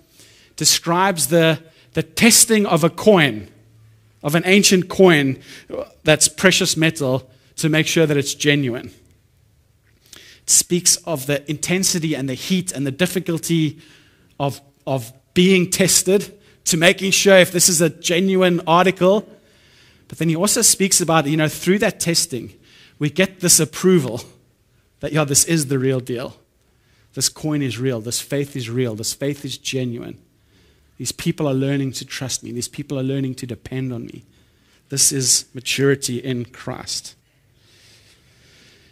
describes 0.56 1.28
the, 1.28 1.60
the 1.94 2.04
testing 2.04 2.66
of 2.66 2.84
a 2.84 2.90
coin, 2.90 3.50
of 4.24 4.36
an 4.36 4.44
ancient 4.46 4.90
coin 4.90 5.40
that's 6.04 6.28
precious 6.28 6.76
metal, 6.76 7.30
to 7.58 7.70
make 7.70 7.88
sure 7.88 8.06
that 8.06 8.18
it's 8.18 8.34
genuine. 8.34 8.92
It 10.16 10.50
speaks 10.50 10.96
of 10.98 11.26
the 11.26 11.50
intensity 11.50 12.16
and 12.16 12.30
the 12.30 12.34
heat 12.34 12.72
and 12.72 12.88
the 12.88 12.92
difficulty 12.92 13.80
of, 14.40 14.62
of 14.88 15.14
being 15.34 15.70
tested, 15.70 16.38
to 16.66 16.78
making 16.78 17.12
sure 17.12 17.38
if 17.38 17.52
this 17.52 17.68
is 17.68 17.82
a 17.82 17.90
genuine 17.90 18.62
article 18.68 19.28
but 20.10 20.18
then 20.18 20.28
he 20.28 20.36
also 20.36 20.62
speaks 20.62 21.00
about, 21.00 21.28
you 21.28 21.38
know, 21.38 21.48
through 21.48 21.80
that 21.80 22.00
testing, 22.00 22.54
we 22.98 23.10
get 23.10 23.40
this 23.40 23.60
approval 23.60 24.22
that, 25.00 25.14
yeah, 25.14 25.24
this 25.24 25.46
is 25.46 25.68
the 25.68 25.80
real 25.80 26.02
deal. 26.02 26.36
this 27.14 27.30
coin 27.30 27.62
is 27.62 27.80
real, 27.80 28.02
this 28.02 28.22
faith 28.22 28.56
is 28.56 28.70
real, 28.70 28.96
this 28.96 29.14
faith 29.14 29.44
is 29.44 29.58
genuine. 29.58 30.20
These 30.98 31.12
people 31.12 31.48
are 31.48 31.54
learning 31.54 31.94
to 31.94 32.06
trust 32.06 32.44
me, 32.44 32.52
these 32.52 32.68
people 32.68 33.00
are 33.00 33.04
learning 33.04 33.36
to 33.36 33.48
depend 33.48 33.94
on 33.94 34.06
me. 34.06 34.26
This 34.90 35.12
is 35.12 35.46
maturity 35.54 36.18
in 36.18 36.46
Christ. 36.46 37.16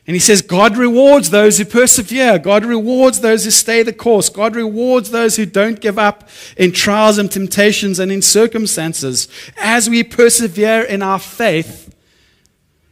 And 0.08 0.16
he 0.16 0.22
says, 0.22 0.41
God 0.41 0.78
rewards 0.78 1.32
those 1.32 1.58
who 1.58 1.66
persevere. 1.66 2.39
God 2.39 2.64
rewards 2.64 3.20
those 3.20 3.43
who 3.43 3.51
stay 3.51 3.84
the 3.84 3.91
course. 3.91 4.30
God 4.30 4.55
rewards 4.55 5.12
those 5.12 5.36
who 5.36 5.45
don't 5.45 5.82
give 5.82 5.99
up 5.99 6.30
in 6.55 6.72
trials 6.72 7.18
and 7.18 7.30
temptations 7.30 7.99
and 7.99 8.10
in 8.10 8.22
circumstances. 8.22 9.28
As 9.58 9.89
we 9.89 10.05
persevere 10.05 10.84
in 10.84 11.01
our 11.01 11.20
faith, 11.20 11.93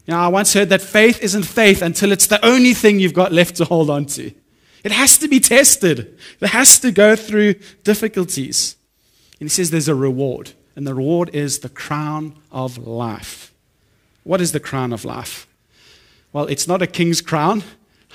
you 0.05 0.13
know, 0.13 0.20
I 0.20 0.28
once 0.28 0.53
heard 0.53 0.68
that 0.70 0.82
faith 0.82 1.22
isn't 1.24 1.43
faith 1.43 1.82
until 1.82 2.11
it's 2.11 2.28
the 2.28 2.45
only 2.45 2.74
thing 2.74 2.99
you've 2.99 3.13
got 3.13 3.32
left 3.32 3.55
to 3.55 3.66
hold 3.66 3.89
on 3.89 4.05
to. 4.07 4.32
It 4.84 4.91
has 4.91 5.18
to 5.20 5.30
be 5.30 5.39
tested, 5.39 6.20
it 6.41 6.49
has 6.49 6.78
to 6.80 6.91
go 6.91 7.16
through 7.16 7.55
difficulties. 7.84 8.76
And 9.39 9.47
he 9.47 9.49
says 9.49 9.72
there's 9.72 9.88
a 9.88 9.95
reward, 9.95 10.51
and 10.76 10.86
the 10.86 10.93
reward 10.93 11.34
is 11.34 11.59
the 11.59 11.70
crown 11.70 12.36
of 12.51 12.78
life. 12.78 13.53
What 14.24 14.41
is 14.41 14.51
the 14.51 14.59
crown 14.59 14.93
of 14.93 15.05
life? 15.05 15.47
Well, 16.36 16.48
it's 16.48 16.68
not 16.68 16.82
a 16.82 16.88
king's 16.88 17.22
crown. 17.22 17.64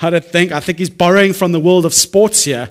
I 0.02 0.10
don't 0.10 0.22
think. 0.22 0.52
I 0.52 0.60
think 0.60 0.78
he's 0.78 0.90
borrowing 0.90 1.32
from 1.32 1.52
the 1.52 1.58
world 1.58 1.86
of 1.86 1.94
sports 1.94 2.44
here, 2.44 2.68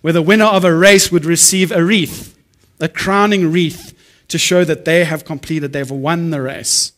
where 0.00 0.14
the 0.14 0.22
winner 0.22 0.46
of 0.46 0.64
a 0.64 0.74
race 0.74 1.12
would 1.12 1.26
receive 1.26 1.70
a 1.70 1.84
wreath, 1.84 2.34
a 2.80 2.88
crowning 2.88 3.52
wreath, 3.52 3.92
to 4.28 4.38
show 4.38 4.64
that 4.64 4.86
they 4.86 5.04
have 5.04 5.26
completed, 5.26 5.74
they've 5.74 5.90
won 5.90 6.30
the 6.30 6.40
race. 6.40 6.92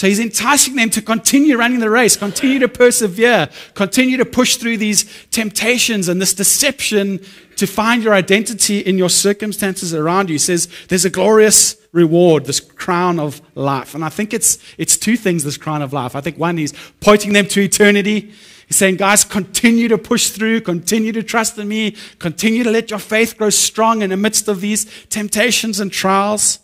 So 0.00 0.06
he's 0.06 0.18
enticing 0.18 0.76
them 0.76 0.88
to 0.90 1.02
continue 1.02 1.58
running 1.58 1.80
the 1.80 1.90
race, 1.90 2.16
continue 2.16 2.58
to 2.60 2.68
persevere, 2.68 3.50
continue 3.74 4.16
to 4.16 4.24
push 4.24 4.56
through 4.56 4.78
these 4.78 5.04
temptations 5.26 6.08
and 6.08 6.22
this 6.22 6.32
deception 6.32 7.22
to 7.56 7.66
find 7.66 8.02
your 8.02 8.14
identity 8.14 8.78
in 8.78 8.96
your 8.96 9.10
circumstances 9.10 9.92
around 9.92 10.30
you. 10.30 10.36
He 10.36 10.38
says 10.38 10.68
there's 10.88 11.04
a 11.04 11.10
glorious 11.10 11.76
reward, 11.92 12.46
this 12.46 12.60
crown 12.60 13.20
of 13.20 13.42
life. 13.54 13.94
And 13.94 14.02
I 14.02 14.08
think 14.08 14.32
it's, 14.32 14.56
it's 14.78 14.96
two 14.96 15.18
things, 15.18 15.44
this 15.44 15.58
crown 15.58 15.82
of 15.82 15.92
life. 15.92 16.16
I 16.16 16.22
think 16.22 16.38
one, 16.38 16.56
he's 16.56 16.72
pointing 17.00 17.34
them 17.34 17.44
to 17.48 17.60
eternity. 17.60 18.32
He's 18.68 18.78
saying, 18.78 18.96
guys, 18.96 19.22
continue 19.22 19.88
to 19.88 19.98
push 19.98 20.30
through, 20.30 20.62
continue 20.62 21.12
to 21.12 21.22
trust 21.22 21.58
in 21.58 21.68
me, 21.68 21.94
continue 22.18 22.64
to 22.64 22.70
let 22.70 22.88
your 22.88 23.00
faith 23.00 23.36
grow 23.36 23.50
strong 23.50 24.00
in 24.00 24.08
the 24.08 24.16
midst 24.16 24.48
of 24.48 24.62
these 24.62 24.86
temptations 25.08 25.78
and 25.78 25.92
trials. 25.92 26.58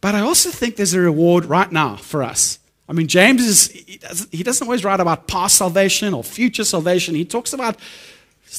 But 0.00 0.14
I 0.14 0.20
also 0.20 0.50
think 0.50 0.76
there's 0.76 0.94
a 0.94 1.00
reward 1.00 1.44
right 1.44 1.70
now 1.70 1.96
for 1.96 2.22
us. 2.22 2.58
I 2.88 2.92
mean, 2.92 3.08
James 3.08 3.44
is, 3.44 3.68
he 4.30 4.42
doesn't, 4.42 4.66
always 4.66 4.84
write 4.84 5.00
about 5.00 5.28
past 5.28 5.56
salvation 5.56 6.14
or 6.14 6.24
future 6.24 6.64
salvation. 6.64 7.14
He 7.14 7.24
talks 7.24 7.52
about 7.52 7.76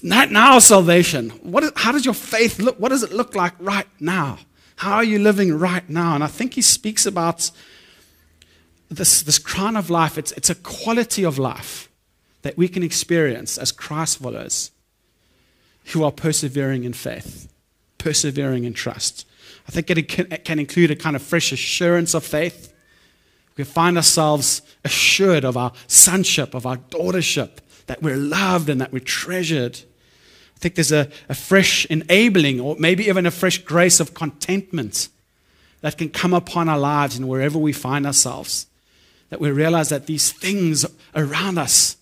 not 0.04 0.32
now 0.32 0.60
salvation. 0.60 1.30
What 1.42 1.64
is, 1.64 1.72
how 1.76 1.92
does 1.92 2.06
your 2.06 2.14
faith 2.14 2.60
look? 2.60 2.80
What 2.80 2.90
does 2.90 3.02
it 3.02 3.12
look 3.12 3.36
like 3.36 3.54
right 3.60 3.88
now? 4.00 4.38
How 4.76 4.96
are 4.96 5.04
you 5.04 5.20
living 5.20 5.58
right 5.58 5.88
now? 5.90 6.14
And 6.14 6.24
I 6.24 6.28
think 6.28 6.54
he 6.54 6.62
speaks 6.62 7.06
about 7.06 7.50
this, 8.90 9.24
this 9.24 9.40
crown 9.40 9.76
of 9.76 9.90
life. 9.90 10.18
It's, 10.18 10.32
it's 10.34 10.50
a 10.50 10.56
quality 10.56 11.24
of 11.24 11.40
life 11.40 11.90
that 12.44 12.56
we 12.56 12.68
can 12.68 12.84
experience 12.84 13.58
as 13.58 13.72
Christ 13.72 14.20
followers 14.20 14.72
who 15.86 16.04
are 16.04 16.12
persevering 16.12 16.84
in 16.84 16.94
faith, 16.94 17.52
persevering 17.98 18.64
in 18.64 18.74
trust. 18.74 19.26
I 19.70 19.72
think 19.72 19.92
it 19.92 20.46
can, 20.46 20.58
include 20.58 20.90
a 20.90 20.96
kind 20.96 21.16
of 21.16 21.22
fresh 21.22 21.52
assurance 21.52 22.16
of 22.16 22.24
faith. 22.24 22.74
We 23.56 23.64
find 23.64 23.98
ourselves 23.98 24.64
assured 24.84 25.46
of 25.46 25.56
our 25.58 25.74
sonship, 25.86 26.56
of 26.56 26.66
our 26.66 26.78
daughtership, 26.78 27.60
that 27.86 28.02
we're 28.02 28.18
loved 28.18 28.68
and 28.70 28.82
that 28.82 28.92
we're 28.92 29.00
treasured. 29.00 29.80
I 30.56 30.60
think 30.60 30.74
there's 30.74 30.92
a, 30.92 31.08
a 31.30 31.36
fresh 31.36 31.86
enabling, 31.86 32.60
or 32.60 32.78
maybe 32.80 33.06
even 33.06 33.28
a 33.28 33.32
fresh 33.32 33.60
grace 33.60 34.00
of 34.00 34.16
contentment 34.16 35.10
that 35.82 36.00
can 36.00 36.10
come 36.10 36.34
upon 36.34 36.68
our 36.68 36.80
lives 36.80 37.16
and 37.16 37.30
wherever 37.30 37.60
we 37.60 37.72
find 37.72 38.08
ourselves. 38.08 38.66
That 39.30 39.40
we 39.40 39.52
realize 39.52 39.90
that 39.90 40.08
these 40.08 40.32
things 40.32 40.84
around 41.14 41.60
us, 41.60 41.96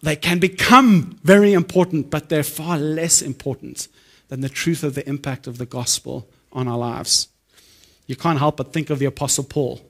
they 0.00 0.14
can 0.14 0.38
become 0.38 1.18
very 1.24 1.54
important, 1.54 2.08
but 2.08 2.28
they're 2.28 2.44
far 2.44 2.78
less 2.78 3.20
important 3.20 3.88
than 4.28 4.42
the 4.42 4.48
truth 4.48 4.84
of 4.84 4.94
the 4.94 5.08
impact 5.08 5.48
of 5.48 5.58
the 5.58 5.66
gospel 5.66 6.28
on 6.56 6.66
our 6.66 6.78
lives. 6.78 7.28
You 8.06 8.16
can't 8.16 8.38
help 8.38 8.56
but 8.56 8.72
think 8.72 8.90
of 8.90 8.98
the 8.98 9.04
Apostle 9.04 9.44
Paul 9.44 9.80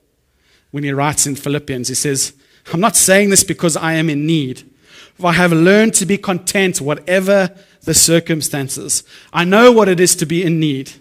when 0.71 0.83
he 0.83 0.91
writes 0.91 1.25
in 1.25 1.35
Philippians. 1.35 1.87
He 1.87 1.95
says, 1.95 2.33
I'm 2.73 2.81
not 2.81 2.95
saying 2.95 3.29
this 3.29 3.43
because 3.43 3.77
I 3.77 3.93
am 3.93 4.09
in 4.09 4.27
need, 4.27 4.69
for 5.15 5.27
I 5.27 5.33
have 5.33 5.53
learned 5.53 5.93
to 5.95 6.05
be 6.05 6.17
content 6.17 6.81
whatever 6.81 7.55
the 7.83 7.93
circumstances. 7.93 9.03
I 9.31 9.45
know 9.45 9.71
what 9.71 9.87
it 9.87 9.99
is 9.99 10.15
to 10.17 10.25
be 10.25 10.43
in 10.43 10.59
need, 10.59 10.91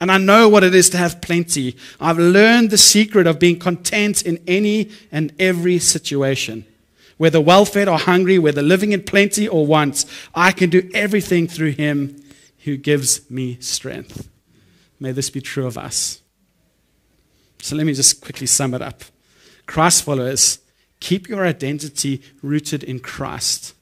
and 0.00 0.12
I 0.12 0.18
know 0.18 0.48
what 0.48 0.62
it 0.62 0.74
is 0.74 0.88
to 0.90 0.98
have 0.98 1.20
plenty. 1.20 1.76
I've 2.00 2.18
learned 2.18 2.70
the 2.70 2.78
secret 2.78 3.26
of 3.26 3.40
being 3.40 3.58
content 3.58 4.22
in 4.22 4.38
any 4.46 4.90
and 5.10 5.32
every 5.38 5.80
situation. 5.80 6.64
Whether 7.16 7.40
well 7.40 7.64
fed 7.64 7.88
or 7.88 7.98
hungry, 7.98 8.38
whether 8.38 8.62
living 8.62 8.92
in 8.92 9.02
plenty 9.02 9.48
or 9.48 9.66
want, 9.66 10.04
I 10.34 10.52
can 10.52 10.70
do 10.70 10.88
everything 10.94 11.48
through 11.48 11.72
him 11.72 12.22
who 12.64 12.76
gives 12.76 13.28
me 13.30 13.56
strength. 13.60 14.28
May 14.98 15.12
this 15.12 15.30
be 15.30 15.40
true 15.40 15.66
of 15.66 15.76
us. 15.76 16.22
So 17.60 17.76
let 17.76 17.86
me 17.86 17.94
just 17.94 18.20
quickly 18.20 18.46
sum 18.46 18.74
it 18.74 18.82
up. 18.82 19.02
Christ 19.66 20.04
followers, 20.04 20.60
keep 21.00 21.28
your 21.28 21.46
identity 21.46 22.22
rooted 22.42 22.84
in 22.84 23.00
Christ, 23.00 23.74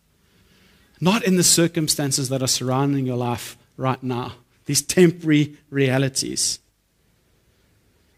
not 1.00 1.24
in 1.24 1.36
the 1.36 1.44
circumstances 1.44 2.28
that 2.30 2.42
are 2.42 2.48
surrounding 2.48 3.06
your 3.06 3.16
life 3.16 3.56
right 3.76 4.02
now, 4.02 4.32
these 4.66 4.82
temporary 4.82 5.56
realities. 5.70 6.58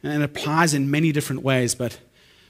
And 0.03 0.22
it 0.22 0.24
applies 0.24 0.72
in 0.74 0.90
many 0.90 1.11
different 1.11 1.42
ways, 1.42 1.74
but, 1.74 1.99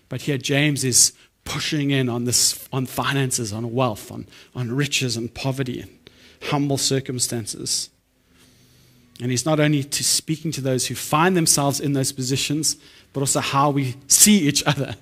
but 0.08 0.22
here 0.22 0.38
James 0.38 0.84
is 0.84 1.12
pushing 1.44 1.90
in 1.90 2.08
on 2.08 2.24
this 2.24 2.68
on 2.72 2.84
finances, 2.84 3.52
on 3.52 3.72
wealth, 3.72 4.12
on, 4.12 4.26
on 4.54 4.72
riches 4.72 5.16
and 5.16 5.32
poverty 5.32 5.80
and 5.80 6.10
humble 6.42 6.76
circumstances. 6.76 7.88
And 9.20 9.30
he's 9.30 9.46
not 9.46 9.60
only 9.60 9.82
to 9.82 10.04
speaking 10.04 10.52
to 10.52 10.60
those 10.60 10.86
who 10.86 10.94
find 10.94 11.36
themselves 11.36 11.80
in 11.80 11.94
those 11.94 12.12
positions, 12.12 12.76
but 13.12 13.20
also 13.20 13.40
how 13.40 13.70
we 13.70 13.96
see 14.08 14.40
each 14.46 14.62
other 14.64 14.94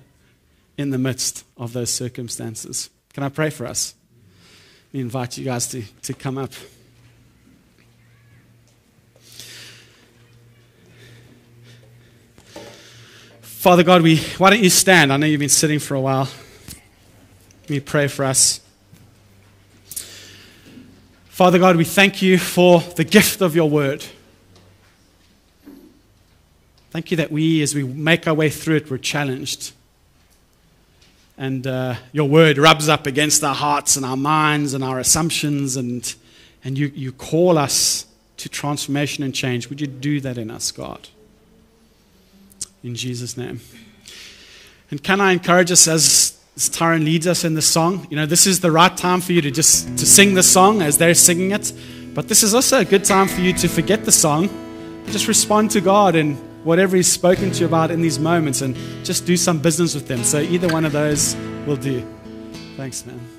in 0.77 0.91
the 0.91 0.97
midst 0.97 1.43
of 1.57 1.73
those 1.73 1.89
circumstances. 1.89 2.89
Can 3.13 3.23
I 3.23 3.29
pray 3.29 3.49
for 3.49 3.65
us? 3.65 3.93
We 4.93 5.01
invite 5.01 5.37
you 5.37 5.45
guys 5.45 5.67
to, 5.69 5.83
to 6.03 6.13
come 6.13 6.37
up. 6.37 6.53
Father 13.41 13.83
God, 13.83 14.01
we, 14.01 14.17
why 14.37 14.51
don't 14.51 14.61
you 14.61 14.69
stand? 14.69 15.11
I 15.11 15.17
know 15.17 15.25
you've 15.25 15.39
been 15.39 15.49
sitting 15.49 15.79
for 15.79 15.95
a 15.95 15.99
while. 16.01 16.29
Let 17.61 17.69
me 17.69 17.79
pray 17.79 18.07
for 18.07 18.23
us. 18.23 18.61
Father 21.35 21.59
God, 21.59 21.75
we 21.75 21.83
thank 21.83 22.21
you 22.21 22.37
for 22.37 22.79
the 22.79 23.03
gift 23.03 23.41
of 23.41 23.57
your 23.57 23.69
word. 23.69 24.05
Thank 26.91 27.11
you 27.11 27.17
that 27.17 27.29
we, 27.29 27.61
as 27.61 27.75
we 27.75 27.83
make 27.83 28.25
our 28.25 28.33
way 28.33 28.49
through 28.49 28.77
it, 28.77 28.89
we're 28.89 28.97
challenged. 28.99 29.73
And 31.37 31.67
uh, 31.67 31.95
your 32.13 32.29
word 32.29 32.57
rubs 32.57 32.87
up 32.87 33.05
against 33.05 33.43
our 33.43 33.53
hearts 33.53 33.97
and 33.97 34.05
our 34.05 34.15
minds 34.15 34.73
and 34.73 34.81
our 34.81 34.97
assumptions, 34.97 35.75
and, 35.75 36.15
and 36.63 36.77
you, 36.77 36.89
you 36.95 37.11
call 37.11 37.57
us 37.57 38.05
to 38.37 38.47
transformation 38.47 39.21
and 39.21 39.35
change. 39.35 39.67
Would 39.67 39.81
you 39.81 39.87
do 39.87 40.21
that 40.21 40.37
in 40.37 40.49
us, 40.49 40.71
God? 40.71 41.09
In 42.81 42.95
Jesus' 42.95 43.35
name. 43.35 43.59
And 44.89 45.03
can 45.03 45.19
I 45.19 45.33
encourage 45.33 45.69
us 45.69 45.85
as 45.85 46.34
as 46.55 46.69
Tyron 46.69 47.03
leads 47.03 47.27
us 47.27 47.43
in 47.43 47.53
the 47.53 47.61
song, 47.61 48.07
you 48.09 48.15
know, 48.15 48.25
this 48.25 48.47
is 48.47 48.61
the 48.61 48.71
right 48.71 48.95
time 48.95 49.19
for 49.19 49.33
you 49.33 49.41
to 49.41 49.51
just 49.51 49.97
to 49.97 50.05
sing 50.05 50.35
the 50.35 50.43
song 50.43 50.81
as 50.81 50.97
they're 50.97 51.13
singing 51.13 51.51
it. 51.51 51.73
But 52.13 52.29
this 52.29 52.43
is 52.43 52.53
also 52.53 52.79
a 52.79 52.85
good 52.85 53.03
time 53.03 53.27
for 53.27 53.41
you 53.41 53.51
to 53.53 53.67
forget 53.67 54.05
the 54.05 54.11
song, 54.11 54.47
just 55.07 55.27
respond 55.27 55.71
to 55.71 55.81
God 55.81 56.15
and 56.15 56.37
whatever 56.63 56.95
He's 56.95 57.11
spoken 57.11 57.51
to 57.51 57.59
you 57.59 57.65
about 57.65 57.91
in 57.91 58.01
these 58.01 58.19
moments, 58.19 58.61
and 58.61 58.75
just 59.03 59.25
do 59.25 59.35
some 59.35 59.59
business 59.59 59.93
with 59.95 60.07
them. 60.07 60.23
So 60.23 60.39
either 60.39 60.69
one 60.69 60.85
of 60.85 60.93
those 60.93 61.35
will 61.67 61.75
do. 61.75 62.07
Thanks, 62.77 63.05
man. 63.05 63.34